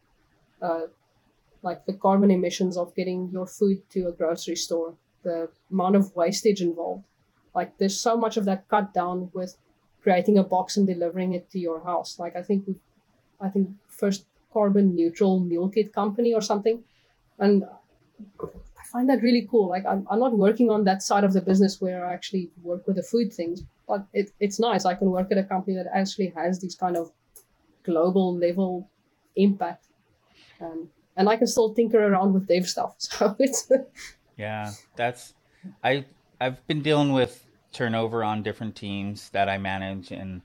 uh, 0.60 0.86
like 1.62 1.86
the 1.86 1.94
carbon 1.94 2.30
emissions 2.30 2.76
of 2.76 2.94
getting 2.94 3.30
your 3.32 3.46
food 3.46 3.82
to 3.90 4.08
a 4.08 4.12
grocery 4.12 4.56
store, 4.56 4.94
the 5.22 5.48
amount 5.70 5.96
of 5.96 6.14
wastage 6.14 6.60
involved, 6.60 7.04
like 7.54 7.78
there's 7.78 7.98
so 7.98 8.16
much 8.16 8.36
of 8.36 8.44
that 8.44 8.68
cut 8.68 8.92
down 8.92 9.30
with 9.32 9.56
creating 10.02 10.38
a 10.38 10.44
box 10.44 10.76
and 10.76 10.86
delivering 10.86 11.32
it 11.32 11.50
to 11.50 11.58
your 11.58 11.82
house. 11.82 12.18
Like 12.18 12.36
I 12.36 12.42
think 12.42 12.66
we, 12.66 12.74
I 13.40 13.48
think 13.48 13.70
first 13.88 14.26
carbon 14.52 14.94
neutral 14.94 15.40
meal 15.40 15.68
kit 15.68 15.92
company 15.92 16.32
or 16.32 16.40
something, 16.40 16.84
and 17.38 17.64
I 18.40 18.84
find 18.92 19.08
that 19.10 19.22
really 19.22 19.46
cool. 19.50 19.68
Like 19.68 19.84
I'm, 19.84 20.06
I'm 20.10 20.20
not 20.20 20.36
working 20.36 20.70
on 20.70 20.84
that 20.84 21.02
side 21.02 21.24
of 21.24 21.32
the 21.32 21.40
business 21.40 21.80
where 21.80 22.06
I 22.06 22.12
actually 22.14 22.50
work 22.62 22.86
with 22.86 22.96
the 22.96 23.02
food 23.02 23.32
things, 23.32 23.62
but 23.86 24.06
it, 24.12 24.32
it's 24.40 24.58
nice. 24.58 24.84
I 24.84 24.94
can 24.94 25.10
work 25.10 25.28
at 25.30 25.38
a 25.38 25.44
company 25.44 25.76
that 25.76 25.86
actually 25.92 26.32
has 26.36 26.60
these 26.60 26.74
kind 26.74 26.96
of 26.96 27.12
global 27.82 28.36
level 28.36 28.90
impact. 29.36 29.86
Um, 30.60 30.88
and 31.16 31.28
I 31.28 31.36
can 31.36 31.46
still 31.46 31.72
tinker 31.72 32.04
around 32.04 32.34
with 32.34 32.48
dev 32.48 32.68
stuff. 32.68 32.96
So 33.00 33.36
it's 33.38 33.70
yeah, 34.36 34.72
that's 34.96 35.34
I 35.82 36.04
I've 36.40 36.66
been 36.66 36.82
dealing 36.82 37.12
with 37.12 37.44
turnover 37.72 38.22
on 38.22 38.42
different 38.42 38.76
teams 38.76 39.30
that 39.30 39.48
I 39.48 39.58
manage, 39.58 40.10
and 40.10 40.42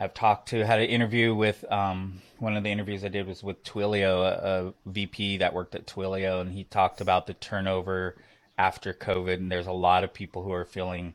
I've 0.00 0.14
talked 0.14 0.48
to 0.50 0.64
had 0.64 0.80
an 0.80 0.88
interview 0.88 1.34
with 1.34 1.64
um, 1.70 2.22
one 2.38 2.56
of 2.56 2.62
the 2.62 2.70
interviews 2.70 3.04
I 3.04 3.08
did 3.08 3.26
was 3.26 3.42
with 3.42 3.62
Twilio, 3.64 4.20
a, 4.20 4.68
a 4.68 4.90
VP 4.90 5.38
that 5.38 5.52
worked 5.52 5.74
at 5.74 5.86
Twilio, 5.86 6.40
and 6.40 6.52
he 6.52 6.64
talked 6.64 7.00
about 7.00 7.26
the 7.26 7.34
turnover 7.34 8.16
after 8.56 8.94
COVID, 8.94 9.34
and 9.34 9.52
there's 9.52 9.66
a 9.66 9.72
lot 9.72 10.04
of 10.04 10.12
people 10.12 10.42
who 10.42 10.52
are 10.52 10.64
feeling 10.64 11.14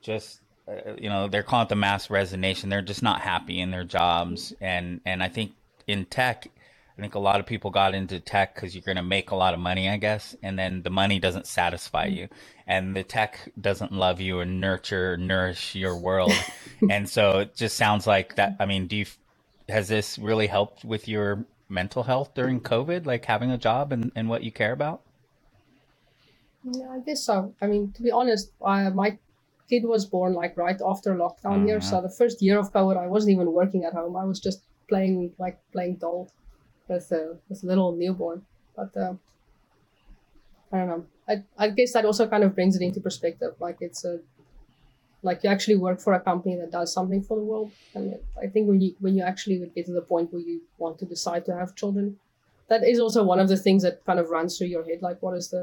just 0.00 0.41
Uh, 0.68 0.94
you 0.96 1.08
know 1.08 1.28
they're 1.28 1.42
calling 1.42 1.66
it 1.66 1.68
the 1.68 1.76
mass 1.76 2.10
resignation. 2.10 2.68
They're 2.68 2.82
just 2.82 3.02
not 3.02 3.20
happy 3.20 3.60
in 3.60 3.70
their 3.70 3.84
jobs, 3.84 4.52
and 4.60 5.00
and 5.04 5.22
I 5.22 5.28
think 5.28 5.52
in 5.86 6.04
tech 6.04 6.48
I 6.96 7.00
think 7.00 7.14
a 7.14 7.18
lot 7.20 7.40
of 7.40 7.46
people 7.46 7.70
got 7.70 7.94
into 7.94 8.20
tech 8.20 8.54
because 8.54 8.74
you're 8.74 8.82
going 8.82 8.96
to 8.96 9.02
make 9.02 9.30
a 9.30 9.36
lot 9.36 9.54
of 9.54 9.60
money, 9.60 9.88
I 9.88 9.96
guess, 9.96 10.36
and 10.42 10.58
then 10.58 10.82
the 10.82 10.90
money 10.90 11.18
doesn't 11.18 11.46
satisfy 11.46 12.06
you, 12.06 12.28
and 12.66 12.94
the 12.94 13.02
tech 13.02 13.50
doesn't 13.58 13.92
love 13.92 14.20
you 14.20 14.40
and 14.40 14.60
nurture, 14.60 15.16
nourish 15.16 15.74
your 15.74 15.96
world, 15.96 16.32
and 16.90 17.08
so 17.08 17.40
it 17.40 17.56
just 17.56 17.76
sounds 17.76 18.06
like 18.06 18.36
that. 18.36 18.56
I 18.60 18.66
mean, 18.66 18.86
do 18.86 18.96
you 18.96 19.06
has 19.68 19.88
this 19.88 20.18
really 20.18 20.46
helped 20.46 20.84
with 20.84 21.08
your 21.08 21.44
mental 21.68 22.02
health 22.02 22.34
during 22.34 22.60
COVID, 22.60 23.06
like 23.06 23.24
having 23.24 23.50
a 23.50 23.58
job 23.58 23.92
and, 23.92 24.12
and 24.14 24.28
what 24.28 24.42
you 24.42 24.52
care 24.52 24.72
about? 24.72 25.00
Yeah, 26.62 26.90
I 26.90 26.98
guess 27.00 27.24
so. 27.24 27.54
I 27.62 27.66
mean, 27.68 27.92
to 27.92 28.02
be 28.02 28.10
honest, 28.10 28.52
I, 28.64 28.90
my 28.90 29.18
kid 29.72 29.84
was 29.94 30.04
born 30.04 30.32
like 30.34 30.54
right 30.66 30.80
after 30.92 31.14
lockdown 31.14 31.58
mm-hmm. 31.58 31.68
here, 31.68 31.80
so 31.80 32.02
the 32.02 32.14
first 32.20 32.42
year 32.46 32.58
of 32.58 32.72
COVID, 32.76 32.96
I 33.04 33.06
wasn't 33.06 33.32
even 33.36 33.52
working 33.60 33.84
at 33.88 33.94
home. 33.94 34.14
I 34.22 34.26
was 34.32 34.38
just 34.48 34.60
playing 34.90 35.32
like 35.44 35.56
playing 35.74 35.94
doll 36.04 36.30
with 36.88 37.10
a 37.20 37.22
with 37.48 37.62
a 37.64 37.66
little 37.66 37.92
newborn. 38.02 38.42
But 38.76 38.96
uh, 39.04 39.14
I 40.72 40.78
don't 40.78 40.90
know. 40.92 41.04
I 41.32 41.34
I 41.64 41.66
guess 41.78 41.92
that 41.94 42.04
also 42.10 42.28
kind 42.34 42.44
of 42.44 42.54
brings 42.58 42.76
it 42.76 42.82
into 42.88 43.00
perspective. 43.08 43.52
Like 43.66 43.78
it's 43.88 44.04
a 44.04 44.14
like 45.28 45.42
you 45.44 45.50
actually 45.54 45.78
work 45.86 45.98
for 46.06 46.12
a 46.14 46.20
company 46.30 46.54
that 46.60 46.70
does 46.78 46.92
something 46.92 47.22
for 47.28 47.36
the 47.40 47.46
world. 47.50 47.70
And 47.94 48.04
I 48.44 48.46
think 48.52 48.68
when 48.68 48.80
you 48.84 48.94
when 49.04 49.14
you 49.16 49.22
actually 49.32 49.58
get 49.74 49.86
to 49.86 49.96
the 50.00 50.06
point 50.12 50.32
where 50.32 50.46
you 50.50 50.60
want 50.84 50.98
to 51.02 51.06
decide 51.14 51.44
to 51.46 51.54
have 51.60 51.74
children, 51.80 52.18
that 52.70 52.82
is 52.92 52.98
also 53.04 53.20
one 53.32 53.40
of 53.44 53.48
the 53.48 53.60
things 53.66 53.82
that 53.86 54.04
kind 54.08 54.20
of 54.22 54.30
runs 54.36 54.50
through 54.58 54.72
your 54.76 54.84
head. 54.88 55.00
Like, 55.08 55.18
what 55.24 55.34
is 55.40 55.48
the 55.54 55.62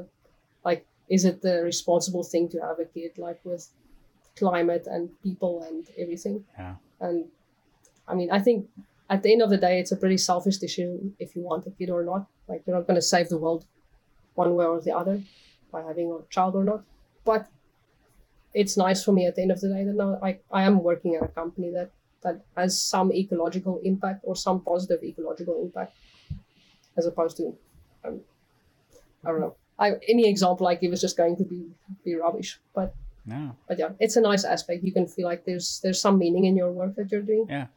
like? 0.70 0.82
Is 1.18 1.26
it 1.26 1.42
the 1.42 1.56
responsible 1.72 2.24
thing 2.32 2.50
to 2.54 2.58
have 2.68 2.80
a 2.80 2.86
kid? 2.96 3.12
Like 3.28 3.40
with 3.44 3.68
climate 4.40 4.88
and 4.88 5.10
people 5.22 5.64
and 5.68 5.88
everything. 5.98 6.44
Yeah. 6.58 6.76
And 7.00 7.26
I 8.08 8.14
mean, 8.16 8.32
I 8.32 8.40
think 8.40 8.68
at 9.10 9.24
the 9.24 9.32
end 9.34 9.42
of 9.42 9.50
the 9.50 9.58
day, 9.58 9.80
it's 9.80 9.92
a 9.92 9.98
pretty 9.98 10.18
selfish 10.18 10.58
decision 10.58 11.16
if 11.20 11.36
you 11.36 11.42
want 11.42 11.68
a 11.68 11.72
kid 11.72 11.90
or 11.90 12.04
not. 12.04 12.28
Like 12.48 12.64
you're 12.66 12.76
not 12.76 12.88
going 12.88 12.96
to 12.96 13.08
save 13.14 13.30
the 13.30 13.38
world 13.38 13.66
one 14.36 14.56
way 14.56 14.66
or 14.66 14.80
the 14.82 14.96
other 14.96 15.22
by 15.72 15.82
having 15.84 16.12
a 16.12 16.20
child 16.30 16.56
or 16.56 16.64
not. 16.64 16.84
But 17.26 17.48
it's 18.54 18.78
nice 18.78 19.04
for 19.04 19.12
me 19.12 19.26
at 19.28 19.36
the 19.36 19.42
end 19.42 19.52
of 19.52 19.62
the 19.62 19.70
day 19.70 19.84
that 19.84 19.94
now 19.94 20.20
I, 20.22 20.40
I 20.52 20.64
am 20.64 20.84
working 20.84 21.16
at 21.16 21.24
a 21.24 21.28
company 21.28 21.70
that 21.72 21.92
that 22.22 22.42
has 22.58 22.82
some 22.82 23.12
ecological 23.14 23.80
impact 23.84 24.22
or 24.24 24.36
some 24.36 24.62
positive 24.62 25.02
ecological 25.04 25.62
impact, 25.62 25.96
as 26.98 27.06
opposed 27.06 27.38
to, 27.38 27.56
um, 28.04 28.20
I 29.24 29.30
don't 29.30 29.40
know. 29.40 29.56
I, 29.78 29.94
any 30.10 30.28
example 30.30 30.68
I 30.68 30.76
give 30.76 30.92
is 30.92 31.00
just 31.00 31.16
going 31.16 31.38
to 31.38 31.46
be 31.46 31.68
be 32.04 32.16
rubbish. 32.16 32.60
But 32.76 32.94
no. 33.30 33.56
But 33.68 33.80
yeah, 33.80 33.90
it's 34.00 34.16
a 34.16 34.22
nice 34.22 34.44
aspect. 34.44 34.84
You 34.84 34.92
can 34.92 35.08
feel 35.08 35.26
like 35.26 35.46
there's 35.46 35.80
there's 35.82 36.02
some 36.02 36.18
meaning 36.18 36.46
in 36.46 36.56
your 36.56 36.72
work 36.72 36.96
that 36.96 37.12
you're 37.12 37.22
doing. 37.22 37.48
Yeah. 37.50 37.68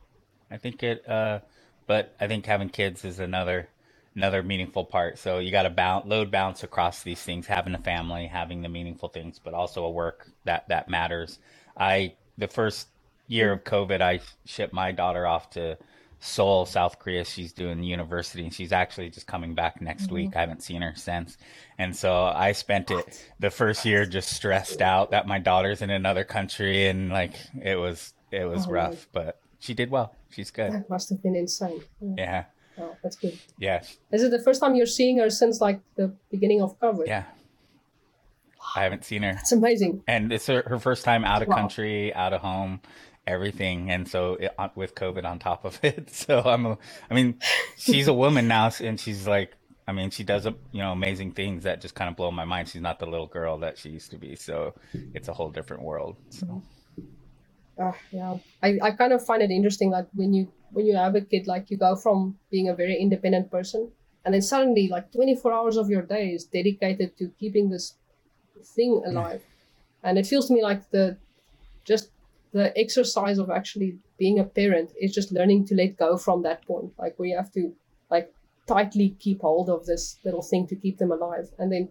I 0.50 0.56
think 0.58 0.82
it. 0.82 1.08
Uh, 1.08 1.40
but 1.86 2.14
I 2.20 2.28
think 2.28 2.46
having 2.46 2.68
kids 2.68 3.04
is 3.04 3.18
another 3.18 3.68
another 4.14 4.42
meaningful 4.42 4.84
part. 4.84 5.18
So 5.18 5.38
you 5.38 5.50
got 5.50 5.62
to 5.62 5.70
bounce, 5.70 6.06
load 6.06 6.30
balance 6.30 6.62
across 6.62 7.02
these 7.02 7.22
things, 7.22 7.46
having 7.46 7.74
a 7.74 7.78
family, 7.78 8.26
having 8.26 8.60
the 8.62 8.68
meaningful 8.68 9.08
things, 9.08 9.40
but 9.42 9.54
also 9.54 9.84
a 9.84 9.90
work 9.90 10.28
that 10.44 10.68
that 10.68 10.88
matters. 10.88 11.38
I 11.76 12.14
the 12.36 12.48
first 12.48 12.88
year 13.28 13.52
of 13.52 13.64
COVID, 13.64 14.00
I 14.00 14.20
shipped 14.44 14.74
my 14.74 14.92
daughter 14.92 15.26
off 15.26 15.50
to 15.50 15.78
Seoul, 16.24 16.66
South 16.66 17.00
Korea. 17.00 17.24
She's 17.24 17.52
doing 17.52 17.82
university 17.82 18.44
and 18.44 18.54
she's 18.54 18.70
actually 18.70 19.10
just 19.10 19.26
coming 19.26 19.54
back 19.54 19.82
next 19.82 20.04
mm-hmm. 20.04 20.14
week. 20.14 20.36
I 20.36 20.40
haven't 20.40 20.62
seen 20.62 20.80
her 20.80 20.94
since. 20.94 21.36
And 21.78 21.96
so 21.96 22.14
I 22.24 22.52
spent 22.52 22.92
it 22.92 23.28
the 23.40 23.50
first 23.50 23.84
year 23.84 24.06
just 24.06 24.32
stressed 24.32 24.80
out 24.80 25.10
that 25.10 25.26
my 25.26 25.40
daughter's 25.40 25.82
in 25.82 25.90
another 25.90 26.22
country 26.22 26.86
and 26.86 27.10
like 27.10 27.34
it 27.60 27.74
was 27.74 28.14
it 28.30 28.44
was 28.44 28.68
oh, 28.68 28.70
rough, 28.70 29.08
but 29.12 29.40
she 29.58 29.74
did 29.74 29.90
well. 29.90 30.14
She's 30.30 30.52
good. 30.52 30.72
That 30.72 30.88
must 30.88 31.10
have 31.10 31.20
been 31.24 31.34
insane. 31.34 31.82
Yeah. 32.00 32.14
yeah. 32.16 32.44
Oh, 32.78 32.96
that's 33.02 33.16
good. 33.16 33.36
Yeah. 33.58 33.82
Is 34.12 34.22
it 34.22 34.30
the 34.30 34.40
first 34.40 34.60
time 34.60 34.76
you're 34.76 34.86
seeing 34.86 35.18
her 35.18 35.28
since 35.28 35.60
like 35.60 35.80
the 35.96 36.14
beginning 36.30 36.62
of 36.62 36.78
COVID? 36.78 37.08
Yeah. 37.08 37.24
I 38.76 38.84
haven't 38.84 39.04
seen 39.04 39.24
her. 39.24 39.32
That's 39.32 39.50
amazing. 39.50 40.04
And 40.06 40.32
it's 40.32 40.46
her, 40.46 40.62
her 40.66 40.78
first 40.78 41.04
time 41.04 41.24
out 41.24 41.42
of 41.42 41.48
wow. 41.48 41.56
country, 41.56 42.14
out 42.14 42.32
of 42.32 42.40
home, 42.40 42.80
everything. 43.26 43.90
And 43.90 44.08
so 44.08 44.34
it, 44.34 44.54
with 44.74 44.94
COVID 44.94 45.24
on 45.24 45.38
top 45.38 45.64
of 45.64 45.78
it. 45.84 46.10
So 46.10 46.40
I'm, 46.40 46.66
a, 46.66 46.78
I 47.10 47.14
mean, 47.14 47.38
she's 47.76 48.08
a 48.08 48.12
woman 48.12 48.48
now 48.48 48.70
and 48.80 48.98
she's 48.98 49.26
like, 49.26 49.52
I 49.86 49.92
mean, 49.92 50.10
she 50.10 50.22
does, 50.22 50.44
you 50.44 50.80
know, 50.80 50.92
amazing 50.92 51.32
things 51.32 51.64
that 51.64 51.80
just 51.80 51.94
kind 51.94 52.08
of 52.08 52.16
blow 52.16 52.30
my 52.30 52.44
mind. 52.44 52.68
She's 52.68 52.80
not 52.80 52.98
the 52.98 53.06
little 53.06 53.26
girl 53.26 53.58
that 53.58 53.78
she 53.78 53.90
used 53.90 54.10
to 54.12 54.16
be. 54.16 54.36
So 54.36 54.74
it's 55.12 55.28
a 55.28 55.32
whole 55.32 55.50
different 55.50 55.82
world. 55.82 56.16
So 56.30 56.62
uh, 57.78 57.92
yeah 58.10 58.36
I, 58.62 58.78
I 58.82 58.90
kind 58.92 59.12
of 59.12 59.24
find 59.24 59.42
it 59.42 59.50
interesting 59.50 59.90
that 59.90 60.08
when 60.14 60.32
you 60.32 60.52
when 60.72 60.86
you 60.86 60.96
have 60.96 61.14
a 61.14 61.20
kid 61.20 61.46
like 61.46 61.70
you 61.70 61.76
go 61.76 61.96
from 61.96 62.36
being 62.50 62.68
a 62.68 62.74
very 62.74 62.96
independent 62.96 63.50
person 63.50 63.90
and 64.24 64.34
then 64.34 64.42
suddenly 64.42 64.88
like 64.88 65.10
24 65.12 65.52
hours 65.52 65.76
of 65.76 65.88
your 65.88 66.02
day 66.02 66.28
is 66.30 66.44
dedicated 66.44 67.16
to 67.18 67.30
keeping 67.38 67.70
this 67.70 67.94
thing 68.64 69.02
alive 69.06 69.42
yeah. 69.42 70.10
and 70.10 70.18
it 70.18 70.26
feels 70.26 70.48
to 70.48 70.54
me 70.54 70.62
like 70.62 70.90
the 70.90 71.16
just 71.84 72.10
the 72.52 72.76
exercise 72.78 73.38
of 73.38 73.50
actually 73.50 73.98
being 74.18 74.38
a 74.38 74.44
parent 74.44 74.92
is 75.00 75.12
just 75.12 75.32
learning 75.32 75.64
to 75.66 75.74
let 75.74 75.96
go 75.96 76.16
from 76.16 76.42
that 76.42 76.66
point 76.66 76.92
like 76.98 77.18
we 77.18 77.30
have 77.30 77.50
to 77.52 77.72
like 78.10 78.32
tightly 78.66 79.16
keep 79.18 79.40
hold 79.40 79.68
of 79.68 79.86
this 79.86 80.18
little 80.24 80.42
thing 80.42 80.66
to 80.66 80.76
keep 80.76 80.98
them 80.98 81.10
alive 81.10 81.50
and 81.58 81.72
then 81.72 81.88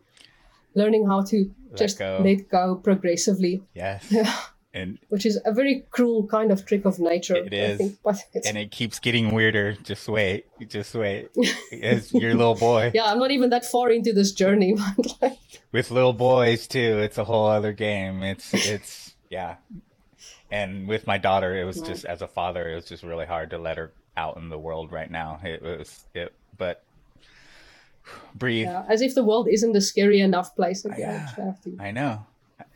learning 0.75 1.05
how 1.05 1.21
to 1.21 1.51
let 1.69 1.77
just 1.77 1.99
go. 1.99 2.21
let 2.23 2.47
go 2.49 2.75
progressively 2.75 3.61
yes 3.73 4.05
yeah 4.09 4.33
and 4.73 4.97
which 5.09 5.25
is 5.25 5.39
a 5.45 5.51
very 5.51 5.85
cruel 5.91 6.25
kind 6.27 6.51
of 6.51 6.65
trick 6.65 6.85
of 6.85 6.99
nature. 6.99 7.35
It 7.35 7.53
is. 7.53 7.73
I 7.73 7.77
think, 7.77 7.97
but 8.03 8.23
it's, 8.33 8.47
and 8.47 8.57
it 8.57 8.71
keeps 8.71 8.99
getting 8.99 9.33
weirder. 9.33 9.73
Just 9.73 10.07
wait, 10.07 10.45
just 10.67 10.95
wait. 10.95 11.29
As 11.81 12.13
your 12.13 12.33
little 12.35 12.55
boy. 12.55 12.91
yeah, 12.93 13.05
I'm 13.05 13.19
not 13.19 13.31
even 13.31 13.49
that 13.49 13.65
far 13.65 13.89
into 13.89 14.13
this 14.13 14.31
journey, 14.31 14.75
but 14.97 15.21
like, 15.21 15.37
With 15.71 15.91
little 15.91 16.13
boys 16.13 16.67
too, 16.67 16.99
it's 16.99 17.17
a 17.17 17.23
whole 17.23 17.47
other 17.47 17.73
game. 17.73 18.23
It's 18.23 18.53
it's 18.53 19.15
yeah. 19.29 19.55
And 20.51 20.87
with 20.87 21.07
my 21.07 21.17
daughter, 21.17 21.55
it 21.55 21.63
was 21.63 21.77
Right. 21.77 21.87
just 21.87 22.05
as 22.05 22.21
a 22.21 22.27
father, 22.27 22.69
it 22.69 22.75
was 22.75 22.85
just 22.85 23.03
really 23.03 23.25
hard 23.25 23.49
to 23.51 23.57
let 23.57 23.77
her 23.77 23.91
out 24.17 24.37
in 24.37 24.49
the 24.49 24.59
world 24.59 24.91
right 24.91 25.09
now. 25.09 25.39
It 25.43 25.61
was 25.61 26.05
it, 26.13 26.33
but 26.57 26.83
breathe. 28.35 28.65
yeah, 28.67 28.83
as 28.89 29.01
if 29.01 29.15
the 29.15 29.23
world 29.23 29.47
isn't 29.47 29.75
a 29.75 29.81
scary 29.81 30.19
enough 30.19 30.55
place 30.55 30.85
Yeah. 30.97 31.27
to. 31.35 31.55
I 31.79 31.91
know. 31.91 32.25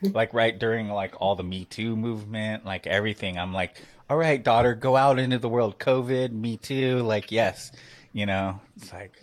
Like 0.01 0.33
right 0.33 0.57
during 0.57 0.89
like 0.89 1.19
all 1.21 1.35
the 1.35 1.43
Me 1.43 1.65
Too 1.65 1.95
movement, 1.95 2.65
like 2.65 2.87
everything, 2.87 3.37
I'm 3.37 3.53
like, 3.53 3.81
all 4.09 4.17
right, 4.17 4.41
daughter, 4.41 4.73
go 4.75 4.95
out 4.95 5.19
into 5.19 5.37
the 5.39 5.49
world. 5.49 5.77
COVID, 5.79 6.31
Me 6.31 6.57
Too, 6.57 6.99
like 6.99 7.31
yes, 7.31 7.71
you 8.13 8.25
know, 8.25 8.59
it's 8.77 8.91
like, 8.93 9.21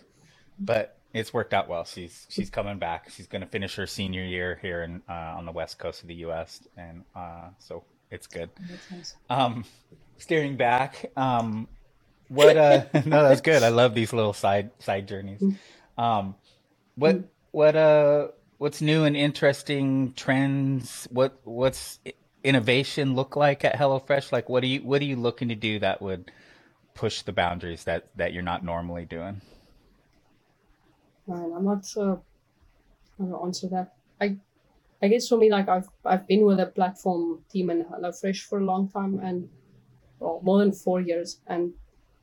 but 0.59 0.97
it's 1.13 1.33
worked 1.33 1.53
out 1.53 1.67
well. 1.67 1.83
She's 1.85 2.25
she's 2.29 2.49
coming 2.49 2.79
back. 2.79 3.09
She's 3.09 3.27
gonna 3.27 3.45
finish 3.45 3.75
her 3.75 3.87
senior 3.87 4.23
year 4.23 4.57
here 4.61 4.83
in 4.83 5.01
uh, 5.09 5.13
on 5.37 5.45
the 5.45 5.51
west 5.51 5.79
coast 5.79 6.01
of 6.01 6.07
the 6.07 6.15
U.S. 6.15 6.61
and 6.77 7.03
uh, 7.15 7.49
so 7.59 7.83
it's 8.13 8.27
good. 8.27 8.49
That's. 8.89 9.15
Um, 9.29 9.65
steering 10.17 10.55
back, 10.55 11.11
um, 11.17 11.67
what? 12.29 12.55
Uh, 12.55 12.85
no, 13.05 13.27
that's 13.27 13.41
good. 13.41 13.63
I 13.63 13.69
love 13.69 13.95
these 13.95 14.13
little 14.13 14.33
side 14.33 14.71
side 14.79 15.07
journeys. 15.07 15.43
Um, 15.97 16.35
what 16.95 17.23
what 17.51 17.75
uh 17.75 18.27
what's 18.57 18.81
new 18.81 19.03
and 19.03 19.15
interesting 19.15 20.13
trends? 20.13 21.07
What 21.11 21.39
what's 21.43 21.99
innovation 22.43 23.15
look 23.15 23.35
like 23.35 23.65
at 23.65 23.75
HelloFresh? 23.75 24.31
Like, 24.31 24.47
what 24.49 24.63
are 24.63 24.67
you 24.67 24.81
what 24.81 25.01
are 25.01 25.05
you 25.05 25.15
looking 25.15 25.49
to 25.49 25.55
do 25.55 25.79
that 25.79 26.01
would 26.01 26.31
push 26.93 27.23
the 27.23 27.33
boundaries 27.33 27.83
that 27.85 28.07
that 28.15 28.33
you're 28.33 28.43
not 28.43 28.63
normally 28.63 29.05
doing? 29.05 29.41
Man, 31.27 31.53
I'm 31.55 31.65
not 31.65 31.91
uh, 31.97 32.17
I'm 33.19 33.31
gonna 33.31 33.43
answer 33.43 33.67
that. 33.69 33.95
I 34.21 34.37
I 35.03 35.09
guess 35.09 35.27
for 35.27 35.37
me, 35.37 35.51
like 35.51 35.67
I've 35.67 35.89
I've 36.05 36.25
been 36.27 36.45
with 36.45 36.61
a 36.61 36.67
platform 36.67 37.43
team 37.51 37.69
in 37.69 37.83
HelloFresh 37.83 38.43
for 38.43 38.59
a 38.59 38.63
long 38.63 38.87
time 38.87 39.19
and 39.19 39.49
well, 40.19 40.39
more 40.41 40.59
than 40.59 40.71
four 40.71 41.01
years, 41.01 41.41
and 41.47 41.73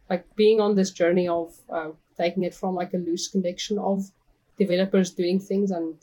like 0.08 0.24
being 0.34 0.60
on 0.60 0.74
this 0.74 0.90
journey 0.90 1.28
of 1.28 1.54
uh, 1.68 1.90
taking 2.16 2.42
it 2.42 2.54
from 2.54 2.74
like 2.74 2.94
a 2.94 2.96
loose 2.96 3.28
connection 3.28 3.78
of 3.78 4.10
developers 4.58 5.10
doing 5.10 5.38
things 5.38 5.70
and 5.70 5.94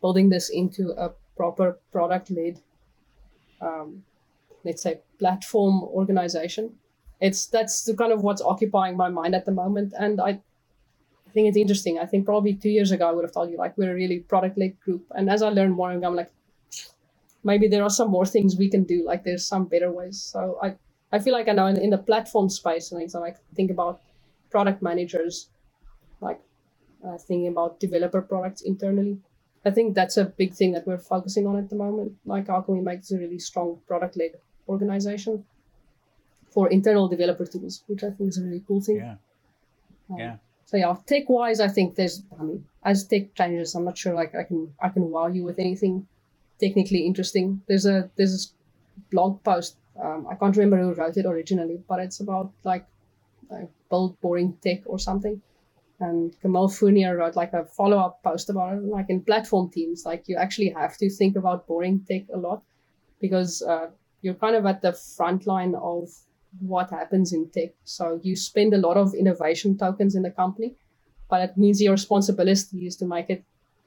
building 0.00 0.28
this 0.28 0.50
into 0.50 0.90
a 0.98 1.12
proper 1.36 1.78
product 1.92 2.28
led, 2.32 2.60
um, 3.60 4.02
let's 4.64 4.82
say, 4.82 4.98
platform 5.20 5.84
organization. 5.84 6.74
It's 7.20 7.46
that's 7.46 7.84
the 7.84 7.94
kind 7.94 8.12
of 8.12 8.24
what's 8.24 8.42
occupying 8.42 8.96
my 8.96 9.10
mind 9.10 9.36
at 9.36 9.44
the 9.44 9.52
moment, 9.52 9.94
and 9.96 10.20
I 10.20 10.40
think 11.36 11.48
it's 11.48 11.58
interesting. 11.58 11.98
I 11.98 12.06
think 12.06 12.24
probably 12.24 12.54
two 12.54 12.70
years 12.70 12.92
ago 12.92 13.06
I 13.06 13.12
would 13.12 13.24
have 13.24 13.34
told 13.34 13.50
you 13.50 13.58
like 13.58 13.76
we're 13.76 13.92
a 13.92 13.94
really 13.94 14.20
product 14.20 14.56
led 14.56 14.80
group, 14.80 15.04
and 15.14 15.28
as 15.28 15.42
I 15.42 15.50
learn 15.50 15.72
more, 15.72 15.90
I'm 15.90 16.16
like, 16.16 16.32
maybe 17.44 17.68
there 17.68 17.82
are 17.82 17.90
some 17.90 18.10
more 18.10 18.24
things 18.24 18.56
we 18.56 18.70
can 18.70 18.84
do. 18.84 19.04
Like 19.04 19.22
there's 19.22 19.46
some 19.46 19.66
better 19.66 19.90
ways. 19.92 20.16
So 20.32 20.58
I 20.62 20.68
I 21.12 21.18
feel 21.18 21.34
like 21.34 21.48
I 21.48 21.52
know 21.52 21.66
in, 21.66 21.76
in 21.76 21.90
the 21.90 21.98
platform 21.98 22.48
space, 22.48 22.90
and 22.90 23.10
so 23.10 23.18
I 23.18 23.22
like 23.28 23.36
think 23.54 23.70
about 23.70 24.00
product 24.50 24.80
managers, 24.80 25.50
like 26.22 26.40
uh, 27.06 27.18
thinking 27.18 27.48
about 27.48 27.80
developer 27.80 28.22
products 28.22 28.62
internally. 28.62 29.18
I 29.66 29.70
think 29.76 29.94
that's 29.94 30.16
a 30.16 30.24
big 30.24 30.54
thing 30.54 30.72
that 30.72 30.86
we're 30.86 31.04
focusing 31.14 31.46
on 31.46 31.56
at 31.58 31.68
the 31.68 31.76
moment. 31.76 32.12
Like 32.24 32.46
how 32.46 32.62
can 32.62 32.78
we 32.78 32.82
make 32.82 33.00
this 33.00 33.12
a 33.12 33.18
really 33.18 33.40
strong 33.50 33.78
product 33.86 34.16
led 34.16 34.32
organization 34.68 35.44
for 36.56 36.68
internal 36.70 37.08
developer 37.08 37.44
tools, 37.44 37.82
which 37.88 38.02
I 38.02 38.10
think 38.10 38.30
is 38.30 38.38
a 38.38 38.44
really 38.44 38.64
cool 38.66 38.80
thing. 38.80 38.96
Yeah, 38.96 39.16
Um, 40.10 40.18
yeah, 40.18 40.36
so 40.66 40.76
yeah, 40.76 40.96
tech 41.06 41.28
wise, 41.28 41.60
I 41.60 41.68
think 41.68 41.94
there's. 41.94 42.22
I 42.38 42.42
mean, 42.42 42.64
as 42.84 43.06
tech 43.06 43.34
changes, 43.34 43.74
I'm 43.74 43.84
not 43.84 43.96
sure 43.96 44.14
like 44.14 44.34
I 44.34 44.42
can 44.42 44.74
I 44.80 44.88
can 44.88 45.10
wow 45.10 45.28
you 45.28 45.44
with 45.44 45.60
anything 45.60 46.06
technically 46.60 47.06
interesting. 47.06 47.62
There's 47.68 47.86
a 47.86 48.10
there's 48.16 48.32
this 48.32 48.52
blog 49.12 49.42
post. 49.44 49.76
Um, 50.02 50.26
I 50.28 50.34
can't 50.34 50.56
remember 50.56 50.78
who 50.78 50.92
wrote 50.92 51.16
it 51.16 51.24
originally, 51.24 51.80
but 51.88 52.00
it's 52.00 52.18
about 52.18 52.52
like 52.64 52.84
uh, 53.50 53.66
build 53.88 54.20
boring 54.20 54.58
tech 54.60 54.80
or 54.86 54.98
something. 54.98 55.40
And 56.00 56.38
Camille 56.40 56.68
Fournier 56.68 57.16
wrote 57.16 57.36
like 57.36 57.52
a 57.52 57.64
follow 57.64 57.98
up 57.98 58.22
post 58.24 58.50
about 58.50 58.74
it. 58.74 58.82
Like 58.82 59.08
in 59.08 59.22
platform 59.22 59.70
teams, 59.70 60.04
like 60.04 60.24
you 60.26 60.36
actually 60.36 60.70
have 60.70 60.96
to 60.98 61.08
think 61.08 61.36
about 61.36 61.68
boring 61.68 62.04
tech 62.08 62.24
a 62.34 62.36
lot 62.36 62.62
because 63.20 63.62
uh, 63.62 63.86
you're 64.20 64.34
kind 64.34 64.56
of 64.56 64.66
at 64.66 64.82
the 64.82 64.92
front 64.92 65.46
line 65.46 65.76
of 65.76 66.10
what 66.60 66.90
happens 66.90 67.32
in 67.32 67.48
tech. 67.50 67.70
So 67.84 68.20
you 68.22 68.36
spend 68.36 68.74
a 68.74 68.78
lot 68.78 68.96
of 68.96 69.14
innovation 69.14 69.76
tokens 69.76 70.14
in 70.14 70.22
the 70.22 70.30
company, 70.30 70.74
but 71.28 71.40
it 71.40 71.56
means 71.56 71.80
your 71.80 71.92
responsibility 71.92 72.86
is 72.86 72.96
to 72.96 73.06
make 73.06 73.30
it 73.30 73.44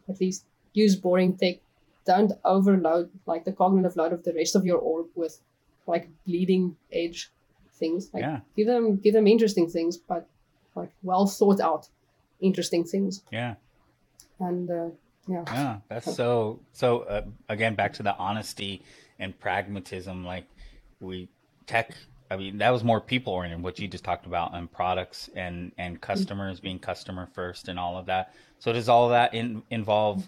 at 0.07 0.19
least 0.19 0.45
use 0.73 0.95
boring 0.95 1.37
tech. 1.37 1.57
Don't 2.05 2.33
overload 2.43 3.09
like 3.25 3.45
the 3.45 3.51
cognitive 3.51 3.95
load 3.95 4.13
of 4.13 4.23
the 4.23 4.33
rest 4.33 4.55
of 4.55 4.65
your 4.65 4.79
org 4.79 5.07
with 5.15 5.39
like 5.85 6.09
bleeding 6.25 6.75
edge 6.91 7.31
things. 7.73 8.09
Like 8.13 8.23
yeah, 8.23 8.39
give 8.55 8.67
them 8.67 8.97
give 8.97 9.13
them 9.13 9.27
interesting 9.27 9.69
things, 9.69 9.97
but 9.97 10.27
like 10.75 10.91
well 11.03 11.27
thought 11.27 11.59
out 11.59 11.89
interesting 12.39 12.83
things. 12.83 13.23
yeah. 13.31 13.55
And 14.39 14.71
uh, 14.71 14.89
yeah. 15.27 15.43
Yeah, 15.47 15.77
that's 15.89 16.15
so 16.15 16.59
so 16.73 17.01
uh, 17.01 17.23
again 17.49 17.75
back 17.75 17.93
to 17.93 18.03
the 18.03 18.15
honesty 18.15 18.81
and 19.19 19.37
pragmatism 19.39 20.25
like 20.25 20.45
we 20.99 21.29
tech 21.67 21.93
I 22.31 22.37
mean 22.37 22.57
that 22.59 22.69
was 22.69 22.83
more 22.83 23.01
people 23.01 23.33
oriented 23.33 23.63
what 23.63 23.79
you 23.79 23.87
just 23.87 24.03
talked 24.03 24.25
about 24.25 24.55
and 24.55 24.71
products 24.71 25.29
and 25.35 25.71
and 25.77 25.99
customers 25.99 26.59
being 26.59 26.79
customer 26.79 27.27
first 27.33 27.67
and 27.67 27.79
all 27.79 27.97
of 27.97 28.05
that. 28.05 28.33
So 28.59 28.71
does 28.73 28.89
all 28.89 29.09
that 29.09 29.33
in, 29.33 29.63
involve 29.69 30.27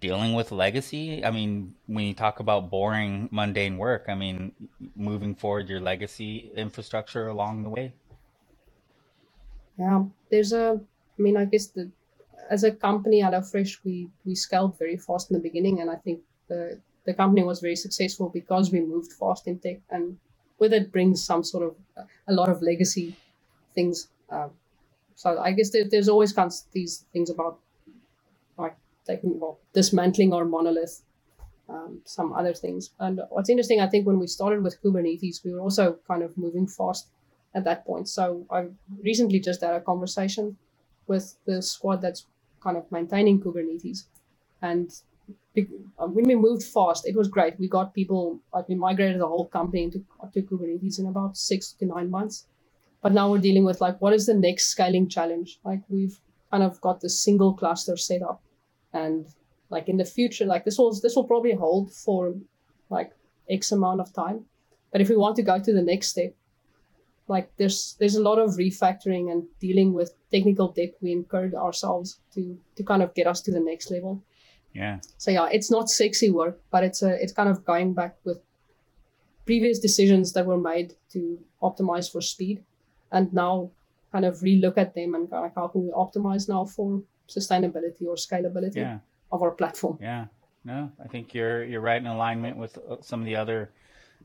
dealing 0.00 0.34
with 0.34 0.50
legacy? 0.50 1.24
I 1.24 1.30
mean, 1.30 1.74
when 1.86 2.06
you 2.06 2.14
talk 2.14 2.40
about 2.40 2.70
boring 2.70 3.28
mundane 3.30 3.78
work, 3.78 4.04
I 4.08 4.14
mean 4.14 4.52
moving 4.96 5.34
forward 5.34 5.68
your 5.68 5.80
legacy 5.80 6.50
infrastructure 6.56 7.28
along 7.28 7.62
the 7.62 7.70
way. 7.70 7.92
Yeah, 9.78 10.04
there's 10.30 10.52
a. 10.52 10.80
I 11.18 11.22
mean, 11.22 11.36
I 11.36 11.46
guess 11.46 11.66
the 11.68 11.90
as 12.50 12.64
a 12.64 12.72
company, 12.72 13.22
HelloFresh, 13.22 13.78
we 13.84 14.08
we 14.26 14.34
scaled 14.34 14.78
very 14.78 14.96
fast 14.96 15.30
in 15.30 15.34
the 15.34 15.40
beginning, 15.40 15.80
and 15.80 15.90
I 15.90 15.96
think 15.96 16.20
the 16.48 16.78
the 17.06 17.14
company 17.14 17.42
was 17.44 17.60
very 17.60 17.76
successful 17.76 18.28
because 18.28 18.70
we 18.70 18.80
moved 18.80 19.12
fast 19.12 19.46
in 19.46 19.58
tech, 19.58 19.78
and 19.90 20.18
with 20.60 20.72
it 20.72 20.92
brings 20.92 21.24
some 21.24 21.42
sort 21.42 21.64
of 21.64 22.06
a 22.28 22.32
lot 22.32 22.48
of 22.48 22.62
legacy 22.62 23.16
things. 23.74 24.08
Um, 24.30 24.50
so 25.16 25.38
I 25.38 25.52
guess 25.52 25.70
there, 25.70 25.84
there's 25.90 26.08
always 26.08 26.34
these 26.72 27.04
things 27.12 27.30
about 27.30 27.58
like 28.56 28.76
taking 29.06 29.40
well 29.40 29.58
dismantling 29.72 30.32
our 30.32 30.44
monolith, 30.44 31.02
um, 31.68 32.00
some 32.04 32.32
other 32.32 32.54
things. 32.54 32.90
And 33.00 33.20
what's 33.30 33.50
interesting, 33.50 33.80
I 33.80 33.88
think, 33.88 34.06
when 34.06 34.18
we 34.18 34.26
started 34.26 34.62
with 34.62 34.80
Kubernetes, 34.82 35.44
we 35.44 35.52
were 35.52 35.60
also 35.60 35.98
kind 36.06 36.22
of 36.22 36.36
moving 36.36 36.66
fast 36.66 37.08
at 37.54 37.64
that 37.64 37.84
point. 37.84 38.08
So 38.08 38.46
I 38.50 38.68
recently 39.02 39.40
just 39.40 39.62
had 39.62 39.74
a 39.74 39.80
conversation 39.80 40.56
with 41.06 41.36
the 41.46 41.60
squad 41.60 42.00
that's 42.02 42.26
kind 42.62 42.76
of 42.76 42.90
maintaining 42.92 43.40
Kubernetes, 43.40 44.04
and 44.62 44.90
Uh, 45.56 46.06
when 46.06 46.26
we 46.26 46.34
moved 46.34 46.62
fast, 46.62 47.06
it 47.06 47.16
was 47.16 47.28
great. 47.28 47.58
We 47.58 47.68
got 47.68 47.94
people 47.94 48.40
like 48.54 48.68
we 48.68 48.74
migrated 48.74 49.20
the 49.20 49.26
whole 49.26 49.48
company 49.48 49.84
into 49.84 50.04
to 50.32 50.42
Kubernetes 50.42 50.98
in 50.98 51.06
about 51.06 51.36
six 51.36 51.72
to 51.72 51.86
nine 51.86 52.10
months. 52.10 52.46
But 53.02 53.12
now 53.12 53.30
we're 53.30 53.38
dealing 53.38 53.64
with 53.64 53.80
like 53.80 54.00
what 54.00 54.12
is 54.12 54.26
the 54.26 54.34
next 54.34 54.68
scaling 54.68 55.08
challenge? 55.08 55.58
Like 55.64 55.82
we've 55.88 56.18
kind 56.50 56.62
of 56.62 56.80
got 56.80 57.00
this 57.00 57.20
single 57.22 57.54
cluster 57.54 57.96
set 57.96 58.22
up, 58.22 58.42
and 58.92 59.26
like 59.70 59.88
in 59.88 59.96
the 59.96 60.04
future, 60.04 60.46
like 60.46 60.64
this 60.64 60.78
will 60.78 60.92
this 61.00 61.16
will 61.16 61.24
probably 61.24 61.54
hold 61.54 61.92
for 61.92 62.34
like 62.88 63.12
X 63.48 63.72
amount 63.72 64.00
of 64.00 64.12
time. 64.12 64.44
But 64.92 65.00
if 65.00 65.08
we 65.08 65.16
want 65.16 65.36
to 65.36 65.42
go 65.42 65.58
to 65.58 65.72
the 65.72 65.82
next 65.82 66.08
step, 66.08 66.34
like 67.26 67.50
there's 67.56 67.96
there's 67.98 68.16
a 68.16 68.22
lot 68.22 68.38
of 68.38 68.50
refactoring 68.50 69.32
and 69.32 69.44
dealing 69.60 69.94
with 69.94 70.14
technical 70.30 70.68
debt 70.72 70.94
we 71.00 71.12
incurred 71.12 71.54
ourselves 71.54 72.20
to 72.34 72.58
to 72.76 72.82
kind 72.82 73.02
of 73.02 73.14
get 73.14 73.26
us 73.26 73.40
to 73.42 73.52
the 73.52 73.60
next 73.60 73.90
level. 73.90 74.22
Yeah. 74.74 75.00
So 75.18 75.30
yeah, 75.30 75.48
it's 75.50 75.70
not 75.70 75.90
sexy 75.90 76.30
work, 76.30 76.60
but 76.70 76.84
it's 76.84 77.02
a 77.02 77.20
it's 77.22 77.32
kind 77.32 77.48
of 77.48 77.64
going 77.64 77.94
back 77.94 78.16
with 78.24 78.38
previous 79.46 79.78
decisions 79.78 80.32
that 80.34 80.46
were 80.46 80.58
made 80.60 80.94
to 81.12 81.38
optimize 81.62 82.10
for 82.10 82.20
speed, 82.20 82.62
and 83.10 83.32
now 83.32 83.70
kind 84.12 84.24
of 84.24 84.36
relook 84.40 84.76
at 84.78 84.94
them 84.94 85.14
and 85.14 85.30
go 85.30 85.40
like 85.40 85.54
how 85.54 85.68
can 85.68 85.84
we 85.84 85.90
optimize 85.90 86.48
now 86.48 86.64
for 86.64 87.02
sustainability 87.28 88.02
or 88.06 88.14
scalability 88.16 88.76
Yeah. 88.76 88.98
of 89.30 89.42
our 89.42 89.52
platform. 89.52 89.98
Yeah, 90.00 90.26
no, 90.64 90.90
I 91.04 91.08
think 91.08 91.34
you're 91.34 91.64
you're 91.64 91.80
right 91.80 92.00
in 92.00 92.06
alignment 92.06 92.56
with 92.56 92.78
uh, 92.78 92.96
some 93.00 93.20
of 93.20 93.26
the 93.26 93.36
other 93.36 93.70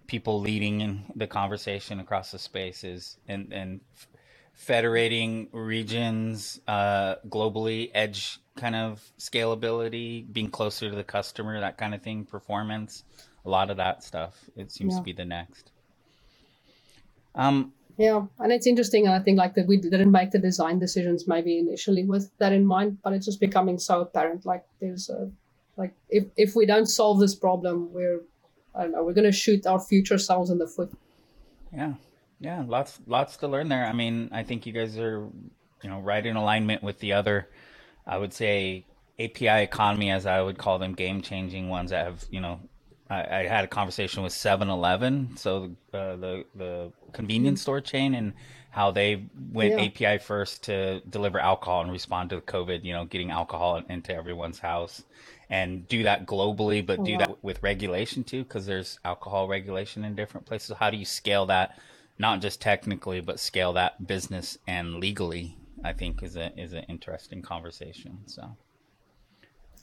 people 0.08 0.40
leading 0.40 0.82
in 0.82 1.04
the 1.16 1.28
conversation 1.28 2.00
across 2.00 2.32
the 2.32 2.40
spaces 2.40 3.18
and 3.28 3.52
and 3.54 3.80
federating 4.56 5.48
regions 5.52 6.60
uh, 6.68 7.16
globally, 7.28 7.92
edge 7.94 8.40
kind 8.58 8.76
of 8.76 9.04
scalability, 9.20 10.32
being 10.32 10.50
closer 10.50 10.90
to 10.90 10.96
the 10.96 11.04
customer, 11.04 11.60
that 11.60 11.78
kind 11.78 11.94
of 11.94 12.02
thing, 12.02 12.26
performance, 12.26 13.04
a 13.46 13.50
lot 13.50 13.70
of 13.70 13.78
that 13.78 14.04
stuff. 14.04 14.34
It 14.56 14.72
seems 14.72 14.94
Yeah. 14.94 15.00
to 15.00 15.04
be 15.04 15.14
the 15.14 15.26
next. 15.26 15.72
Um, 17.36 17.74
Yeah, 17.98 18.26
and 18.40 18.52
it's 18.52 18.68
interesting. 18.68 19.06
And 19.06 19.14
I 19.16 19.20
think 19.20 19.38
like 19.38 19.56
that 19.56 19.68
we 19.68 19.78
didn't 19.78 20.12
make 20.12 20.32
the 20.32 20.40
design 20.40 20.80
decisions 20.80 21.28
maybe 21.28 21.58
initially 21.60 22.04
with 22.04 22.30
that 22.40 22.52
in 22.52 22.66
mind, 22.66 22.98
but 23.04 23.14
it's 23.14 23.26
just 23.26 23.40
becoming 23.40 23.78
so 23.80 24.02
apparent. 24.02 24.46
Like 24.46 24.66
there's 24.82 25.10
a 25.10 25.32
like 25.78 25.94
if 26.10 26.26
if 26.36 26.56
we 26.56 26.66
don't 26.66 26.88
solve 26.88 27.20
this 27.20 27.36
problem, 27.36 27.94
we're 27.94 28.22
I 28.74 28.84
don't 28.84 28.92
know, 28.92 29.04
we're 29.06 29.14
gonna 29.14 29.32
shoot 29.32 29.66
our 29.66 29.80
future 29.80 30.18
selves 30.18 30.50
in 30.50 30.58
the 30.58 30.68
foot. 30.68 30.92
yeah, 31.74 31.94
yeah, 32.40 32.64
lots 32.68 33.00
lots 33.08 33.38
to 33.38 33.48
learn 33.48 33.70
there. 33.70 33.86
I 33.86 33.94
mean, 33.94 34.30
I 34.32 34.44
think 34.44 34.66
you 34.66 34.74
guys 34.74 34.98
are, 34.98 35.28
you 35.82 35.90
know, 35.90 36.00
right 36.00 36.26
in 36.26 36.36
alignment 36.36 36.84
with 36.84 37.00
the 37.00 37.14
other, 37.14 37.50
I 38.06 38.18
would 38.18 38.34
say 38.34 38.86
API 39.20 39.64
economy, 39.64 40.12
as 40.12 40.26
I 40.26 40.42
would 40.42 40.58
call 40.58 40.80
them, 40.80 40.94
game 40.94 41.22
changing 41.22 41.70
ones 41.70 41.92
that 41.92 42.06
have, 42.06 42.26
you 42.30 42.42
know, 42.42 42.60
I, 43.10 43.24
I 43.40 43.48
had 43.48 43.64
a 43.66 43.68
conversation 43.68 44.24
with 44.24 44.34
7-Eleven, 44.34 45.38
so 45.38 45.76
uh, 45.94 46.16
the 46.18 46.46
the 46.56 46.92
convenience 47.14 47.62
store 47.62 47.82
chain, 47.82 48.16
and 48.16 48.34
how 48.72 48.92
they 48.92 49.26
went 49.52 49.76
Yeah. 49.76 49.80
API 49.80 50.18
first 50.20 50.64
to 50.64 51.02
deliver 51.10 51.40
alcohol 51.40 51.82
and 51.82 51.92
respond 51.92 52.32
to 52.32 52.42
COVID. 52.42 52.84
You 52.84 52.94
know, 52.94 53.06
getting 53.06 53.32
alcohol 53.32 53.82
into 53.90 54.14
everyone's 54.14 54.60
house, 54.60 55.04
and 55.50 55.88
do 55.88 56.04
that 56.04 56.26
globally, 56.26 56.86
but 56.86 57.04
Oh, 57.04 57.04
do 57.04 57.18
wow. 57.18 57.18
that 57.18 57.44
with 57.44 57.64
regulation 57.64 58.24
too, 58.24 58.44
because 58.44 58.66
there's 58.66 59.00
alcohol 59.06 59.48
regulation 59.48 60.04
in 60.04 60.16
different 60.16 60.46
places. 60.48 60.76
How 60.78 60.90
do 60.90 60.98
you 60.98 61.06
scale 61.06 61.46
that, 61.48 61.78
not 62.18 62.42
just 62.42 62.62
technically, 62.62 63.22
but 63.22 63.40
scale 63.40 63.74
that 63.74 64.08
business 64.08 64.58
and 64.68 64.96
legally? 64.96 65.58
I 65.84 65.94
think 65.94 66.24
is 66.24 66.36
a 66.36 66.58
is 66.60 66.74
an 66.74 66.86
interesting 66.90 67.42
conversation. 67.42 68.20
So 68.26 68.58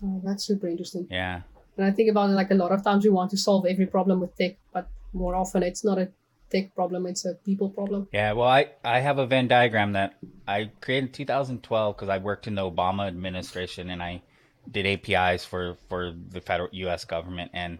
Oh, 0.04 0.20
that's 0.24 0.44
super 0.44 0.66
interesting. 0.68 1.06
yeah. 1.10 1.42
And 1.76 1.86
I 1.86 1.90
think 1.90 2.10
about 2.10 2.28
it 2.30 2.32
like 2.32 2.50
a 2.50 2.54
lot 2.54 2.72
of 2.72 2.82
times 2.82 3.04
we 3.04 3.10
want 3.10 3.30
to 3.30 3.36
solve 3.36 3.66
every 3.66 3.86
problem 3.86 4.20
with 4.20 4.36
tech, 4.36 4.56
but 4.72 4.88
more 5.12 5.34
often 5.34 5.62
it's 5.62 5.84
not 5.84 5.98
a 5.98 6.08
tech 6.50 6.74
problem, 6.74 7.06
it's 7.06 7.24
a 7.24 7.34
people 7.34 7.70
problem. 7.70 8.08
Yeah, 8.12 8.32
well, 8.32 8.48
I, 8.48 8.70
I 8.84 9.00
have 9.00 9.18
a 9.18 9.26
Venn 9.26 9.48
diagram 9.48 9.92
that 9.92 10.18
I 10.46 10.70
created 10.80 11.08
in 11.08 11.12
2012 11.12 11.96
because 11.96 12.08
I 12.08 12.18
worked 12.18 12.46
in 12.46 12.56
the 12.56 12.68
Obama 12.68 13.06
administration 13.06 13.90
and 13.90 14.02
I 14.02 14.22
did 14.70 14.86
APIs 14.86 15.44
for, 15.44 15.76
for 15.88 16.12
the 16.30 16.40
federal 16.40 16.68
U.S. 16.72 17.04
government. 17.04 17.52
And 17.54 17.78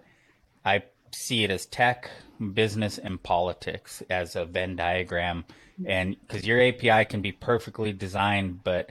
I 0.64 0.84
see 1.12 1.44
it 1.44 1.50
as 1.50 1.66
tech, 1.66 2.10
business, 2.54 2.98
and 2.98 3.22
politics 3.22 4.02
as 4.10 4.36
a 4.36 4.44
Venn 4.44 4.76
diagram. 4.76 5.44
And 5.86 6.16
because 6.20 6.46
your 6.46 6.60
API 6.60 7.04
can 7.06 7.22
be 7.22 7.32
perfectly 7.32 7.92
designed, 7.92 8.62
but 8.62 8.90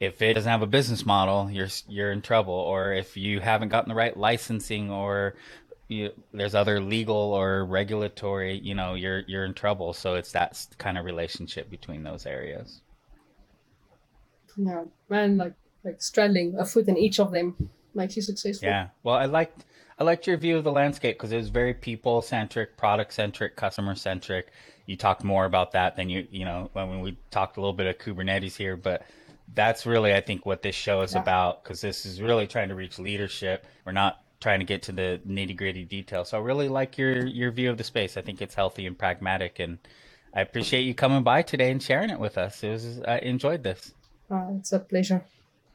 if 0.00 0.20
it 0.20 0.34
doesn't 0.34 0.50
have 0.50 0.62
a 0.62 0.66
business 0.66 1.06
model, 1.06 1.50
you're 1.50 1.68
you're 1.88 2.10
in 2.10 2.22
trouble. 2.22 2.54
Or 2.54 2.92
if 2.92 3.16
you 3.16 3.40
haven't 3.40 3.68
gotten 3.68 3.88
the 3.88 3.94
right 3.94 4.16
licensing, 4.16 4.90
or 4.90 5.36
you, 5.88 6.10
there's 6.32 6.54
other 6.54 6.80
legal 6.80 7.14
or 7.16 7.64
regulatory, 7.64 8.58
you 8.58 8.74
know, 8.74 8.94
you're 8.94 9.20
you're 9.28 9.44
in 9.44 9.54
trouble. 9.54 9.92
So 9.92 10.14
it's 10.16 10.32
that 10.32 10.66
kind 10.78 10.98
of 10.98 11.04
relationship 11.04 11.70
between 11.70 12.02
those 12.02 12.26
areas. 12.26 12.80
Yeah. 14.56 14.84
And 15.10 15.38
like 15.38 15.54
like 15.84 16.02
straddling 16.02 16.56
a 16.58 16.64
foot 16.64 16.88
in 16.88 16.96
each 16.96 17.20
of 17.20 17.30
them 17.30 17.70
makes 17.94 18.16
you 18.16 18.22
successful. 18.22 18.68
Yeah. 18.68 18.88
Well, 19.02 19.14
I 19.14 19.26
liked 19.26 19.64
I 19.98 20.04
liked 20.04 20.26
your 20.26 20.36
view 20.36 20.56
of 20.56 20.64
the 20.64 20.72
landscape 20.72 21.16
because 21.18 21.32
it 21.32 21.36
was 21.36 21.48
very 21.48 21.74
people 21.74 22.22
centric, 22.22 22.76
product 22.76 23.12
centric, 23.14 23.56
customer 23.56 23.94
centric. 23.94 24.48
You 24.86 24.96
talked 24.96 25.24
more 25.24 25.44
about 25.44 25.72
that 25.72 25.96
than 25.96 26.08
you 26.10 26.26
you 26.30 26.44
know 26.44 26.70
when 26.72 27.00
we 27.00 27.16
talked 27.30 27.56
a 27.56 27.60
little 27.60 27.72
bit 27.74 27.86
of 27.86 27.98
Kubernetes 27.98 28.56
here, 28.56 28.76
but 28.76 29.02
that's 29.54 29.86
really 29.86 30.14
I 30.14 30.20
think 30.20 30.46
what 30.46 30.62
this 30.62 30.74
show 30.74 31.02
is 31.02 31.14
Yeah. 31.14 31.22
about 31.22 31.62
because 31.62 31.80
this 31.80 32.06
is 32.06 32.20
really 32.22 32.46
trying 32.46 32.68
to 32.68 32.74
reach 32.74 32.98
leadership. 32.98 33.66
We're 33.84 33.92
not 33.92 34.20
trying 34.40 34.58
to 34.60 34.66
get 34.66 34.82
to 34.84 34.92
the 34.92 35.20
nitty 35.28 35.56
gritty 35.56 35.84
details. 35.84 36.30
So 36.30 36.38
I 36.38 36.40
really 36.42 36.68
like 36.68 36.98
your 36.98 37.26
your 37.26 37.50
view 37.52 37.70
of 37.70 37.78
the 37.78 37.84
space. 37.84 38.16
I 38.16 38.22
think 38.22 38.42
it's 38.42 38.54
healthy 38.54 38.86
and 38.86 38.98
pragmatic, 38.98 39.60
and 39.60 39.78
I 40.34 40.40
appreciate 40.40 40.82
you 40.82 40.94
coming 40.94 41.22
by 41.22 41.42
today 41.42 41.70
and 41.70 41.82
sharing 41.82 42.10
it 42.10 42.18
with 42.18 42.38
us. 42.38 42.62
It 42.64 42.70
was 42.70 43.02
I 43.02 43.18
enjoyed 43.18 43.62
this. 43.62 43.94
Uh, 44.30 44.48
it's 44.58 44.72
a 44.72 44.80
pleasure. 44.80 45.24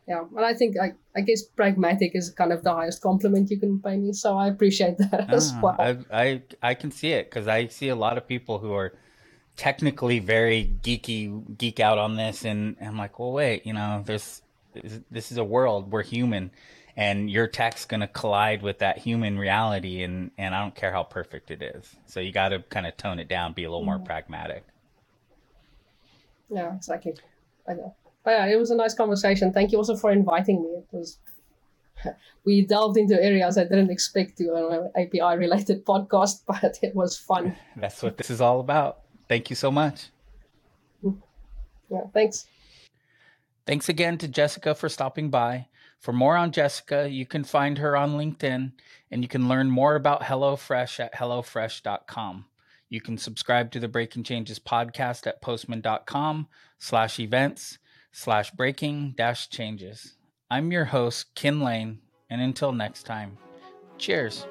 Yeah. 0.07 0.23
And 0.35 0.45
I 0.45 0.53
think 0.53 0.77
I, 0.79 0.93
I 1.15 1.21
guess 1.21 1.41
pragmatic 1.43 2.15
is 2.15 2.29
kind 2.29 2.53
of 2.53 2.63
the 2.63 2.73
highest 2.73 3.01
compliment 3.01 3.51
you 3.51 3.59
can 3.59 3.79
pay 3.81 3.97
me. 3.97 4.13
So 4.13 4.37
I 4.37 4.47
appreciate 4.47 4.97
that 4.99 5.33
as 5.33 5.51
Ah, 5.53 5.59
well. 5.61 5.75
I, 5.79 5.97
I 6.11 6.41
I 6.61 6.73
can 6.75 6.91
see 6.91 7.11
it 7.11 7.29
because 7.29 7.47
I 7.47 7.67
see 7.67 7.89
a 7.89 7.95
lot 7.95 8.17
of 8.17 8.27
people 8.27 8.59
who 8.59 8.73
are 8.73 8.93
technically 9.57 10.19
very 10.19 10.71
geeky, 10.83 11.57
geek 11.57 11.79
out 11.79 11.97
on 11.97 12.15
this, 12.15 12.45
and 12.45 12.77
I'm 12.81 12.97
like, 12.97 13.19
well, 13.19 13.31
wait, 13.31 13.65
you 13.65 13.73
know, 13.73 14.03
there's 14.05 14.41
this 15.11 15.31
is 15.31 15.37
a 15.37 15.43
world 15.43 15.91
we're 15.91 16.03
human, 16.03 16.51
and 16.95 17.29
your 17.29 17.47
tech's 17.47 17.85
gonna 17.85 18.07
collide 18.07 18.61
with 18.61 18.79
that 18.79 18.99
human 18.99 19.37
reality, 19.37 20.03
and 20.03 20.31
and 20.37 20.55
I 20.55 20.61
don't 20.61 20.75
care 20.75 20.91
how 20.91 21.03
perfect 21.03 21.51
it 21.51 21.61
is. 21.61 21.95
So 22.05 22.19
you 22.19 22.31
got 22.31 22.49
to 22.49 22.59
kind 22.59 22.87
of 22.87 22.95
tone 22.97 23.19
it 23.19 23.27
down, 23.27 23.53
be 23.53 23.63
a 23.65 23.69
little 23.69 23.85
more 23.85 23.99
pragmatic. 23.99 24.65
Yeah, 26.49 26.75
exactly. 26.75 27.15
I 27.67 27.73
know. 27.73 27.95
But 28.27 28.33
yeah, 28.33 28.47
it 28.47 28.59
was 28.59 28.71
a 28.71 28.75
nice 28.75 28.93
conversation. 28.93 29.53
Thank 29.53 29.71
you 29.71 29.77
also 29.77 29.95
for 29.95 30.11
inviting 30.11 30.61
me. 30.61 30.67
It 30.79 30.87
was 30.91 31.17
we 32.43 32.61
delved 32.61 32.97
into 32.97 33.15
areas 33.23 33.57
I 33.57 33.63
didn't 33.63 33.89
expect 33.89 34.37
to 34.39 34.49
on 34.49 34.73
an 34.73 34.91
API 34.97 35.37
related 35.37 35.85
podcast, 35.91 36.41
but 36.45 36.77
it 36.81 36.93
was 36.93 37.17
fun. 37.17 37.55
That's 37.77 38.03
what 38.03 38.17
this 38.17 38.29
is 38.29 38.41
all 38.41 38.59
about. 38.59 38.99
Thank 39.29 39.49
you 39.49 39.55
so 39.55 39.71
much. 39.71 40.09
Mm-hmm. 41.05 41.19
Yeah, 41.89 42.01
thanks. 42.13 42.47
Thanks 43.65 43.87
again 43.87 44.17
to 44.17 44.27
Jessica 44.27 44.75
for 44.75 44.89
stopping 44.89 45.29
by. 45.29 45.67
For 46.01 46.11
more 46.11 46.35
on 46.35 46.51
Jessica, 46.51 47.07
you 47.09 47.25
can 47.25 47.45
find 47.45 47.77
her 47.77 47.95
on 47.95 48.17
LinkedIn 48.17 48.73
and 49.09 49.21
you 49.21 49.29
can 49.29 49.47
learn 49.47 49.69
more 49.69 49.95
about 49.95 50.23
HelloFresh 50.23 50.99
at 50.99 51.15
HelloFresh.com. 51.15 52.43
You 52.89 52.99
can 52.99 53.17
subscribe 53.17 53.71
to 53.71 53.79
the 53.79 53.87
Breaking 53.87 54.23
Changes 54.23 54.59
podcast 54.59 55.27
at 55.27 55.41
postman.com 55.41 56.49
slash 56.77 57.21
events 57.21 57.77
slash 58.11 58.51
breaking 58.51 59.13
dash 59.17 59.49
changes. 59.49 60.15
I'm 60.49 60.71
your 60.71 60.85
host, 60.85 61.35
Kin 61.35 61.61
Lane, 61.61 61.99
and 62.29 62.41
until 62.41 62.71
next 62.71 63.03
time, 63.03 63.37
cheers. 63.97 64.45